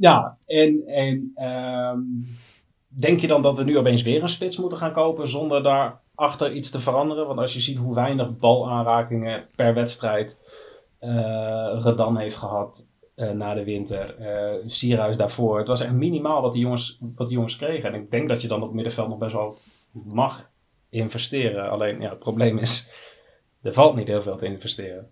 Ja, 0.00 0.36
en, 0.46 0.82
en 0.86 1.32
ehm, 1.34 1.98
denk 2.88 3.20
je 3.20 3.26
dan 3.26 3.42
dat 3.42 3.56
we 3.56 3.64
nu 3.64 3.78
opeens 3.78 4.02
weer 4.02 4.22
een 4.22 4.28
spits 4.28 4.56
moeten 4.56 4.78
gaan 4.78 4.92
kopen 4.92 5.28
zonder 5.28 5.62
daarachter 5.62 6.52
iets 6.52 6.70
te 6.70 6.80
veranderen? 6.80 7.26
Want 7.26 7.38
als 7.38 7.52
je 7.52 7.60
ziet 7.60 7.76
hoe 7.76 7.94
weinig 7.94 8.38
balaanrakingen 8.38 9.46
per 9.56 9.74
wedstrijd 9.74 10.38
eh 10.98 11.80
Redan 11.82 12.16
heeft 12.16 12.36
gehad 12.36 12.86
eh, 13.22 13.30
na 13.30 13.54
de 13.54 13.64
winter, 13.64 14.16
eh 14.18 14.54
Sierhuis 14.66 15.16
daarvoor. 15.16 15.58
Het 15.58 15.68
was 15.68 15.80
echt 15.80 15.92
minimaal 15.94 16.42
wat 16.42 16.52
die, 16.52 16.62
jongens, 16.62 16.98
wat 17.16 17.26
die 17.26 17.36
jongens 17.36 17.56
kregen. 17.56 17.92
En 17.92 18.00
ik 18.00 18.10
denk 18.10 18.28
dat 18.28 18.42
je 18.42 18.48
dan 18.48 18.62
op 18.62 18.72
middenveld 18.74 19.08
nog 19.08 19.18
best 19.18 19.32
wel 19.34 19.56
mag 19.92 20.50
investeren. 20.88 21.70
Alleen 21.70 22.00
ja, 22.00 22.10
het 22.10 22.18
probleem 22.18 22.58
is, 22.58 22.90
er 23.62 23.72
valt 23.72 23.96
niet 23.96 24.08
heel 24.08 24.22
veel 24.22 24.36
te 24.36 24.46
investeren. 24.46 25.10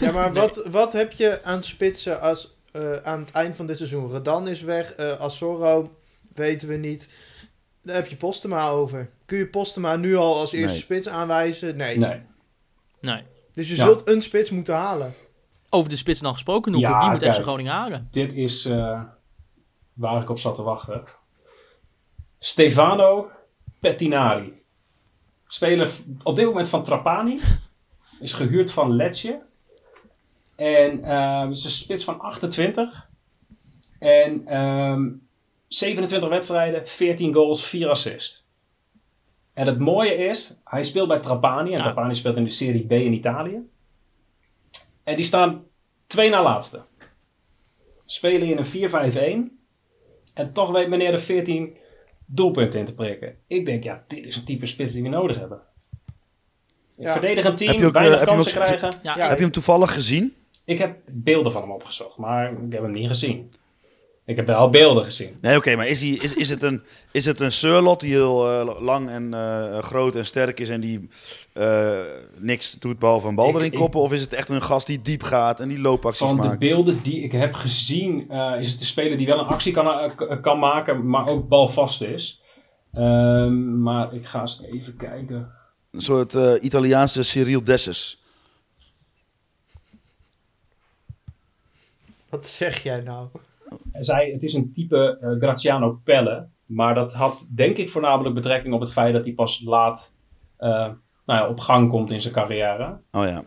Ja, 0.00 0.12
maar 0.12 0.32
wat, 0.32 0.66
wat 0.70 0.92
heb 0.92 1.12
je 1.12 1.42
aan 1.44 1.62
spitsen 1.62 2.20
als, 2.20 2.56
eh, 2.72 2.96
aan 2.96 3.20
het 3.20 3.30
eind 3.32 3.56
van 3.56 3.66
dit 3.66 3.76
seizoen? 3.76 4.10
Redan 4.12 4.48
is 4.48 4.62
weg, 4.62 4.92
eh 4.94 5.20
Assoro 5.20 5.90
weten 6.34 6.68
we 6.68 6.74
niet. 6.76 7.08
Daar 7.82 7.94
heb 7.96 8.06
je 8.06 8.16
Postema 8.16 8.68
over. 8.68 9.10
Kun 9.24 9.38
je 9.38 9.46
Postema 9.46 9.96
nu 9.96 10.16
al 10.16 10.36
als 10.36 10.52
eerste 10.52 10.72
Nee. 10.72 10.82
spits 10.82 11.08
aanwijzen? 11.08 11.76
Nee. 11.76 11.96
Nee. 11.98 12.20
Nee. 13.00 13.22
Dus 13.54 13.68
je 13.68 13.76
Ja. 13.76 13.84
zult 13.84 14.08
een 14.08 14.22
spits 14.22 14.50
moeten 14.50 14.74
halen. 14.74 15.14
Over 15.74 15.90
de 15.90 15.96
spits 15.96 16.20
dan 16.20 16.32
gesproken, 16.32 16.72
Noeke. 16.72 16.88
Ja, 16.88 17.00
Wie 17.00 17.10
moet 17.10 17.20
kijk. 17.20 17.34
FC 17.34 17.40
Groningen 17.42 17.72
halen? 17.72 18.08
Dit 18.10 18.34
is 18.34 18.64
eh, 18.64 19.02
waar 19.92 20.22
ik 20.22 20.30
op 20.30 20.38
zat 20.38 20.54
te 20.54 20.62
wachten. 20.62 21.04
Stefano 22.38 23.30
Pettinari. 23.80 24.62
Speler 25.46 25.90
op 26.22 26.36
dit 26.36 26.44
moment 26.44 26.68
van 26.68 26.82
Trapani. 26.82 27.40
Is 28.20 28.32
gehuurd 28.32 28.72
van 28.72 28.96
Lecce. 28.96 29.40
En 30.56 31.04
eh 31.04 31.46
is 31.50 31.64
een 31.64 31.70
spits 31.70 32.04
van 32.04 32.20
28. 32.20 33.08
En 33.98 34.46
ehm 34.46 35.08
27 35.68 36.28
wedstrijden, 36.28 36.88
14 36.88 37.34
goals, 37.34 37.64
4 37.64 37.88
assists. 37.88 38.44
En 39.54 39.66
het 39.66 39.78
mooie 39.78 40.14
is, 40.14 40.56
hij 40.64 40.84
speelt 40.84 41.08
bij 41.08 41.18
Trapani. 41.20 41.70
En 41.70 41.76
Ja. 41.76 41.82
Trapani 41.82 42.14
speelt 42.14 42.36
in 42.36 42.44
de 42.44 42.50
Serie 42.50 42.86
B 42.86 42.92
in 42.92 43.12
Italië. 43.12 43.70
En 45.04 45.16
die 45.16 45.24
staan 45.24 45.64
twee 46.06 46.30
na 46.30 46.42
laatste. 46.42 46.82
Spelen 48.06 48.48
in 48.48 48.58
een 48.58 49.50
4-5-1. 49.50 49.60
En 50.34 50.52
toch 50.52 50.70
weet 50.70 50.88
meneer 50.88 51.10
de 51.10 51.18
14 51.18 51.76
doelpunten 52.26 52.80
in 52.80 52.84
te 52.86 52.94
prikken. 52.94 53.36
Ik 53.46 53.66
denk, 53.66 53.84
ja, 53.84 54.04
dit 54.08 54.26
is 54.26 54.36
een 54.36 54.44
type 54.44 54.66
spits 54.66 54.92
die 54.92 55.02
we 55.02 55.08
nodig 55.08 55.38
hebben. 55.38 55.60
Een 56.96 57.04
Ja. 57.04 57.12
Verdedigend 57.12 57.56
team, 57.56 57.74
ook, 57.74 57.80
eh, 57.80 57.92
weinig 57.92 58.20
je 58.20 58.26
kansen 58.26 58.52
krijgen. 58.52 58.92
Ja, 59.02 59.16
Ja, 59.16 59.28
Heb 59.28 59.36
je 59.36 59.44
hem 59.44 59.52
toevallig 59.52 59.92
gezien? 59.92 60.34
Ik 60.64 60.78
heb 60.78 60.98
beelden 61.06 61.52
van 61.52 61.62
hem 61.62 61.70
opgezocht, 61.70 62.16
maar 62.16 62.52
ik 62.52 62.72
heb 62.72 62.82
hem 62.82 62.92
niet 62.92 63.06
gezien. 63.06 63.52
Ik 64.24 64.36
heb 64.36 64.46
wel 64.46 64.70
beelden 64.70 65.04
gezien. 65.04 65.38
Nee, 65.40 65.56
oké, 65.56 65.76
maar 65.76 65.86
is, 65.88 66.00
hij, 66.00 66.10
is, 66.10 66.34
is, 66.34 66.48
het 66.48 66.62
een, 66.62 66.82
is 67.12 67.24
het 67.24 67.40
een 67.40 67.52
Surlot 67.52 68.00
die 68.00 68.10
heel 68.10 68.48
eh, 68.60 68.80
lang 68.80 69.08
en 69.08 69.34
eh, 69.34 69.78
groot 69.78 70.14
en 70.14 70.26
sterk 70.26 70.60
is 70.60 70.68
en 70.68 70.80
die 70.80 71.08
eh, 71.52 71.98
niks 72.36 72.72
doet 72.72 72.98
behalve 72.98 73.28
een 73.28 73.34
bal 73.34 73.48
Ik- 73.48 73.54
erin 73.54 73.72
ik- 73.72 73.78
koppen? 73.78 74.00
Of 74.00 74.12
is 74.12 74.20
het 74.20 74.32
echt 74.32 74.48
een 74.48 74.62
gast 74.62 74.86
die 74.86 75.02
diep 75.02 75.22
gaat 75.22 75.60
en 75.60 75.68
die 75.68 75.78
loopacties 75.78 76.26
Van 76.26 76.36
de 76.36 76.42
maakt? 76.42 76.58
beelden 76.58 77.02
die 77.02 77.22
ik 77.22 77.32
heb 77.32 77.54
gezien, 77.54 78.30
eh, 78.30 78.54
is 78.60 78.68
het 78.70 78.78
de 78.78 78.84
speler 78.84 79.18
die 79.18 79.26
wel 79.26 79.38
een 79.38 79.44
actie 79.46 79.72
kan, 79.72 80.12
kan 80.40 80.58
maken, 80.58 81.08
maar 81.08 81.28
ook 81.28 81.48
balvast 81.48 82.02
is. 82.02 82.40
Ehm, 82.92 83.82
maar 83.82 84.14
ik 84.14 84.26
ga 84.26 84.40
eens 84.40 84.62
even 84.72 84.96
kijken. 84.96 85.52
Een 85.90 86.00
soort 86.02 86.34
eh, 86.34 86.52
Italiaanse 86.60 87.22
Cyril 87.22 87.64
Dessus. 87.64 88.22
Wat 92.28 92.46
zeg 92.46 92.82
jij 92.82 93.00
nou? 93.00 93.26
Hij 93.92 94.04
zei, 94.04 94.32
het 94.32 94.42
is 94.42 94.54
een 94.54 94.72
type 94.72 95.18
eh, 95.20 95.30
Graziano 95.38 96.00
Pelle. 96.04 96.46
Maar 96.66 96.94
dat 96.94 97.14
had 97.14 97.48
denk 97.54 97.76
ik 97.76 97.90
voornamelijk 97.90 98.34
betrekking 98.34 98.74
op 98.74 98.80
het 98.80 98.92
feit 98.92 99.12
dat 99.12 99.24
hij 99.24 99.34
pas 99.34 99.62
laat 99.64 100.12
eh, 100.56 100.68
nou 101.26 101.40
ja, 101.40 101.48
op 101.48 101.60
gang 101.60 101.90
komt 101.90 102.10
in 102.10 102.20
zijn 102.20 102.34
carrière. 102.34 102.98
Oh 103.10 103.24
ja. 103.24 103.44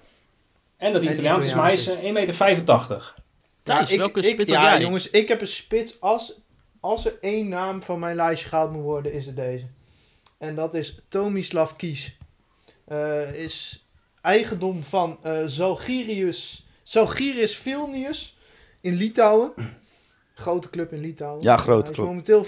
En 0.78 0.94
dat 0.94 1.04
hij 1.04 1.12
Italiaans 1.12 1.46
is, 1.46 1.54
maar 1.54 1.64
hij 1.64 1.74
is 1.74 1.90
Italiaans 1.90 2.40
eh, 2.40 2.58
1,85 2.58 2.88
meter. 2.88 3.14
Thijs, 3.64 3.92
ik, 3.92 3.98
welke 3.98 4.20
ik- 4.20 4.34
spits 4.34 4.50
ja, 4.50 4.60
had 4.62 4.70
jij? 4.70 4.82
jongens, 4.82 5.10
ik 5.10 5.28
heb 5.28 5.42
een 5.42 5.48
spits. 5.48 6.02
Als, 6.02 6.42
als 6.80 7.06
er 7.06 7.18
één 7.22 7.48
naam 7.48 7.82
van 7.82 8.00
mijn 8.00 8.16
lijstje 8.16 8.48
gehaald 8.50 8.72
moet 8.72 8.84
worden, 8.84 9.14
is 9.14 9.26
het 9.26 9.36
deze. 9.36 9.66
En 10.38 10.56
dat 10.56 10.74
is 10.74 10.96
Tomislav 11.08 11.72
Kies. 11.72 12.18
Eh, 12.86 13.34
is 13.34 13.86
eigendom 14.22 14.84
van 14.84 15.18
eh 15.22 15.42
Zalgirius, 15.46 16.68
Zalgiris 16.84 17.58
Vilnius 17.58 18.38
in 18.82 18.94
Litouwen. 18.96 19.54
Grote 20.36 20.70
club 20.70 20.94
in 20.94 21.02
Litouwen. 21.02 21.42
Ja, 21.44 21.58
grote 21.58 21.92
club. 21.92 22.06
momenteel 22.06 22.46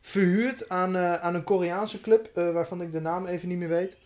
verhuurd 0.00 0.68
aan, 0.68 0.96
eh, 0.96 1.14
aan 1.14 1.34
een 1.34 1.44
Koreaanse 1.44 2.00
club, 2.00 2.30
eh, 2.34 2.52
waarvan 2.52 2.82
ik 2.82 2.92
de 2.92 3.00
naam 3.00 3.26
even 3.26 3.48
niet 3.48 3.58
meer 3.58 3.68
weet. 3.68 3.96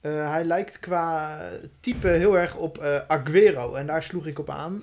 Eh, 0.00 0.30
hij 0.30 0.44
lijkt 0.44 0.78
qua 0.78 1.38
type 1.80 2.08
heel 2.08 2.38
erg 2.38 2.56
op 2.56 2.78
eh, 2.78 2.98
Aguero. 3.06 3.74
En 3.74 3.86
daar 3.86 4.02
sloeg 4.02 4.26
ik 4.26 4.38
op 4.38 4.50
aan. 4.50 4.82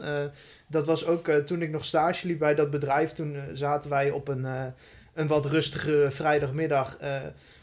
Dat 0.68 0.86
was 0.86 1.06
ook 1.06 1.32
toen 1.32 1.62
ik 1.62 1.72
nog 1.72 1.86
stage 1.86 2.28
liep 2.28 2.40
bij 2.40 2.56
dat 2.56 2.70
bedrijf. 2.72 3.12
Toen 3.12 3.36
zaten 3.54 3.90
wij 3.90 4.12
op 4.12 4.28
een, 4.28 4.46
een 5.14 5.28
wat 5.28 5.46
rustige 5.46 6.08
vrijdagmiddag 6.10 6.98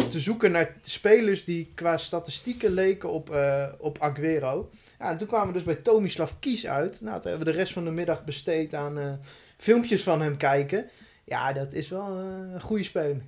te 0.09 0.20
zoeken 0.20 0.50
naar 0.50 0.74
spelers 0.83 1.44
die 1.44 1.72
qua 1.74 1.98
statistieken 1.98 2.70
leken 2.70 3.11
op, 3.11 3.37
op 3.78 3.98
Aguero. 4.00 4.70
Ja, 4.98 5.11
en 5.11 5.16
toen 5.16 5.26
kwamen 5.26 5.46
we 5.46 5.52
dus 5.52 5.62
bij 5.62 5.74
Tomislav 5.74 6.33
Kies 6.38 6.66
uit. 6.66 7.00
Nou, 7.00 7.20
toen 7.20 7.31
hebben 7.31 7.46
we 7.46 7.52
de 7.52 7.59
rest 7.59 7.72
van 7.72 7.85
de 7.85 7.90
middag 7.90 8.24
besteed 8.24 8.74
aan 8.74 9.20
filmpjes 9.59 10.03
van 10.03 10.21
hem 10.21 10.37
kijken. 10.37 10.90
Ja, 11.25 11.53
dat 11.53 11.73
is 11.73 11.88
wel 11.88 12.07
eh, 12.18 12.53
een 12.55 12.61
goede 12.61 12.83
speler. 12.85 13.23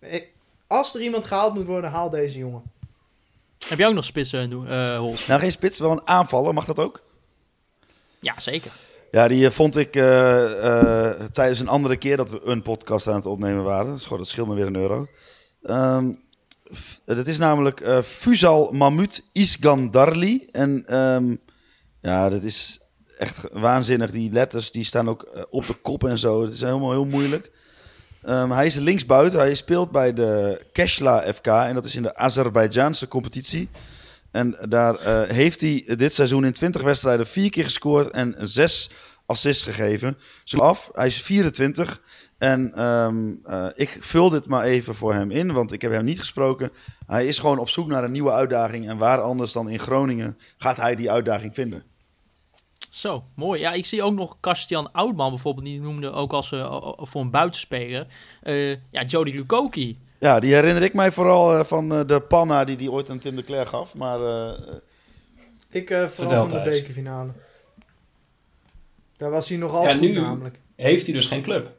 Eh, 0.00 0.22
Als 0.66 0.94
er 0.94 1.00
iemand 1.00 1.24
gehaald 1.24 1.54
moet 1.54 1.66
worden, 1.66 1.90
haal 1.90 2.10
deze 2.10 2.38
jongen. 2.38 2.62
Heb 3.68 3.78
jij 3.78 3.86
ook 3.88 3.94
nog 3.94 4.04
spitsen, 4.04 4.50
uh, 4.52 4.96
Hols? 4.98 5.26
Nou, 5.26 5.40
geen 5.40 5.50
spits, 5.52 5.78
wel 5.78 5.90
een 5.90 6.06
aanvaller, 6.06 6.54
mag 6.54 6.64
dat 6.64 6.78
ook? 6.78 7.02
Ja, 8.20 8.40
zeker. 8.40 8.70
Ja, 9.10 9.28
die 9.28 9.46
eh, 9.46 9.52
vond 9.52 9.76
ik 9.76 9.96
eh, 9.96 11.10
eh, 11.10 11.20
tijdens 11.30 11.60
een 11.60 11.68
andere 11.68 11.96
keer 11.96 12.16
dat 12.16 12.30
we 12.30 12.40
een 12.44 12.62
podcast 12.62 13.06
aan 13.08 13.14
het 13.14 13.26
opnemen 13.26 13.62
waren. 13.64 13.92
Dus 13.92 14.04
dat 14.08 14.28
scheelt 14.28 14.48
me 14.48 14.54
weer 14.54 14.66
een 14.66 14.76
euro. 14.76 15.06
Ehm, 15.62 16.12
f- 16.74 17.00
dat 17.04 17.26
is 17.26 17.38
namelijk 17.38 17.80
eh 17.80 18.02
Fuzal 18.02 18.72
Mahmut 18.72 19.24
Isgandarli. 19.32 20.48
En 20.52 20.86
ehm, 20.86 21.36
ja, 22.00 22.28
dat 22.28 22.42
is 22.42 22.80
echt 23.18 23.44
waanzinnig. 23.52 24.10
Die 24.10 24.32
letters 24.32 24.70
die 24.70 24.84
staan 24.84 25.08
ook 25.08 25.22
eh, 25.22 25.42
op 25.50 25.66
de 25.66 25.74
kop 25.74 26.04
en 26.04 26.18
zo. 26.18 26.42
Het 26.42 26.52
is 26.52 26.60
helemaal 26.60 26.90
heel 26.90 27.04
moeilijk. 27.04 27.50
Ehm, 28.22 28.50
hij 28.50 28.66
is 28.66 28.74
linksbuiten. 28.74 29.38
Hij 29.38 29.54
speelt 29.54 29.90
bij 29.90 30.12
de 30.12 30.60
Keshla 30.72 31.32
FK. 31.32 31.46
En 31.46 31.74
dat 31.74 31.84
is 31.84 31.96
in 31.96 32.02
de 32.02 32.16
Azerbeidzjaanse 32.16 33.08
competitie. 33.08 33.68
En 34.30 34.56
daar 34.68 34.94
eh, 34.94 35.34
heeft 35.34 35.60
hij 35.60 35.84
dit 35.96 36.12
seizoen 36.12 36.44
in 36.44 36.52
20 36.52 36.82
wedstrijden 36.82 37.26
vier 37.26 37.50
keer 37.50 37.64
gescoord 37.64 38.10
en 38.10 38.34
zes 38.38 38.90
assists 39.26 39.64
gegeven. 39.64 40.18
Zo 40.44 40.58
af, 40.58 40.90
hij 40.94 41.06
is 41.06 41.22
24. 41.22 42.00
En 42.38 42.74
ehm, 42.74 43.34
eh, 43.44 43.66
ik 43.74 43.98
vul 44.00 44.30
dit 44.30 44.46
maar 44.46 44.64
even 44.64 44.94
voor 44.94 45.14
hem 45.14 45.30
in, 45.30 45.52
want 45.52 45.72
ik 45.72 45.82
heb 45.82 45.92
hem 45.92 46.04
niet 46.04 46.20
gesproken. 46.20 46.70
Hij 47.06 47.26
is 47.26 47.38
gewoon 47.38 47.58
op 47.58 47.68
zoek 47.68 47.86
naar 47.86 48.04
een 48.04 48.12
nieuwe 48.12 48.32
uitdaging. 48.32 48.88
En 48.88 48.98
waar 48.98 49.20
anders 49.20 49.52
dan 49.52 49.68
in 49.68 49.78
Groningen 49.78 50.38
gaat 50.58 50.76
hij 50.76 50.94
die 50.94 51.10
uitdaging 51.10 51.54
vinden. 51.54 51.82
Zo, 52.90 53.24
mooi. 53.34 53.60
Ja, 53.60 53.72
ik 53.72 53.84
zie 53.86 54.02
ook 54.02 54.14
nog 54.14 54.36
Kastian 54.40 54.92
Oudman 54.92 55.28
bijvoorbeeld, 55.30 55.66
die 55.66 55.80
noemde 55.80 56.10
ook 56.12 56.32
als 56.32 56.52
eh, 56.52 56.92
voor 56.96 57.20
een 57.20 57.30
buitenspeler. 57.30 58.06
Eh, 58.42 58.70
ja, 58.70 59.02
Jody 59.06 59.30
Lukoki. 59.30 59.98
Ja, 60.20 60.40
die 60.40 60.54
herinner 60.54 60.82
ik 60.82 60.94
mij 60.94 61.12
vooral 61.12 61.58
eh, 61.58 61.64
van 61.64 61.92
eh, 61.92 62.00
de 62.06 62.20
panna 62.20 62.64
die 62.64 62.76
hij 62.76 62.88
ooit 62.88 63.10
aan 63.10 63.18
Tim 63.18 63.36
de 63.36 63.42
Cler 63.44 63.66
gaf. 63.66 63.94
Maar 63.94 64.20
eh, 64.20 64.74
Ik 65.70 65.90
eh 65.90 65.96
vooral 65.96 66.08
Vertel, 66.08 66.48
van 66.48 66.58
de 66.64 66.70
bekerfinale. 66.70 67.30
Daar 69.16 69.30
was 69.30 69.48
hij 69.48 69.58
nogal 69.58 69.82
Ja, 69.82 69.92
goed 69.92 70.00
nu- 70.00 70.20
namelijk. 70.20 70.60
Heeft 70.76 71.04
hij 71.06 71.14
dus 71.14 71.26
geen 71.26 71.42
club. 71.42 71.76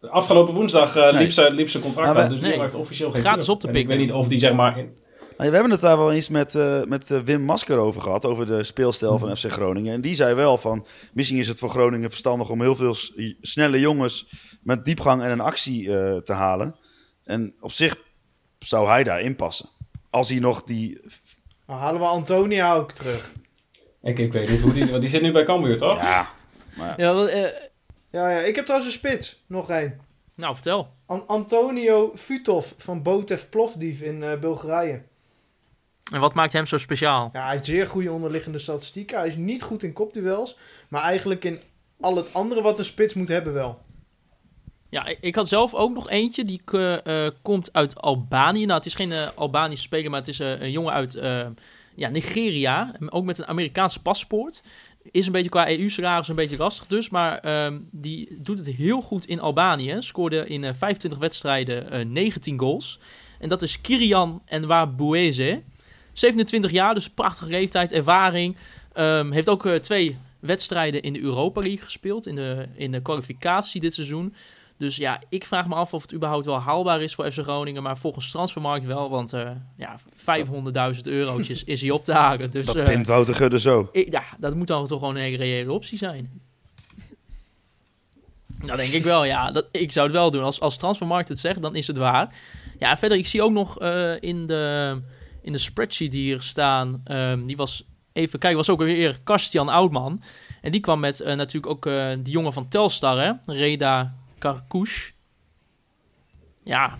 Afgelopen 0.00 0.54
woensdag 0.54 0.96
eh, 0.96 1.02
Nee. 1.12 1.12
liep, 1.22 1.30
zijn, 1.32 1.54
liep 1.54 1.68
zijn 1.68 1.82
contract 1.82 2.16
aan, 2.18 2.30
dus 2.30 2.40
nee. 2.40 2.60
heeft 2.60 2.74
officieel 2.74 3.10
geen 3.10 3.20
Gratis 3.20 3.44
club. 3.44 3.54
op 3.54 3.60
te 3.60 3.66
En 3.66 3.72
pikken. 3.72 3.92
Ik 3.92 3.98
weet 3.98 4.06
niet 4.06 4.16
of 4.16 4.28
die 4.28 4.38
zeg 4.38 4.52
maar... 4.52 4.78
In, 4.78 4.84
Nou, 4.84 4.96
we 5.36 5.44
hebben 5.44 5.70
het 5.70 5.80
daar 5.80 5.96
wel 5.98 6.12
eens 6.12 6.28
met, 6.28 6.54
eh, 6.54 6.82
met 6.84 7.10
eh, 7.10 7.18
Wim 7.20 7.40
Masker 7.42 7.78
over 7.78 8.00
gehad, 8.00 8.24
over 8.24 8.46
de 8.46 8.64
speelstijl 8.64 9.18
van 9.18 9.36
FC 9.36 9.50
Groningen. 9.50 9.94
En 9.94 10.00
die 10.00 10.14
zei 10.14 10.34
wel 10.34 10.58
van, 10.58 10.86
misschien 11.12 11.38
is 11.38 11.48
het 11.48 11.58
voor 11.58 11.68
Groningen 11.70 12.08
verstandig 12.10 12.50
om 12.50 12.60
heel 12.60 12.76
veel 12.76 12.96
snelle 13.40 13.80
jongens 13.80 14.26
met 14.62 14.84
diepgang 14.84 15.22
en 15.22 15.30
een 15.30 15.40
actie 15.40 15.98
eh, 15.98 16.16
te 16.16 16.32
halen. 16.32 16.76
En 17.24 17.54
op 17.60 17.72
zich 17.72 17.96
zou 18.58 18.88
hij 18.88 19.04
daarin 19.04 19.36
passen. 19.36 19.68
Als 20.10 20.28
hij 20.28 20.38
nog 20.38 20.62
die... 20.62 21.00
Nou 21.66 21.80
halen 21.80 22.00
we 22.00 22.06
Antonia 22.06 22.74
ook 22.74 22.92
terug. 22.92 23.32
ik, 24.02 24.18
ik 24.18 24.32
weet 24.32 24.50
niet 24.50 24.60
hoe 24.60 24.72
die... 24.72 24.86
Want 24.86 25.00
die 25.00 25.10
zit 25.10 25.22
nu 25.22 25.32
bij 25.32 25.44
Cambuur, 25.44 25.78
toch? 25.78 25.96
Ja, 26.00 26.28
Ja, 26.96 27.14
wat, 27.14 27.28
eh, 27.28 27.42
Ja, 28.10 28.30
ja, 28.30 28.38
ik 28.38 28.54
heb 28.54 28.64
trouwens 28.64 28.92
een 28.92 28.98
spits. 28.98 29.42
Nog 29.46 29.70
één. 29.70 30.00
nou, 30.34 30.54
vertel. 30.54 30.88
An- 31.06 31.26
Antonio 31.26 32.12
Futov 32.16 32.66
van 32.76 33.02
Botev 33.02 33.42
Plovdiv 33.50 34.00
in 34.00 34.22
eh, 34.22 34.38
Bulgarije. 34.38 35.02
En 36.12 36.20
wat 36.20 36.34
maakt 36.34 36.52
hem 36.52 36.66
zo 36.66 36.78
speciaal? 36.78 37.30
Ja, 37.32 37.42
hij 37.42 37.50
heeft 37.52 37.64
zeer 37.64 37.86
goede 37.86 38.12
onderliggende 38.12 38.58
statistieken. 38.58 39.18
Hij 39.18 39.26
is 39.26 39.36
niet 39.36 39.62
goed 39.62 39.82
in 39.82 39.92
kopduels. 39.92 40.56
Maar 40.88 41.02
eigenlijk 41.02 41.44
in 41.44 41.60
al 42.00 42.16
het 42.16 42.34
andere 42.34 42.62
wat 42.62 42.78
een 42.78 42.84
spits 42.84 43.14
moet 43.14 43.28
hebben 43.28 43.52
wel. 43.52 43.78
Ja, 44.88 45.06
ik- 45.20 45.34
had 45.34 45.48
zelf 45.48 45.74
ook 45.74 45.94
nog 45.94 46.08
eentje. 46.10 46.44
Die 46.44 46.60
eh, 46.64 47.26
eh, 47.26 47.32
komt 47.42 47.72
uit 47.72 48.00
Albanië. 48.00 48.64
Nou, 48.64 48.76
het 48.78 48.86
is 48.86 48.94
geen 48.94 49.12
eh, 49.12 49.28
Albanische 49.34 49.84
speler, 49.84 50.10
maar 50.10 50.18
het 50.20 50.28
is 50.28 50.38
een 50.38 50.70
jongen 50.70 50.92
uit 50.92 51.12
ja, 51.96 52.08
Nigeria. 52.08 52.94
Ook 53.08 53.24
met 53.24 53.38
een 53.38 53.46
Amerikaanse 53.46 54.02
paspoort. 54.02 54.62
Is 55.10 55.26
een 55.26 55.32
beetje 55.32 55.50
qua 55.50 55.70
EU-salaris 55.70 56.28
een 56.28 56.34
beetje 56.34 56.56
lastig 56.56 56.86
dus. 56.86 57.08
Maar 57.10 57.38
ehm, 57.38 57.80
die 57.90 58.36
doet 58.40 58.58
het 58.58 58.66
heel 58.66 59.00
goed 59.00 59.26
in 59.26 59.40
Albanië. 59.40 59.96
Scoorde 59.98 60.46
in 60.46 60.64
eh, 60.64 60.74
25 60.74 61.18
wedstrijden 61.18 61.90
eh, 61.90 62.04
19 62.04 62.58
goals. 62.58 63.00
En 63.38 63.48
dat 63.48 63.62
is 63.62 63.80
Kirian 63.80 64.42
Enwabueze. 64.44 65.62
27 66.14 66.70
jaar, 66.70 66.94
dus 66.94 67.10
prachtige 67.10 67.50
leeftijd, 67.50 67.92
ervaring. 67.92 68.56
Ehm, 68.92 69.30
heeft 69.30 69.48
ook 69.48 69.66
eh, 69.66 69.74
twee 69.74 70.18
wedstrijden 70.40 71.02
in 71.02 71.12
de 71.12 71.20
Europa 71.20 71.60
League 71.60 71.82
gespeeld. 71.84 72.26
In 72.26 72.34
de, 72.34 72.66
in 72.74 72.92
de 72.92 73.02
kwalificatie 73.02 73.80
dit 73.80 73.94
seizoen. 73.94 74.34
Dus 74.78 74.96
ja, 74.96 75.20
ik 75.28 75.44
vraag 75.46 75.66
me 75.68 75.74
af 75.74 75.94
of 75.94 76.02
het 76.02 76.14
überhaupt 76.14 76.44
wel 76.44 76.58
haalbaar 76.60 77.02
is 77.02 77.14
voor 77.14 77.30
FC 77.32 77.38
Groningen. 77.38 77.82
Maar 77.82 77.98
volgens 77.98 78.30
Transfermarkt 78.30 78.84
wel, 78.84 79.10
want 79.10 79.32
eh, 79.32 79.50
ja, 79.76 79.98
500.000 80.94 81.00
eurotjes 81.02 81.64
is 81.64 81.80
hij 81.80 81.90
op 81.90 82.04
te 82.04 82.12
haken. 82.12 82.50
Dus 82.50 82.66
dat 82.66 82.84
pint 82.84 83.06
Wouter 83.06 83.34
Gudde 83.34 83.60
zo. 83.60 83.88
ik- 83.92 84.12
ja, 84.12 84.22
dat 84.38 84.54
moet 84.54 84.66
dan 84.66 84.86
toch 84.86 84.98
gewoon 84.98 85.16
een 85.16 85.36
reële 85.36 85.72
optie 85.72 85.98
zijn. 85.98 86.40
Nou, 88.58 88.76
denk 88.76 88.92
ik 88.92 89.04
wel, 89.04 89.24
ja. 89.24 89.50
Dat, 89.50 89.66
ik 89.70 89.92
zou 89.92 90.06
het 90.06 90.14
wel 90.16 90.30
doen. 90.30 90.42
Als, 90.42 90.60
als 90.60 90.76
Transfermarkt 90.76 91.28
het 91.28 91.38
zegt, 91.38 91.62
dan 91.62 91.76
is 91.76 91.86
het 91.86 91.96
waar. 91.96 92.36
Ja, 92.78 92.96
verder, 92.96 93.18
ik 93.18 93.26
zie 93.26 93.42
ook 93.42 93.52
nog 93.52 93.78
in, 94.20 94.46
de, 94.46 95.02
in 95.44 95.52
de 95.52 95.58
spreadsheet 95.58 96.10
die 96.12 96.22
hier 96.22 96.40
staan... 96.42 97.00
ehm, 97.04 97.46
die 97.46 97.56
was, 97.56 97.84
even 98.12 98.38
kijken, 98.38 98.58
was 98.58 98.70
ook 98.70 98.78
weer 98.78 99.20
Kastian 99.24 99.68
Oudman. 99.68 100.22
En 100.60 100.72
die 100.72 100.80
kwam 100.80 101.00
met 101.00 101.20
eh, 101.20 101.36
natuurlijk 101.36 101.72
ook 101.72 101.86
eh 101.86 102.08
die 102.18 102.32
jongen 102.32 102.52
van 102.52 102.68
Telstar, 102.68 103.18
hè. 103.20 103.32
Reda 103.52 104.14
Karkouche. 104.38 105.12
Ja, 106.62 106.98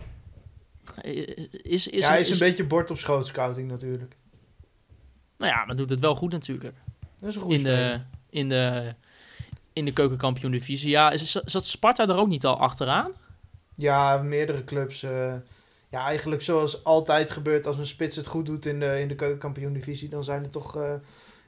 Is, 1.02 1.88
is, 1.88 2.02
ja, 2.04 2.08
hij 2.08 2.20
is 2.20 2.26
is- 2.30 2.32
een 2.40 2.46
beetje 2.48 2.64
bord 2.66 2.90
op 2.90 2.98
schoot 2.98 3.26
scouting 3.26 3.68
natuurlijk. 3.70 4.16
Nou 5.38 5.52
ja, 5.52 5.64
maar 5.64 5.76
doet 5.76 5.90
het 5.90 6.00
wel 6.00 6.14
goed 6.14 6.32
natuurlijk. 6.32 6.74
Dat 7.18 7.28
is 7.28 7.34
een 7.34 7.40
goede 7.42 7.56
In 7.56 7.62
de, 7.64 8.00
in 8.30 8.48
de, 8.48 8.94
in 9.72 9.84
de 9.84 9.92
keukenkampioen 9.92 10.50
divisie. 10.52 10.90
Ja, 10.90 11.10
is- 11.10 11.30
zat 11.44 11.66
Sparta 11.66 12.08
er 12.08 12.16
ook 12.16 12.28
niet 12.28 12.44
al 12.46 12.58
achteraan? 12.58 13.10
Ja, 13.76 14.22
meerdere 14.22 14.64
clubs. 14.64 15.02
eh, 15.02 15.34
ja, 15.94 16.04
eigenlijk 16.06 16.42
zoals 16.42 16.84
altijd 16.84 17.30
gebeurt 17.30 17.66
als 17.66 17.78
een 17.78 17.86
spits 17.86 18.16
het 18.16 18.26
goed 18.26 18.46
doet 18.46 18.66
in 18.66 18.80
de, 18.80 19.00
in 19.00 19.08
de 19.08 19.14
keukenkampioen 19.14 19.72
divisie, 19.72 20.08
dan 20.08 20.24
zijn 20.24 20.42
er 20.44 20.50
toch 20.50 20.76
eh, 20.76 20.92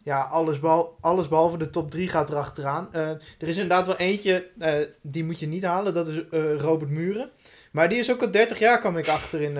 ja, 0.03 0.21
alles, 0.21 0.61
behal- 0.61 0.97
alles 1.01 1.29
behalve 1.29 1.59
de 1.59 1.71
top 1.71 1.91
3 1.91 2.09
gaat 2.09 2.31
erachteraan. 2.31 2.89
Eh 2.93 3.09
er 3.11 3.49
is 3.49 3.57
inderdaad 3.57 3.87
wel 3.87 3.97
eentje, 3.97 4.47
eh, 4.59 4.73
die 5.03 5.25
moet 5.25 5.39
je 5.41 5.47
niet 5.47 5.65
halen, 5.65 5.95
dat 5.95 6.09
is 6.09 6.21
Robert 6.59 6.91
Muren. 6.91 7.31
Maar 7.71 7.89
die 7.89 7.99
is 7.99 8.11
ook 8.13 8.23
al 8.23 8.31
30 8.31 8.59
jaar, 8.59 8.79
kwam 8.79 8.97
ik 8.97 9.09
achter 9.09 9.41
in 9.41 9.59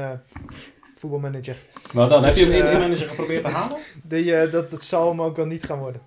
voetbalmanager. 0.99 1.57
Maar 1.93 2.09
dan 2.09 2.25
heb 2.25 2.35
je 2.37 2.45
hem 2.47 2.67
in 2.73 2.79
manager 2.81 3.09
geprobeerd 3.09 3.43
te 3.43 3.49
halen? 3.49 3.77
Die, 4.03 4.51
dat, 4.51 4.71
dat 4.71 4.83
zal 4.83 5.09
hem 5.09 5.23
ook 5.23 5.37
wel 5.37 5.47
niet 5.47 5.65
gaan 5.65 5.79
worden. 5.79 6.01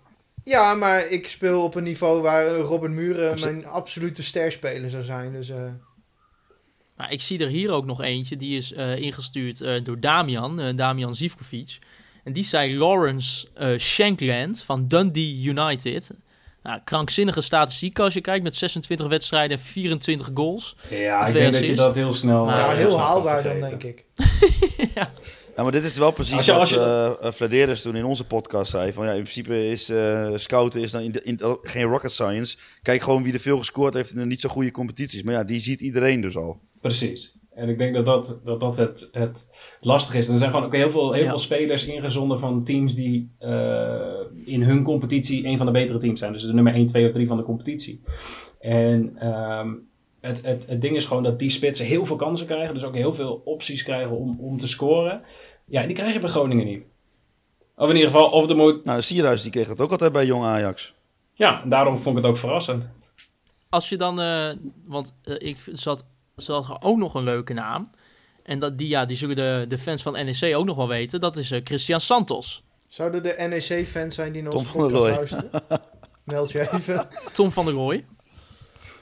Ja, 0.44 0.74
maar 0.76 1.08
ik 1.08 1.28
speel 1.28 1.64
op 1.64 1.76
een 1.76 1.84
niveau 1.84 2.22
waar 2.22 2.48
Robert 2.56 2.92
Muren 2.92 3.40
mijn 3.40 3.66
absolute 3.66 4.24
sterspeler 4.24 4.90
zou 4.90 5.04
zijn. 5.04 5.32
Dus 5.32 5.52
Nou, 7.00 7.12
ik 7.12 7.22
zie 7.22 7.40
er 7.40 7.48
hier 7.48 7.72
ook 7.72 7.86
nog 7.86 8.02
eentje. 8.02 8.36
Die 8.36 8.58
is 8.58 8.74
eh, 8.74 8.98
ingestuurd 8.98 9.62
eh, 9.62 9.84
door 9.84 10.00
Damian, 10.00 10.60
eh, 10.60 10.76
Damian 10.76 11.16
Zivkovic. 11.16 11.80
En 12.24 12.34
die 12.34 12.44
zei 12.44 12.78
Lawrence 12.78 13.48
eh, 13.54 13.78
Shankland 13.78 14.64
van 14.64 14.88
Dundee 14.88 15.42
United. 15.42 16.12
Nou, 16.64 16.80
krankzinnige 16.84 17.42
statistiek 17.42 18.00
als 18.00 18.14
je 18.14 18.22
kijkt 18.22 18.44
met 18.44 18.56
26 18.56 19.08
wedstrijden 19.08 19.58
en 19.58 19.64
24 19.64 20.30
goals. 20.34 20.76
Ja, 20.90 21.26
ik 21.28 21.34
denk 21.34 21.54
dat 21.54 21.66
je 21.66 21.76
dat 21.76 21.96
heel 21.96 22.14
snel... 22.14 22.46
Maar 22.46 22.58
ja, 22.58 22.76
heel 22.76 22.90
snel 22.90 22.98
kan 22.98 23.08
haalbaar 23.08 23.44
dan, 23.44 23.60
denk 23.60 23.84
ik. 23.84 24.06
Ja, 24.96 25.12
maar 25.62 25.72
dit 25.72 25.84
is 25.84 25.98
wel 25.98 26.12
precies 26.12 26.36
Als 26.36 26.46
je- 26.46 26.54
als 26.54 26.70
je- 26.70 26.78
wat 26.78 27.20
eh 27.20 27.32
Vladeris 27.32 27.82
toen 27.82 27.96
in 27.96 28.06
onze 28.06 28.26
podcast 28.28 28.72
zei. 28.72 28.94
Van 28.94 29.06
ja, 29.06 29.12
in 29.12 29.22
principe 29.22 29.68
is 29.68 29.90
eh, 29.90 30.32
scouten 30.36 30.82
is 30.82 30.92
dan 30.92 31.02
in 31.02 31.12
de, 31.12 31.22
in, 31.24 31.40
geen 31.62 31.84
rocket 31.86 32.12
science. 32.12 32.58
Kijk 32.82 33.02
gewoon 33.02 33.24
wie 33.24 33.34
er 33.34 33.40
veel 33.40 33.58
gescoord 33.58 33.94
heeft 33.94 34.12
in 34.12 34.18
de 34.20 34.26
niet 34.26 34.42
zo 34.42 34.50
goede 34.50 34.72
competities. 34.72 35.24
Maar 35.24 35.34
ja, 35.34 35.44
die 35.44 35.60
ziet 35.60 35.82
iedereen 35.82 36.22
dus 36.22 36.38
al. 36.38 36.60
Precies. 36.82 37.38
En 37.54 37.70
ik 37.70 37.78
denk 37.78 37.94
dat 37.96 38.06
dat, 38.06 38.40
dat, 38.44 38.60
dat 38.60 38.78
het, 38.78 39.10
het 39.12 39.48
lastig 39.82 40.16
is. 40.16 40.26
En 40.28 40.32
er 40.34 40.40
zijn 40.40 40.52
gewoon 40.52 40.66
ook 40.66 40.76
heel 40.76 40.92
veel, 40.92 41.12
heel 41.14 41.24
Ja. 41.24 41.30
veel 41.30 41.38
spelers 41.38 41.86
ingezonden 41.86 42.40
van 42.40 42.64
teams 42.64 42.96
die 42.96 43.32
eh, 43.40 44.00
in 44.46 44.62
hun 44.64 44.84
competitie 44.84 45.46
een 45.46 45.58
van 45.58 45.66
de 45.66 45.72
betere 45.72 45.98
teams 45.98 46.20
zijn. 46.20 46.34
Dus 46.34 46.44
de 46.46 46.54
nummer 46.54 46.74
1, 46.74 46.88
2 46.88 47.06
of 47.08 47.12
3 47.12 47.28
van 47.28 47.38
de 47.38 47.44
competitie. 47.44 48.02
En 48.60 49.12
ehm, 49.18 49.70
het, 50.22 50.42
het, 50.46 50.66
het 50.68 50.82
ding 50.82 50.96
is 50.96 51.06
gewoon 51.06 51.24
dat 51.24 51.40
die 51.40 51.50
spitsen 51.50 51.86
heel 51.86 52.06
veel 52.06 52.16
kansen 52.16 52.46
krijgen. 52.48 52.74
Dus 52.74 52.84
ook 52.84 52.96
heel 52.96 53.14
veel 53.14 53.42
opties 53.46 53.84
krijgen 53.84 54.18
om, 54.18 54.40
om 54.40 54.60
te 54.60 54.68
scoren. 54.68 55.22
Ja, 55.70 55.86
die 55.86 55.96
krijg 55.96 56.14
je 56.14 56.20
bij 56.20 56.30
Groningen 56.30 56.66
niet. 56.66 56.90
Of 57.76 57.90
in 57.90 57.96
ieder 57.96 58.12
geval, 58.12 58.30
of 58.30 58.50
er 58.50 58.56
moet... 58.56 58.86
Nou, 58.86 59.02
Sierhuis 59.02 59.42
die 59.42 59.52
kreeg 59.52 59.68
dat 59.68 59.82
ook 59.82 59.92
altijd 59.92 60.12
bij 60.12 60.26
Jong 60.26 60.44
Ajax. 60.44 60.94
Ja, 61.34 61.64
daarom 61.66 61.98
vond 61.98 62.18
ik 62.18 62.24
het 62.24 62.32
ook 62.32 62.38
verrassend. 62.38 62.90
Als 63.70 63.90
je 63.90 63.98
dan, 63.98 64.22
eh, 64.22 64.50
want 64.86 65.14
eh, 65.24 65.36
ik 65.38 65.58
zat, 65.72 66.06
zat 66.36 66.68
er 66.70 66.78
ook 66.82 66.98
nog 66.98 67.14
een 67.14 67.24
leuke 67.24 67.54
naam. 67.54 67.92
En 68.44 68.60
dat, 68.60 68.78
die, 68.78 68.88
ja, 68.88 69.06
die 69.06 69.18
zullen 69.18 69.36
de, 69.36 69.66
de 69.68 69.78
fans 69.78 70.02
van 70.02 70.14
NEC 70.14 70.56
ook 70.56 70.66
nog 70.66 70.76
wel 70.76 70.88
weten. 70.88 71.20
Dat 71.20 71.38
is 71.38 71.52
eh, 71.52 71.62
Christian 71.64 72.00
Santos. 72.02 72.64
Zouden 72.88 73.24
de 73.24 73.36
NEC-fans 73.50 74.16
zijn 74.16 74.32
die 74.32 74.42
naar 74.42 74.52
Tom 74.52 74.66
van 74.66 74.82
der 74.82 74.98
Rooij. 74.98 75.12
luisteren? 75.12 75.50
Meld 76.24 76.52
je 76.52 76.72
even. 76.72 77.08
Tom 77.34 77.52
van 77.52 77.66
der 77.66 77.74
Rooij. 77.74 78.06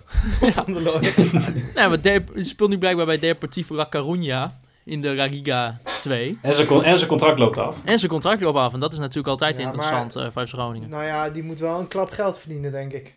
Van 0.54 0.74
der 0.74 0.82
Looy. 0.82 1.14
Nee, 1.76 1.88
maar 1.88 2.02
De, 2.02 2.24
speelt 2.36 2.70
nu 2.70 2.78
blijkbaar 2.78 3.06
bij 3.06 3.20
Deportivo 3.20 3.76
La 3.76 3.90
Coruña 3.96 4.66
in 4.88 5.02
de 5.02 5.16
La 5.16 5.26
Liga 5.26 5.80
2. 5.84 6.38
En 6.42 6.54
zijn, 6.54 6.68
con- 6.68 6.84
en 6.84 6.98
zijn 6.98 7.10
contract 7.10 7.40
loopt 7.40 7.58
af. 7.58 7.84
En 7.86 8.00
zijn 8.00 8.12
contract 8.12 8.42
loopt 8.42 8.58
af. 8.58 8.74
En 8.74 8.80
dat 8.80 8.94
is 8.94 9.00
natuurlijk 9.00 9.28
altijd 9.28 9.58
Ja, 9.58 9.64
interessant 9.64 10.16
eh 10.16 10.28
voor 10.32 10.48
Groningen. 10.48 10.90
Nou 10.90 11.04
ja, 11.04 11.30
die 11.30 11.44
moet 11.44 11.60
wel 11.60 11.80
een 11.80 11.88
klap 11.88 12.12
geld 12.12 12.40
verdienen, 12.40 12.72
denk 12.72 12.94
ik. 12.94 13.16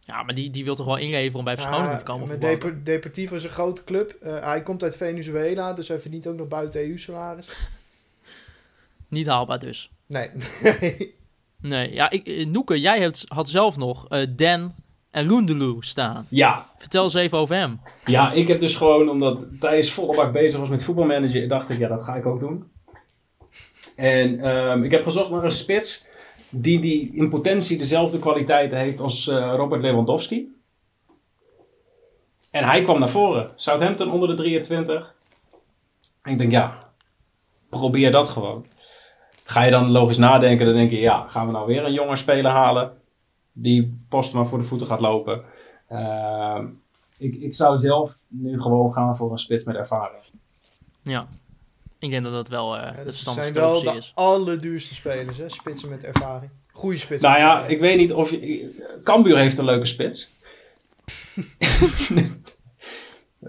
Ja, 0.00 0.22
maar 0.22 0.34
die, 0.34 0.50
die 0.50 0.64
wil 0.64 0.74
toch 0.74 0.86
wel 0.86 0.96
inleveren 0.96 1.38
om 1.38 1.44
bij 1.44 1.56
Verschoningen 1.56 1.90
Ja, 1.90 1.96
te 1.96 2.02
komen? 2.02 2.40
Depor- 2.40 2.84
Deportivo 2.84 3.34
is 3.34 3.44
een 3.44 3.50
grote 3.50 3.84
club. 3.84 4.16
Eh, 4.22 4.44
hij 4.44 4.62
komt 4.62 4.82
uit 4.82 4.96
Venezuela, 4.96 5.72
dus 5.72 5.88
hij 5.88 6.00
verdient 6.00 6.26
ook 6.26 6.36
nog 6.36 6.48
buiten 6.48 6.80
EU-salaris. 6.80 7.48
Niet 9.08 9.26
haalbaar 9.26 9.58
dus. 9.58 9.90
Nee. 10.06 10.30
Nee, 11.60 11.92
ja, 11.92 12.10
ik, 12.10 12.26
eh, 12.26 12.46
Noeke, 12.46 12.80
jij 12.80 13.00
hebt, 13.00 13.24
had 13.28 13.48
zelf 13.48 13.76
nog 13.76 14.08
eh, 14.08 14.26
Dan 14.30 14.74
en 15.16 15.26
Loendeloe 15.26 15.84
staan. 15.84 16.26
Ja, 16.28 16.66
Vertel 16.78 17.04
eens 17.04 17.14
even 17.14 17.38
over 17.38 17.56
hem. 17.56 17.80
Ja, 18.04 18.32
ik 18.32 18.48
heb 18.48 18.60
dus 18.60 18.74
gewoon, 18.74 19.08
omdat 19.08 19.46
Thijs 19.60 19.92
volle 19.92 20.16
bak 20.16 20.32
bezig 20.32 20.60
was 20.60 20.68
met 20.68 20.84
voetbalmanager, 20.84 21.48
dacht 21.48 21.70
ik, 21.70 21.78
ja, 21.78 21.88
dat 21.88 22.02
ga 22.02 22.14
ik 22.14 22.26
ook 22.26 22.40
doen. 22.40 22.70
En 23.94 24.40
ehm, 24.40 24.82
ik 24.82 24.90
heb 24.90 25.02
gezocht 25.04 25.30
naar 25.30 25.44
een 25.44 25.52
spits 25.52 26.04
die, 26.50 26.80
die 26.80 27.14
in 27.14 27.28
potentie 27.28 27.78
dezelfde 27.78 28.18
kwaliteiten 28.18 28.78
heeft 28.78 29.00
als 29.00 29.28
eh, 29.28 29.52
Robert 29.56 29.82
Lewandowski. 29.82 30.54
En 32.50 32.64
hij 32.64 32.82
kwam 32.82 32.98
naar 32.98 33.08
voren. 33.08 33.50
Southampton 33.54 34.10
onder 34.10 34.28
de 34.28 34.34
23. 34.34 35.14
Ik 36.24 36.38
denk, 36.38 36.50
ja, 36.50 36.78
probeer 37.68 38.10
dat 38.10 38.28
gewoon. 38.28 38.66
Ga 39.44 39.62
je 39.62 39.70
dan 39.70 39.90
logisch 39.90 40.18
nadenken, 40.18 40.66
dan 40.66 40.74
denk 40.74 40.90
je, 40.90 41.00
ja, 41.00 41.26
gaan 41.26 41.46
we 41.46 41.52
nou 41.52 41.66
weer 41.66 41.84
een 41.84 41.92
jonger 41.92 42.18
speler 42.18 42.50
halen? 42.50 43.04
Die 43.58 43.98
post 44.08 44.32
maar 44.32 44.46
voor 44.46 44.58
de 44.58 44.64
voeten 44.64 44.86
gaat 44.86 45.00
lopen. 45.00 45.42
Ehm, 45.88 46.66
ik, 47.16 47.34
ik 47.34 47.54
zou 47.54 47.78
zelf 47.78 48.16
nu 48.28 48.60
gewoon 48.60 48.92
gaan 48.92 49.16
voor 49.16 49.32
een 49.32 49.38
spits 49.38 49.64
met 49.64 49.76
ervaring. 49.76 50.22
Ja, 51.02 51.28
ik 51.98 52.10
denk 52.10 52.24
dat 52.24 52.32
dat 52.32 52.48
wel 52.48 52.76
eh 52.76 52.82
Ja, 52.82 52.90
de 52.90 52.96
dat 52.96 53.04
verstandigste 53.04 53.52
zijn 53.52 53.64
wel 53.64 53.80
de 53.80 53.96
is. 53.98 54.12
allerduurste 54.14 54.94
spelers, 54.94 55.38
hè? 55.38 55.48
Spitsen 55.48 55.88
met 55.88 56.04
ervaring. 56.04 56.50
Goeie 56.72 56.98
spitsen. 56.98 57.28
Nou 57.30 57.40
ja, 57.40 57.66
ik 57.66 57.80
weet 57.80 57.98
niet 57.98 58.12
of 58.12 58.30
je... 58.30 58.98
Cambuur 59.04 59.36
heeft 59.36 59.58
een 59.58 59.64
leuke 59.64 59.86
spits. 59.86 60.28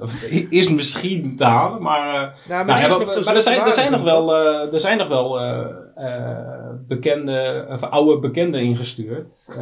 Is 0.49 0.69
misschien 0.69 1.35
te 1.35 1.43
halen, 1.43 1.81
maar... 1.81 2.07
eh, 2.13 2.21
Nou, 2.49 2.65
nou 2.65 2.79
ja, 2.79 2.89
er, 3.35 3.41
zijn, 3.41 3.59
er, 3.65 3.73
zijn 3.73 3.91
nog 3.91 4.01
wel, 4.01 4.35
eh, 4.35 4.73
er 4.73 4.79
zijn 4.79 4.97
nog 4.97 5.07
wel 5.07 5.39
eh, 5.39 5.65
eh, 5.95 6.69
bekende, 6.87 7.65
of 7.69 7.81
oude 7.83 8.19
bekenden 8.19 8.61
ingestuurd. 8.61 9.47
eh, 9.51 9.57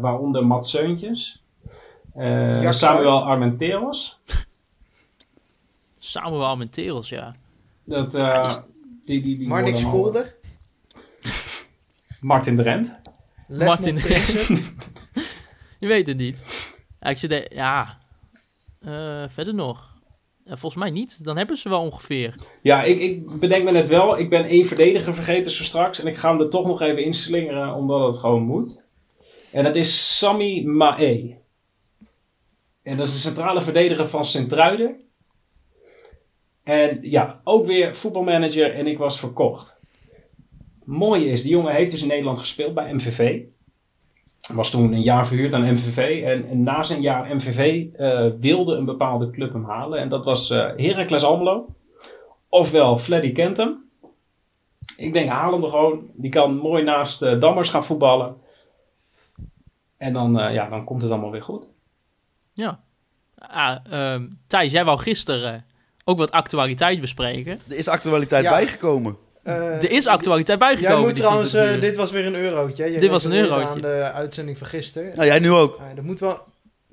waaronder 0.00 0.46
Mats 0.46 0.70
Seuntjes. 0.70 1.42
eh, 2.14 2.60
Samuel 2.72 3.24
Armenteros. 3.24 4.20
Samuel 5.98 6.46
Armenteros, 6.46 7.08
ja. 7.08 7.34
Dat, 7.84 8.14
eh, 8.14 8.42
is- 8.46 8.60
die, 9.04 9.22
die, 9.22 9.38
die 9.38 9.48
Marnix. 9.48 9.80
Martin 12.20 12.56
Drent. 12.56 12.96
Martin 13.48 13.94
Prinsen. 13.94 14.56
Je 15.80 15.86
weet 15.86 16.06
het 16.06 16.16
niet. 16.16 16.42
Ja, 17.00 17.08
ik 17.10 17.18
zit 17.18 17.30
er, 17.32 17.54
ja. 17.54 17.98
Eh, 18.88 19.24
verder 19.28 19.54
nog. 19.54 19.96
Ja, 20.44 20.56
volgens 20.56 20.82
mij 20.82 20.90
niet. 20.90 21.24
Dan 21.24 21.36
hebben 21.36 21.56
ze 21.56 21.68
wel 21.68 21.80
ongeveer. 21.80 22.34
Ja, 22.62 22.82
ik, 22.82 22.98
ik 22.98 23.40
bedenk 23.40 23.64
me 23.64 23.70
net 23.70 23.88
wel. 23.88 24.18
Ik 24.18 24.30
ben 24.30 24.44
één 24.44 24.66
verdediger 24.66 25.14
vergeten 25.14 25.52
zo 25.52 25.64
straks. 25.64 26.00
En 26.00 26.06
ik 26.06 26.16
ga 26.16 26.30
hem 26.30 26.40
er 26.40 26.48
toch 26.48 26.66
nog 26.66 26.80
even 26.80 27.04
inslingeren, 27.04 27.74
omdat 27.74 28.06
het 28.06 28.18
gewoon 28.18 28.42
moet. 28.42 28.84
En 29.52 29.64
dat 29.64 29.76
is 29.76 30.18
Sami 30.18 30.66
Mae. 30.66 31.38
En 32.82 32.96
dat 32.96 33.06
is 33.06 33.12
een 33.12 33.20
centrale 33.20 33.60
verdediger 33.60 34.08
van 34.08 34.24
Sint-Truiden. 34.24 35.00
En 36.62 36.98
ja, 37.02 37.40
ook 37.44 37.66
weer 37.66 37.96
voetbalmanager 37.96 38.74
en 38.74 38.86
ik 38.86 38.98
was 38.98 39.18
verkocht. 39.18 39.80
Mooie 40.84 41.26
is, 41.26 41.42
die 41.42 41.50
jongen 41.50 41.74
heeft 41.74 41.90
dus 41.90 42.02
in 42.02 42.08
Nederland 42.08 42.38
gespeeld 42.38 42.74
bij 42.74 42.94
MVV. 42.94 43.42
Was 44.54 44.70
toen 44.70 44.92
een 44.92 45.02
jaar 45.02 45.26
verhuurd 45.26 45.54
aan 45.54 45.72
MVV. 45.72 46.22
En, 46.24 46.48
en 46.48 46.62
na 46.62 46.82
zijn 46.82 47.00
jaar 47.00 47.34
MVV 47.34 47.86
eh, 47.94 48.26
wilde 48.38 48.74
een 48.76 48.84
bepaalde 48.84 49.30
club 49.30 49.52
hem 49.52 49.64
halen. 49.64 49.98
En 49.98 50.08
dat 50.08 50.24
was 50.24 50.50
eh 50.50 50.66
Heracles 50.76 51.24
Almelo. 51.24 51.66
Ofwel 52.48 52.98
Fleddy 52.98 53.32
kent 53.32 53.56
hem. 53.56 53.86
Ik 54.96 55.12
denk, 55.12 55.30
haal 55.30 55.52
hem 55.52 55.62
er 55.62 55.68
gewoon. 55.68 56.10
Die 56.14 56.30
kan 56.30 56.56
mooi 56.56 56.82
naast 56.82 57.22
eh, 57.22 57.40
Dammers 57.40 57.68
gaan 57.68 57.84
voetballen. 57.84 58.36
En 59.96 60.12
dan, 60.12 60.40
eh, 60.40 60.54
ja, 60.54 60.68
dan 60.68 60.84
komt 60.84 61.02
het 61.02 61.10
allemaal 61.10 61.30
weer 61.30 61.42
goed. 61.42 61.70
Ja. 62.52 62.80
Ah, 63.38 63.76
ehm, 63.90 64.26
Thijs, 64.46 64.72
jij 64.72 64.84
wou 64.84 64.98
gisteren 64.98 65.64
ook 66.04 66.18
wat 66.18 66.30
actualiteit 66.30 67.00
bespreken. 67.00 67.60
Er 67.68 67.76
is 67.76 67.88
actualiteit 67.88 68.44
Ja. 68.44 68.50
bijgekomen. 68.50 69.16
Eh, 69.42 69.54
Er 69.82 69.90
is 69.90 70.06
actualiteit 70.06 70.58
bijgekomen. 70.58 70.96
Jij 70.96 71.06
moet 71.06 71.14
trouwens, 71.14 71.54
eh, 71.54 71.80
dit 71.80 71.96
was 71.96 72.10
weer 72.10 72.26
een 72.26 72.34
eurotje. 72.34 72.90
Jij 72.90 73.00
Dit 73.00 73.10
was 73.10 73.24
een 73.24 73.32
eurotje. 73.32 73.66
aan 73.68 73.80
de 73.80 74.10
uitzending 74.14 74.58
van 74.58 74.66
gisteren. 74.66 75.10
Nou, 75.14 75.26
jij 75.26 75.38
nu 75.38 75.50
ook. 75.50 75.76
Uh, 75.78 75.96
er, 75.96 76.04
moet 76.04 76.20
wel, 76.20 76.44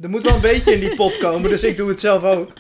er 0.02 0.10
moet 0.10 0.24
wel 0.24 0.36
een 0.36 0.42
beetje 0.42 0.74
in 0.74 0.80
die 0.80 0.96
pot 0.96 1.18
komen, 1.18 1.50
dus 1.50 1.64
ik 1.64 1.78
doe 1.78 1.90
het 1.90 2.00
zelf 2.00 2.24
ook. 2.24 2.52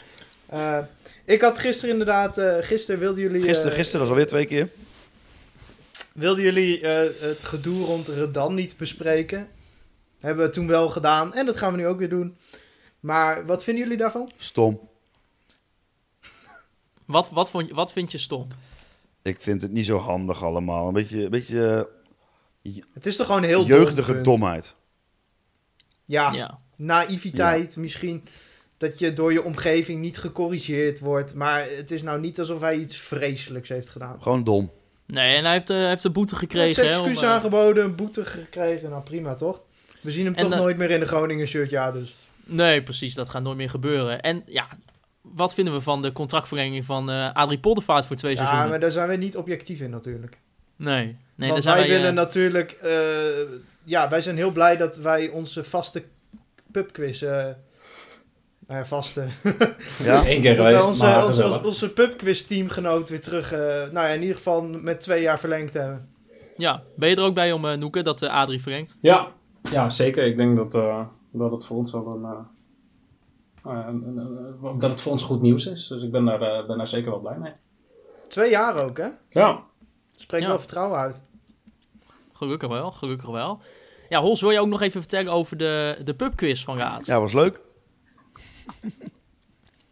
Eh, 0.50 0.78
ik 1.26 1.42
had 1.42 1.60
gisteren 1.60 1.92
inderdaad, 1.92 2.38
eh, 2.38 2.56
gisteren 2.60 3.00
wilden 3.00 3.22
jullie, 3.22 3.42
eh, 3.42 3.48
Gisteren, 3.48 3.72
gisteren, 3.72 4.00
dat 4.00 4.08
is 4.08 4.10
alweer 4.14 4.28
twee 4.28 4.46
keer. 4.46 4.70
wilden 6.14 6.44
jullie 6.44 6.82
eh, 6.82 7.22
het 7.22 7.44
gedoe 7.44 7.86
rond 7.86 8.08
Redan 8.08 8.54
niet 8.54 8.78
bespreken. 8.78 9.48
Hebben 10.20 10.46
we 10.46 10.52
toen 10.52 10.68
wel 10.68 10.90
gedaan 10.90 11.34
en 11.34 11.46
dat 11.46 11.56
gaan 11.58 11.72
we 11.72 11.78
nu 11.78 11.88
ook 11.88 12.00
weer 12.00 12.10
doen. 12.10 12.38
Maar 13.00 13.46
wat 13.46 13.64
vinden 13.64 13.84
jullie 13.84 13.98
daarvan? 13.98 14.32
Stom. 14.38 14.80
Wat, 17.06 17.30
wat, 17.30 17.50
vond, 17.50 17.68
je- 17.68 17.74
wat 17.74 17.92
vind 17.92 18.12
je 18.12 18.18
stom? 18.18 18.48
Ik 19.26 19.40
vind 19.40 19.62
het 19.62 19.72
niet 19.72 19.86
zo 19.86 19.98
handig 19.98 20.44
allemaal. 20.44 20.88
Een 20.88 20.94
beetje, 20.94 21.24
een 21.24 21.30
beetje 21.30 21.90
Het 22.94 23.06
is 23.06 23.16
toch 23.16 23.26
gewoon 23.26 23.44
heel 23.44 23.66
jeugdige 23.66 24.14
dom, 24.14 24.24
domheid. 24.24 24.76
Ja, 26.06 26.32
Ja. 26.32 26.60
naïviteit 26.76 27.76
misschien. 27.76 28.24
Dat 28.78 29.00
je 29.00 29.14
door 29.14 29.34
je 29.34 29.44
omgeving 29.44 30.02
niet 30.02 30.18
gecorrigeerd 30.18 31.00
wordt. 31.00 31.34
Maar 31.34 31.66
het 31.78 31.92
is 31.92 32.02
nou 32.04 32.20
niet 32.20 32.40
alsof 32.40 32.62
hij 32.62 32.78
iets 32.78 32.98
vreselijks 32.98 33.70
heeft 33.70 33.90
gedaan. 33.90 34.22
Gewoon 34.22 34.44
dom. 34.44 34.72
Nee, 35.06 35.36
en 35.36 35.44
hij 35.44 35.54
heeft, 35.54 35.70
eh, 35.70 35.78
hij 35.78 35.88
heeft 35.90 36.04
een 36.04 36.12
boete 36.14 36.36
Hij 36.36 36.40
heeft 36.48 36.54
gekregen. 36.54 36.84
hè, 36.84 36.90
excuus 36.98 37.18
om, 37.18 37.24
eh, 37.24 37.30
aangeboden, 37.30 37.84
een 37.84 37.96
boete 37.96 38.26
gekregen. 38.26 38.90
Nou 38.90 39.04
prima 39.04 39.36
toch? 39.36 39.62
We 40.02 40.12
zien 40.12 40.26
hem 40.26 40.36
En, 40.36 40.44
toch 40.44 40.52
eh, 40.54 40.60
nooit 40.60 40.78
meer 40.78 40.92
in 40.92 41.00
de 41.00 41.06
Groningen 41.06 41.48
shirt, 41.48 41.70
ja 41.70 41.92
dus. 41.92 42.16
Nee, 42.44 42.84
precies. 42.84 43.14
Dat 43.14 43.30
gaat 43.30 43.44
nooit 43.44 43.58
meer 43.58 43.70
gebeuren. 43.70 44.22
En 44.22 44.44
ja, 44.46 44.68
wat 45.34 45.54
vinden 45.54 45.74
we 45.74 45.82
van 45.82 46.02
de 46.02 46.12
contractverlenging 46.12 46.86
van 46.86 47.10
eh 47.10 47.34
Adrie 47.34 47.60
Poldervaart 47.60 48.06
voor 48.06 48.16
twee 48.16 48.32
Ja, 48.32 48.38
seizoenen? 48.38 48.70
maar 48.70 48.80
daar 48.80 48.92
zijn 48.92 49.10
we 49.10 49.16
niet 49.16 49.38
objectief 49.38 49.80
in 49.80 49.90
natuurlijk. 49.90 50.38
Nee, 50.76 50.96
nee 51.06 51.18
daar 51.36 51.50
Want 51.50 51.64
zijn 51.64 51.76
wij 51.78 51.88
wij, 51.88 51.96
willen 51.96 52.10
eh, 52.10 52.16
natuurlijk... 52.16 52.72
eh, 52.72 52.90
ja, 53.84 54.10
wij 54.10 54.22
zijn 54.22 54.36
heel 54.36 54.52
blij 54.52 54.78
dat 54.78 54.98
wij 54.98 55.30
onze 55.30 55.64
vaste 55.64 56.04
pubquiz... 56.72 57.22
eh 57.22 57.46
nou 58.68 58.80
ja, 58.80 58.86
vaste... 58.86 59.26
Ja? 60.04 60.24
Eén 60.30 60.42
keer 60.42 60.56
geweest, 60.56 60.88
onze, 60.88 61.04
maar 61.04 61.26
onze, 61.26 61.64
onze 61.64 61.90
pubquiz 61.90 62.42
teamgenoot 62.42 63.10
weer 63.10 63.22
terug... 63.22 63.52
eh, 63.52 63.60
nou 63.60 63.94
ja, 63.94 64.08
in 64.08 64.22
ieder 64.22 64.36
geval 64.36 64.62
met 64.62 65.02
twee 65.02 65.22
jaar 65.22 65.40
verlengd 65.40 65.74
hebben. 65.74 66.10
Ja, 66.56 66.84
ben 66.96 67.10
je 67.10 67.16
er 67.16 67.24
ook 67.24 67.34
bij 67.34 67.52
om, 67.52 67.66
eh 67.66 67.78
Noeke, 67.78 68.02
dat 68.02 68.24
Adrie 68.24 68.62
verlengt? 68.62 68.98
Ja, 69.02 69.28
ja, 69.72 69.90
zeker. 69.90 70.24
Ik 70.26 70.38
denk 70.38 70.56
dat, 70.58 70.76
eh, 70.76 71.06
dat 71.32 71.52
het 71.52 71.66
voor 71.66 71.78
ons 71.78 71.92
wel 71.92 72.08
een, 72.08 72.46
eh, 73.66 73.72
eh, 73.80 73.88
een- 73.88 74.80
dat 74.80 74.90
het 74.92 75.02
voor 75.02 75.12
ons 75.12 75.24
goed 75.24 75.42
nieuws 75.42 75.66
is. 75.66 75.88
Dus 75.88 76.04
ik 76.04 76.12
ben 76.12 76.26
daar, 76.26 76.42
eh, 76.42 76.68
ben 76.68 76.78
daar 76.78 76.88
zeker 76.88 77.10
wel 77.12 77.20
blij 77.20 77.38
mee. 77.38 77.52
Twee 78.28 78.50
jaar 78.50 78.76
ook, 78.76 78.98
hè? 78.98 79.08
Ja, 79.30 79.64
Spreekt 80.18 80.44
Ja. 80.44 80.50
wel 80.50 80.60
vertrouwen 80.60 81.00
uit. 81.00 81.22
Gelukkig 82.34 82.70
wel, 82.70 82.92
gelukkig 82.92 83.30
wel. 83.30 83.60
Ja, 84.10 84.22
Hols, 84.22 84.42
wil 84.42 84.52
je 84.52 84.60
ook 84.60 84.68
nog 84.68 84.82
even 84.82 85.02
vertellen 85.02 85.32
over 85.32 85.58
de, 85.58 85.98
de 86.04 86.14
pubquiz 86.14 86.64
van 86.64 86.78
Raad? 86.78 87.06
Ja, 87.06 87.20
was 87.20 87.34
leuk. 87.34 87.60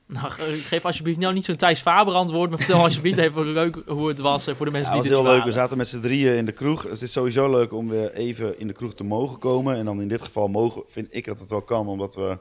Nou, 0.05 0.29
ge- 0.29 0.57
geef 0.57 0.85
alsjeblieft 0.85 1.19
nou 1.19 1.33
niet 1.33 1.45
zo'n 1.45 1.55
Thijs 1.55 1.79
Faber 1.81 2.13
antwoord, 2.13 2.49
maar 2.49 2.59
vertel 2.59 2.83
alsjeblieft 2.83 3.17
even 3.27 3.45
leuk 3.51 3.75
hoe 3.87 4.07
het 4.07 4.19
was 4.19 4.43
voor 4.43 4.53
de 4.53 4.65
Ja, 4.65 4.71
mensen 4.71 4.93
het 4.93 5.01
die 5.03 5.11
was 5.11 5.21
dit 5.21 5.27
heel 5.27 5.35
leuk. 5.35 5.43
We 5.45 5.51
zaten 5.51 5.77
met 5.77 5.87
z'n 5.87 5.99
drieën 6.01 6.35
in 6.37 6.45
de 6.45 6.51
kroeg. 6.51 6.83
Het 6.83 7.01
is 7.01 7.11
sowieso 7.11 7.49
leuk 7.51 7.73
om 7.73 7.89
weer 7.89 8.11
even 8.13 8.59
in 8.59 8.67
de 8.67 8.73
kroeg 8.73 8.93
te 8.93 9.03
mogen 9.03 9.39
komen. 9.39 9.75
En 9.75 9.85
dan 9.85 10.01
in 10.01 10.07
dit 10.07 10.21
geval 10.21 10.47
mogen, 10.47 10.83
vind 10.87 11.07
ik 11.15 11.25
dat 11.25 11.39
het 11.39 11.49
wel 11.49 11.61
kan, 11.61 11.87
omdat 11.87 12.15
we 12.15 12.37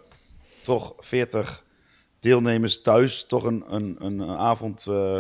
toch 0.63 0.95
40 0.99 1.65
deelnemers 2.21 2.83
thuis 2.83 3.25
toch 3.25 3.45
een, 3.45 3.65
een, 3.69 3.97
een, 3.99 4.23
avond 4.23 4.87
eh, 4.87 5.19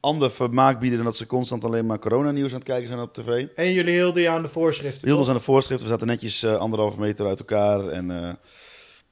ander 0.00 0.30
vermaak 0.30 0.80
bieden 0.80 0.98
dan 0.98 1.06
dat 1.06 1.16
ze 1.16 1.26
constant 1.26 1.64
alleen 1.64 1.86
maar 1.86 1.98
coronanieuws 1.98 2.50
aan 2.50 2.58
het 2.58 2.68
kijken 2.68 2.88
zijn 2.88 3.00
op 3.00 3.14
tv. 3.14 3.46
En 3.54 3.72
jullie 3.72 3.94
hielden 3.94 4.22
je 4.22 4.28
aan 4.28 4.42
de 4.42 4.48
voorschriften. 4.48 5.00
Hielden 5.00 5.18
ons 5.18 5.28
aan 5.28 5.36
de 5.36 5.42
voorschrift. 5.42 5.82
We 5.82 5.88
zaten 5.88 6.06
netjes 6.06 6.42
eh, 6.42 6.56
anderhalve 6.56 7.00
meter 7.00 7.26
uit 7.26 7.38
elkaar. 7.38 7.88
En 7.88 8.10
eh, 8.10 8.34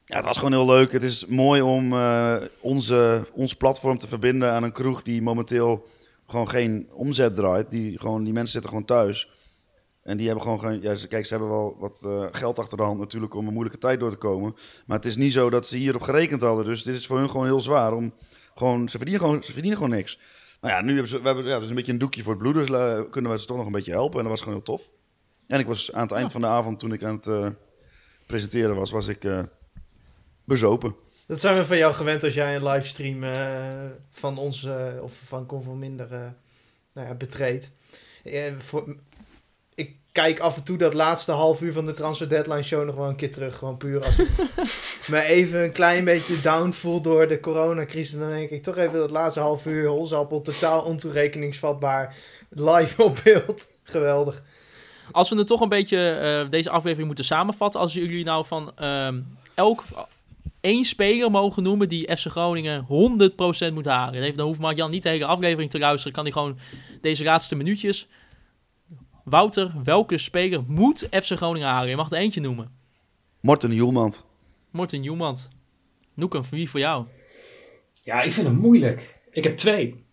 ja, 0.04 0.16
het 0.16 0.24
was 0.24 0.36
gewoon 0.36 0.52
heel 0.52 0.66
leuk. 0.66 0.92
Het 0.92 1.02
is 1.02 1.26
mooi 1.26 1.60
om 1.62 1.94
onze, 2.60 3.26
ons 3.32 3.54
platform 3.54 3.98
te 3.98 4.08
verbinden 4.08 4.52
aan 4.52 4.62
een 4.62 4.72
kroeg 4.72 5.02
die 5.02 5.22
momenteel 5.22 5.86
gewoon 6.26 6.48
geen 6.48 6.88
omzet 6.92 7.34
draait. 7.34 7.70
Die, 7.70 7.98
gewoon, 7.98 8.24
die 8.24 8.32
mensen 8.32 8.52
zitten 8.52 8.70
gewoon 8.70 8.84
thuis. 8.84 9.28
En 10.06 10.16
die 10.16 10.26
hebben 10.26 10.44
gewoon 10.44 10.60
geen. 10.60 10.82
Ja, 10.82 10.94
ze, 10.94 11.08
kijk, 11.08 11.26
ze 11.26 11.32
hebben 11.32 11.50
wel 11.50 11.76
wat 11.78 12.02
eh, 12.04 12.26
geld 12.30 12.58
achter 12.58 12.76
de 12.76 12.82
hand 12.82 12.98
natuurlijk 12.98 13.34
om 13.34 13.46
een 13.46 13.52
moeilijke 13.52 13.78
tijd 13.78 14.00
door 14.00 14.10
te 14.10 14.16
komen. 14.16 14.56
Maar 14.86 14.96
het 14.96 15.06
is 15.06 15.16
niet 15.16 15.32
zo 15.32 15.50
dat 15.50 15.66
ze 15.66 15.76
hierop 15.76 16.02
gerekend 16.02 16.42
hadden. 16.42 16.64
Dus 16.64 16.82
dit 16.82 16.94
is 16.94 17.06
voor 17.06 17.18
hun 17.18 17.30
gewoon 17.30 17.46
heel 17.46 17.60
zwaar. 17.60 17.92
Om, 17.92 18.14
gewoon, 18.54 18.88
ze, 18.88 18.96
verdienen 18.96 19.24
gewoon, 19.24 19.42
ze 19.42 19.52
verdienen 19.52 19.78
gewoon 19.78 19.96
niks. 19.96 20.18
Nou 20.60 20.74
ja, 20.74 20.80
nu 20.80 20.92
hebben 20.92 21.08
ze 21.08 21.20
we 21.20 21.26
hebben, 21.26 21.44
ja, 21.44 21.58
dus 21.58 21.68
een 21.68 21.74
beetje 21.74 21.92
een 21.92 21.98
doekje 21.98 22.22
voor 22.22 22.32
het 22.32 22.42
bloed. 22.42 22.54
Dus 22.54 22.66
kunnen 23.10 23.30
we 23.30 23.38
ze 23.38 23.46
toch 23.46 23.56
nog 23.56 23.66
een 23.66 23.72
beetje 23.72 23.92
helpen. 23.92 24.16
En 24.16 24.22
dat 24.22 24.32
was 24.32 24.40
gewoon 24.40 24.54
heel 24.54 24.64
tof. 24.64 24.90
En 25.46 25.58
ik 25.58 25.66
was 25.66 25.92
aan 25.92 26.02
het 26.02 26.12
eind 26.12 26.32
van 26.32 26.40
de 26.40 26.46
avond, 26.46 26.78
toen 26.78 26.92
ik 26.92 27.04
aan 27.04 27.14
het 27.14 27.26
eh, 27.26 27.48
presenteren 28.26 28.76
was, 28.76 28.90
was 28.90 29.08
ik 29.08 29.24
eh, 29.24 29.42
bezopen. 30.44 30.96
Dat 31.26 31.40
zijn 31.40 31.56
we 31.56 31.64
van 31.64 31.76
jou 31.76 31.94
gewend 31.94 32.24
als 32.24 32.34
jij 32.34 32.56
een 32.56 32.66
livestream 32.66 33.24
van 34.10 34.38
ons 34.38 34.68
of 35.00 35.20
van 35.24 35.46
Conforminder 35.46 36.08
nou 36.92 37.08
ja, 37.08 37.14
betreedt. 37.14 37.72
Voor, 38.58 38.96
kijk 40.16 40.40
af 40.40 40.56
en 40.56 40.62
toe 40.62 40.78
dat 40.78 40.94
laatste 40.94 41.32
half 41.32 41.60
uur 41.60 41.72
van 41.72 41.86
de 41.86 41.92
Transfer 41.92 42.28
Deadline 42.28 42.62
Show 42.62 42.84
nog 42.84 42.94
wel 42.94 43.08
een 43.08 43.16
keer 43.16 43.32
terug. 43.32 43.56
Gewoon 43.56 43.76
puur 43.76 44.04
als 44.04 44.18
ik 44.18 44.28
me 45.10 45.22
even 45.22 45.62
een 45.62 45.72
klein 45.72 46.04
beetje 46.04 46.40
down 46.40 46.70
voel 46.70 47.00
door 47.00 47.28
de 47.28 47.40
coronacrisis. 47.40 48.18
Dan 48.18 48.28
denk 48.28 48.50
ik 48.50 48.62
toch 48.62 48.76
even 48.76 48.98
dat 48.98 49.10
laatste 49.10 49.40
half 49.40 49.66
uur 49.66 49.88
Holzappel 49.88 50.42
totaal 50.42 50.82
ontoerekeningsvatbaar 50.82 52.14
live 52.48 53.02
op 53.02 53.20
beeld. 53.24 53.66
Geweldig. 53.82 54.42
Als 55.12 55.30
we 55.30 55.36
het 55.36 55.46
toch 55.46 55.60
een 55.60 55.68
beetje 55.68 56.10
eh, 56.10 56.50
deze 56.50 56.70
aflevering 56.70 57.06
moeten 57.06 57.24
samenvatten, 57.24 57.80
als 57.80 57.92
jullie 57.92 58.24
nou 58.24 58.46
van 58.46 58.72
ehm, 58.76 59.20
elk 59.54 59.84
één 60.60 60.84
speler 60.84 61.30
mogen 61.30 61.62
noemen 61.62 61.88
die 61.88 62.16
FC 62.16 62.26
Groningen 62.26 62.86
100% 63.70 63.72
moet 63.72 63.84
halen. 63.84 64.36
Dan 64.36 64.46
hoeft 64.46 64.60
Mark-Jan 64.60 64.90
niet 64.90 65.02
de 65.02 65.08
hele 65.08 65.26
aflevering 65.26 65.70
te 65.70 65.78
luisteren, 65.78 66.12
kan 66.12 66.24
hij 66.24 66.32
gewoon 66.32 66.58
deze 67.00 67.24
laatste 67.24 67.54
minuutjes. 67.54 68.06
Wouter, 69.30 69.72
welke 69.84 70.18
speler 70.18 70.62
moet 70.66 71.08
FC 71.10 71.32
Groningen 71.36 71.68
halen? 71.68 71.88
Je 71.88 71.96
mag 71.96 72.10
er 72.10 72.18
eentje 72.18 72.40
noemen. 72.40 72.70
Morten 73.40 73.70
Hielmand. 73.70 74.24
Morten 74.70 75.00
Newmand. 75.00 75.48
Noeken, 76.14 76.44
wie 76.50 76.70
voor 76.70 76.80
jou? 76.80 77.06
ja, 78.02 78.22
ik 78.22 78.32
vind 78.32 78.46
het 78.46 78.56
moeilijk. 78.58 79.16
Ik 79.30 79.44
heb 79.44 79.56
twee. 79.56 80.04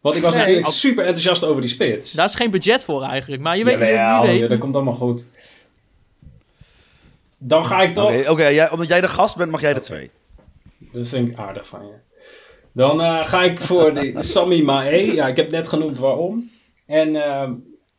Want 0.00 0.14
ik 0.16 0.22
was 0.22 0.30
Nee, 0.30 0.40
natuurlijk 0.40 0.66
als- 0.66 0.80
super 0.80 1.04
enthousiast 1.04 1.44
over 1.44 1.60
die 1.60 1.70
spits. 1.70 2.12
Daar 2.12 2.24
is 2.26 2.34
geen 2.34 2.50
budget 2.50 2.84
voor 2.84 3.02
eigenlijk, 3.02 3.42
maar 3.42 3.56
je 3.58 3.64
weet, 3.64 3.78
Jawel, 3.78 4.22
weet. 4.22 4.40
joh, 4.40 4.48
dat 4.48 4.58
komt 4.58 4.74
allemaal 4.74 4.94
goed. 4.94 5.26
Dan 7.38 7.64
ga 7.64 7.82
ik 7.82 7.94
toch... 7.94 8.04
Oké, 8.18 8.30
oké, 8.30 8.46
jij- 8.46 8.70
omdat 8.70 8.88
jij 8.88 9.00
de 9.00 9.08
gast 9.08 9.36
bent, 9.36 9.50
mag 9.50 9.60
jij 9.60 9.74
de 9.74 9.80
twee. 9.80 10.10
Dat 10.78 11.08
vind 11.08 11.28
ik 11.28 11.36
aardig 11.38 11.66
van 11.68 11.86
je. 11.86 11.94
Dan 12.72 13.00
eh, 13.02 13.24
ga 13.26 13.42
ik 13.42 13.60
voor 13.60 13.94
die 13.94 14.22
Sammy 14.32 14.62
Mae. 14.62 15.14
Ja, 15.14 15.26
ik 15.28 15.36
heb 15.36 15.50
net 15.50 15.68
genoemd 15.68 15.98
waarom. 15.98 16.50
En, 16.86 17.16
ehm, 17.24 17.52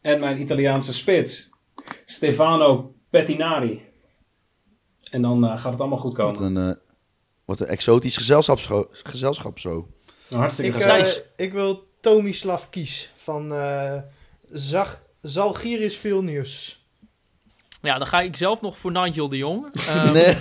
en 0.08 0.20
mijn 0.20 0.40
Italiaanse 0.42 0.94
spits. 0.94 1.50
Stefano 2.06 2.94
Pettinari. 3.10 3.82
En 5.12 5.22
dan 5.22 5.44
eh, 5.46 5.58
gaat 5.58 5.72
het 5.72 5.80
allemaal 5.82 5.98
goed 5.98 6.18
Wat 6.18 6.38
komen. 6.38 6.56
een, 6.56 6.70
eh, 6.70 6.76
wat 7.46 7.60
een 7.60 7.68
exotisch 7.68 8.18
gezelschap, 8.18 8.60
gezelschap 8.92 9.60
zo. 9.60 9.88
Hartstikke 10.30 10.78
Ik, 10.78 10.82
gezellig. 10.84 11.18
eh, 11.18 11.46
ik 11.46 11.54
wil 11.54 11.84
Tomislav 12.02 12.64
Kies 12.70 13.12
van 13.16 13.54
eh 13.54 13.94
Zag 14.52 15.02
Zalgiris 15.22 15.98
Vilnius. 15.98 16.86
Ja, 17.82 17.98
dan 17.98 18.08
ga 18.08 18.22
ik 18.22 18.36
zelf 18.36 18.62
nog 18.62 18.78
voor 18.78 18.92
Nigel 18.92 19.30
de 19.30 19.38
Jong. 19.38 19.66
Ehm, 19.88 20.12
Nee. 20.12 20.36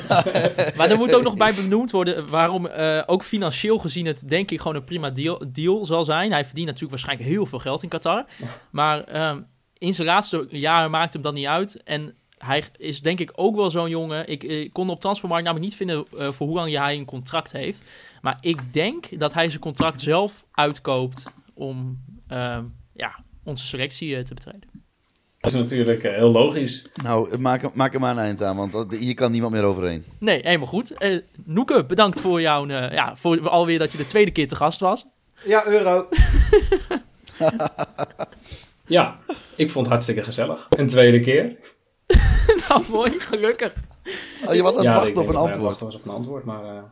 Maar 0.77 0.91
er 0.91 0.97
moet 0.97 1.15
ook 1.15 1.23
nog 1.23 1.37
bij 1.37 1.55
benoemd 1.55 1.91
worden 1.91 2.29
waarom 2.29 2.67
eh, 2.67 3.03
ook 3.07 3.23
financieel 3.23 3.79
gezien 3.79 4.07
het 4.07 4.29
denk 4.29 4.51
ik 4.51 4.61
gewoon 4.61 4.77
een 4.77 4.85
prima 4.85 5.11
deal, 5.11 5.43
deal 5.53 5.85
zal 5.87 6.05
zijn. 6.05 6.33
Hij 6.33 6.45
verdient 6.45 6.67
natuurlijk 6.67 6.91
waarschijnlijk 6.93 7.29
heel 7.31 7.47
veel 7.47 7.59
geld 7.59 7.83
in 7.83 7.89
Qatar. 7.89 8.25
Maar 8.71 9.05
ehm, 9.05 9.43
in 9.79 9.95
zijn 9.95 10.07
laatste 10.07 10.47
jaren 10.51 10.91
maakt 10.91 11.13
hem 11.13 11.23
dat 11.23 11.35
niet 11.35 11.47
uit. 11.47 11.83
En 11.83 12.15
hij 12.39 12.65
is 12.77 13.01
denk 13.01 13.21
ik 13.21 13.33
ook 13.35 13.57
wel 13.57 13.71
zo'n 13.71 13.89
jongen. 13.91 14.29
Ik, 14.29 14.43
eh, 14.45 14.71
kon 14.73 14.91
op 14.91 15.01
transfermarkt 15.01 15.45
namelijk 15.45 15.69
niet 15.71 15.79
vinden 15.79 16.07
eh, 16.19 16.33
voor 16.33 16.47
hoe 16.47 16.57
lang 16.57 16.75
hij 16.77 16.97
een 16.97 17.05
contract 17.05 17.53
heeft. 17.53 17.83
Maar 18.21 18.39
ik 18.41 18.73
denk 18.73 19.19
dat 19.19 19.33
hij 19.35 19.49
zijn 19.49 19.61
contract 19.61 20.01
zelf 20.01 20.45
uitkoopt 20.53 21.23
om 21.55 21.93
ehm, 22.29 22.65
ja, 22.95 23.15
onze 23.45 23.67
selectie 23.67 24.17
eh, 24.17 24.23
te 24.25 24.35
betreden. 24.35 24.75
Dat 25.41 25.53
is 25.55 25.61
natuurlijk 25.61 26.03
heel 26.03 26.31
logisch. 26.31 26.85
Nou, 27.03 27.39
maak, 27.39 27.75
maak 27.75 27.95
er 27.95 28.01
maar 28.01 28.11
een 28.11 28.19
eind 28.23 28.43
aan, 28.43 28.57
want 28.57 28.73
dat- 28.73 28.93
hier 28.97 29.15
kan 29.15 29.33
niemand 29.33 29.53
meer 29.53 29.63
overheen. 29.63 30.05
Nee, 30.19 30.41
helemaal 30.43 30.67
goed. 30.67 30.91
Eh 30.91 31.19
Noeke, 31.45 31.85
bedankt 31.85 32.21
voor 32.21 32.41
jouw, 32.41 32.67
eh, 32.67 32.93
ja, 32.93 33.17
voor 33.17 33.49
alweer 33.49 33.79
dat 33.79 33.93
je 33.93 33.99
de 33.99 34.07
tweede 34.07 34.31
keer 34.31 34.49
te 34.49 34.57
gast 34.57 34.81
was. 34.81 35.07
Ja, 35.45 35.67
euro. 35.67 36.09
Ja, 38.87 39.19
ik 39.57 39.71
vond 39.71 39.85
het 39.85 39.89
hartstikke 39.89 40.23
gezellig. 40.23 40.67
Een 40.71 40.87
tweede 40.87 41.21
keer. 41.21 41.57
nou, 42.69 42.83
mooi, 42.91 43.11
gelukkig. 43.21 43.73
Oh, 44.47 44.55
je 44.55 44.63
was 44.63 44.73
aan 44.77 44.79
het 44.79 44.87
ja, 44.87 44.95
wachten 44.95 45.23
op 45.23 45.29
een 45.29 45.37
antwoord. 45.37 45.63
wachten 45.63 45.87
was 45.87 45.95
op 45.95 46.05
een 46.05 46.11
antwoord, 46.11 46.45
maar... 46.45 46.65
eh, 46.65 46.83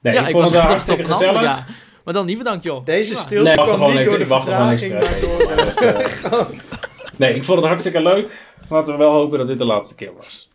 Nee, 0.00 0.14
ja, 0.14 0.24
ik 0.26 0.30
vond 0.30 0.44
het 0.44 0.52
wel 0.52 0.62
hartstikke 0.62 1.04
gezellig. 1.04 1.42
ja. 1.42 1.66
Maar 2.04 2.14
dan 2.14 2.26
niet 2.26 2.38
bedankt, 2.38 2.64
joh. 2.64 2.84
Deze 2.84 3.16
stilte 3.16 3.42
Nee, 3.48 3.54
kwam 3.54 3.66
gewoon 3.68 3.88
niet 3.88 3.94
niks- 3.98 4.08
door 4.08 4.18
de 4.18 4.22
ik 4.24 4.28
wacht 4.30 4.48
gewoon 4.48 4.76
vertraging, 4.78 4.92
niks 4.92 5.20
maar 5.42 6.30
door 6.30 6.46
de... 6.50 7.16
Nee, 7.16 7.34
ik 7.34 7.44
vond 7.44 7.58
het 7.58 7.66
hartstikke 7.66 8.02
leuk. 8.02 8.50
Laten 8.68 8.92
we 8.92 8.98
wel 8.98 9.12
hopen 9.12 9.38
dat 9.38 9.46
dit 9.46 9.58
de 9.58 9.64
laatste 9.64 9.94
keer 9.94 10.12
was. 10.16 10.50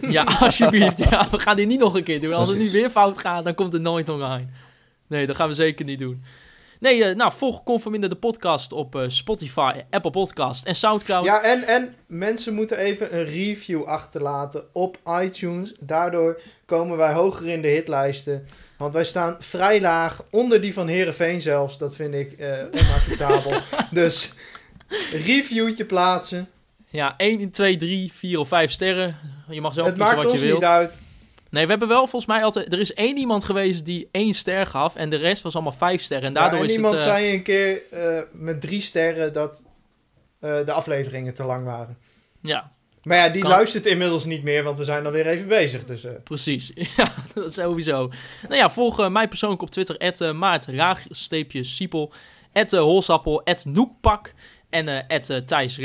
Ja, 0.00 0.24
alsjeblieft. 0.40 0.98
Ja, 1.10 1.28
we 1.30 1.38
gaan 1.38 1.56
dit 1.56 1.66
niet 1.66 1.78
nog 1.80 1.94
een 1.94 2.04
keer 2.04 2.20
doen. 2.20 2.32
Als 2.32 2.48
het 2.48 2.58
nu 2.58 2.70
weer 2.70 2.90
fout 2.90 3.18
gaat, 3.18 3.44
dan 3.44 3.54
komt 3.54 3.72
het 3.72 3.82
nooit 3.82 4.08
online. 4.08 4.46
Nee, 5.06 5.26
dat 5.26 5.36
gaan 5.36 5.48
we 5.48 5.54
zeker 5.54 5.84
niet 5.84 5.98
doen. 5.98 6.24
Nee, 6.80 7.04
eh, 7.04 7.16
nou, 7.16 7.32
volg 7.32 7.62
Conforminder 7.62 8.10
de 8.10 8.16
podcast 8.16 8.72
op 8.72 8.96
eh, 8.96 9.02
Spotify, 9.06 9.72
Apple 9.90 10.10
Podcast 10.10 10.64
en 10.64 10.74
Soundcloud. 10.74 11.24
Ja, 11.24 11.42
en, 11.42 11.62
en 11.62 11.94
mensen 12.06 12.54
moeten 12.54 12.78
even 12.78 13.14
een 13.16 13.24
review 13.24 13.82
achterlaten 13.84 14.64
op 14.72 14.98
iTunes. 15.22 15.74
Daardoor 15.80 16.40
komen 16.66 16.96
wij 16.96 17.12
hoger 17.12 17.48
in 17.48 17.62
de 17.62 17.68
hitlijsten. 17.68 18.46
Want 18.78 18.92
wij 18.92 19.04
staan 19.04 19.36
vrij 19.38 19.80
laag, 19.80 20.24
onder 20.30 20.60
die 20.60 20.72
van 20.74 20.88
Herenveen 20.88 21.42
zelfs. 21.42 21.78
Dat 21.78 21.94
vind 21.94 22.14
ik 22.14 22.32
eh 22.32 22.58
onacceptabel. 22.72 23.60
dus 23.90 24.32
reviewtje 25.12 25.84
plaatsen. 25.84 26.48
Ja, 26.88 27.14
1, 27.16 27.50
2, 27.50 27.76
3, 27.76 28.12
4 28.12 28.38
of 28.38 28.48
5 28.48 28.70
sterren. 28.70 29.16
Je 29.48 29.60
mag 29.60 29.74
zelf 29.74 29.86
Het 29.86 29.96
kiezen 29.96 30.14
maakt 30.14 30.24
wat 30.24 30.32
ons 30.32 30.40
je 30.42 30.46
wilt. 30.46 30.60
niet 30.60 30.68
uit. 30.68 30.98
Nee, 31.54 31.64
we 31.64 31.70
hebben 31.70 31.88
wel 31.88 32.06
volgens 32.06 32.26
mij 32.26 32.44
altijd... 32.44 32.72
Er 32.72 32.80
is 32.80 32.94
één 32.94 33.16
iemand 33.16 33.44
geweest 33.44 33.84
die 33.84 34.08
één 34.10 34.34
ster 34.34 34.66
gaf 34.66 34.96
en 34.96 35.10
de 35.10 35.16
rest 35.16 35.42
was 35.42 35.54
allemaal 35.54 35.72
vijf 35.72 36.02
sterren. 36.02 36.26
En 36.26 36.32
daardoor 36.34 36.58
Ja, 36.58 36.64
en 36.64 36.70
is 36.70 36.74
iemand 36.76 36.94
het... 36.94 37.02
eh, 37.02 37.08
zei 37.08 37.34
een 37.34 37.42
keer 37.42 37.82
eh, 37.90 38.20
met 38.32 38.60
drie 38.60 38.80
sterren 38.80 39.32
dat 39.32 39.62
eh, 40.40 40.64
de 40.64 40.72
afleveringen 40.72 41.34
te 41.34 41.44
lang 41.44 41.64
waren. 41.64 41.98
Ja, 42.42 42.72
Maar 43.02 43.16
ja, 43.16 43.28
die 43.28 43.40
Kan- 43.40 43.50
luistert 43.50 43.86
inmiddels 43.86 44.24
niet 44.24 44.42
meer, 44.42 44.62
want 44.62 44.78
we 44.78 44.84
zijn 44.84 45.06
alweer 45.06 45.26
even 45.26 45.48
bezig. 45.48 45.84
Dus, 45.84 46.04
eh, 46.04 46.12
precies. 46.24 46.72
Ja, 46.96 47.10
dat 47.34 47.48
is 47.48 47.54
sowieso. 47.54 48.10
Nou 48.42 48.54
ja, 48.54 48.70
volg 48.70 49.08
mij 49.08 49.28
persoonlijk 49.28 49.62
op 49.62 49.70
Twitter. 49.70 49.98
At 49.98 50.20
uh, 50.20 50.32
Maart, 50.32 50.66
raagstreepje, 50.66 51.64
Siepel. 51.64 52.12
At 52.52 52.72
uh, 52.72 52.80
Holsappel, 52.80 53.42
Noekpak. 53.64 54.32
En 54.70 55.06
at 55.08 55.28
uh, 55.30 55.36
Thijs, 55.36 55.78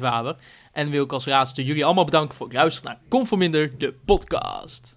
Waber. 0.00 0.36
En 0.72 0.90
wil 0.90 1.04
ik 1.04 1.12
als 1.12 1.26
raadster 1.26 1.64
jullie 1.64 1.84
allemaal 1.84 2.04
bedanken 2.04 2.36
voor 2.36 2.46
het 2.46 2.54
luisteren 2.56 2.90
naar 2.90 3.00
Conforminder, 3.08 3.78
de 3.78 3.94
podcast. 4.04 4.96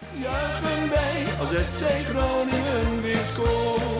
Juichen 0.00 0.88
wij 0.88 1.24
als 1.40 1.48
FC 1.48 2.08
Groningen 2.08 3.02
weer 3.02 3.24
scoort. 3.32 3.97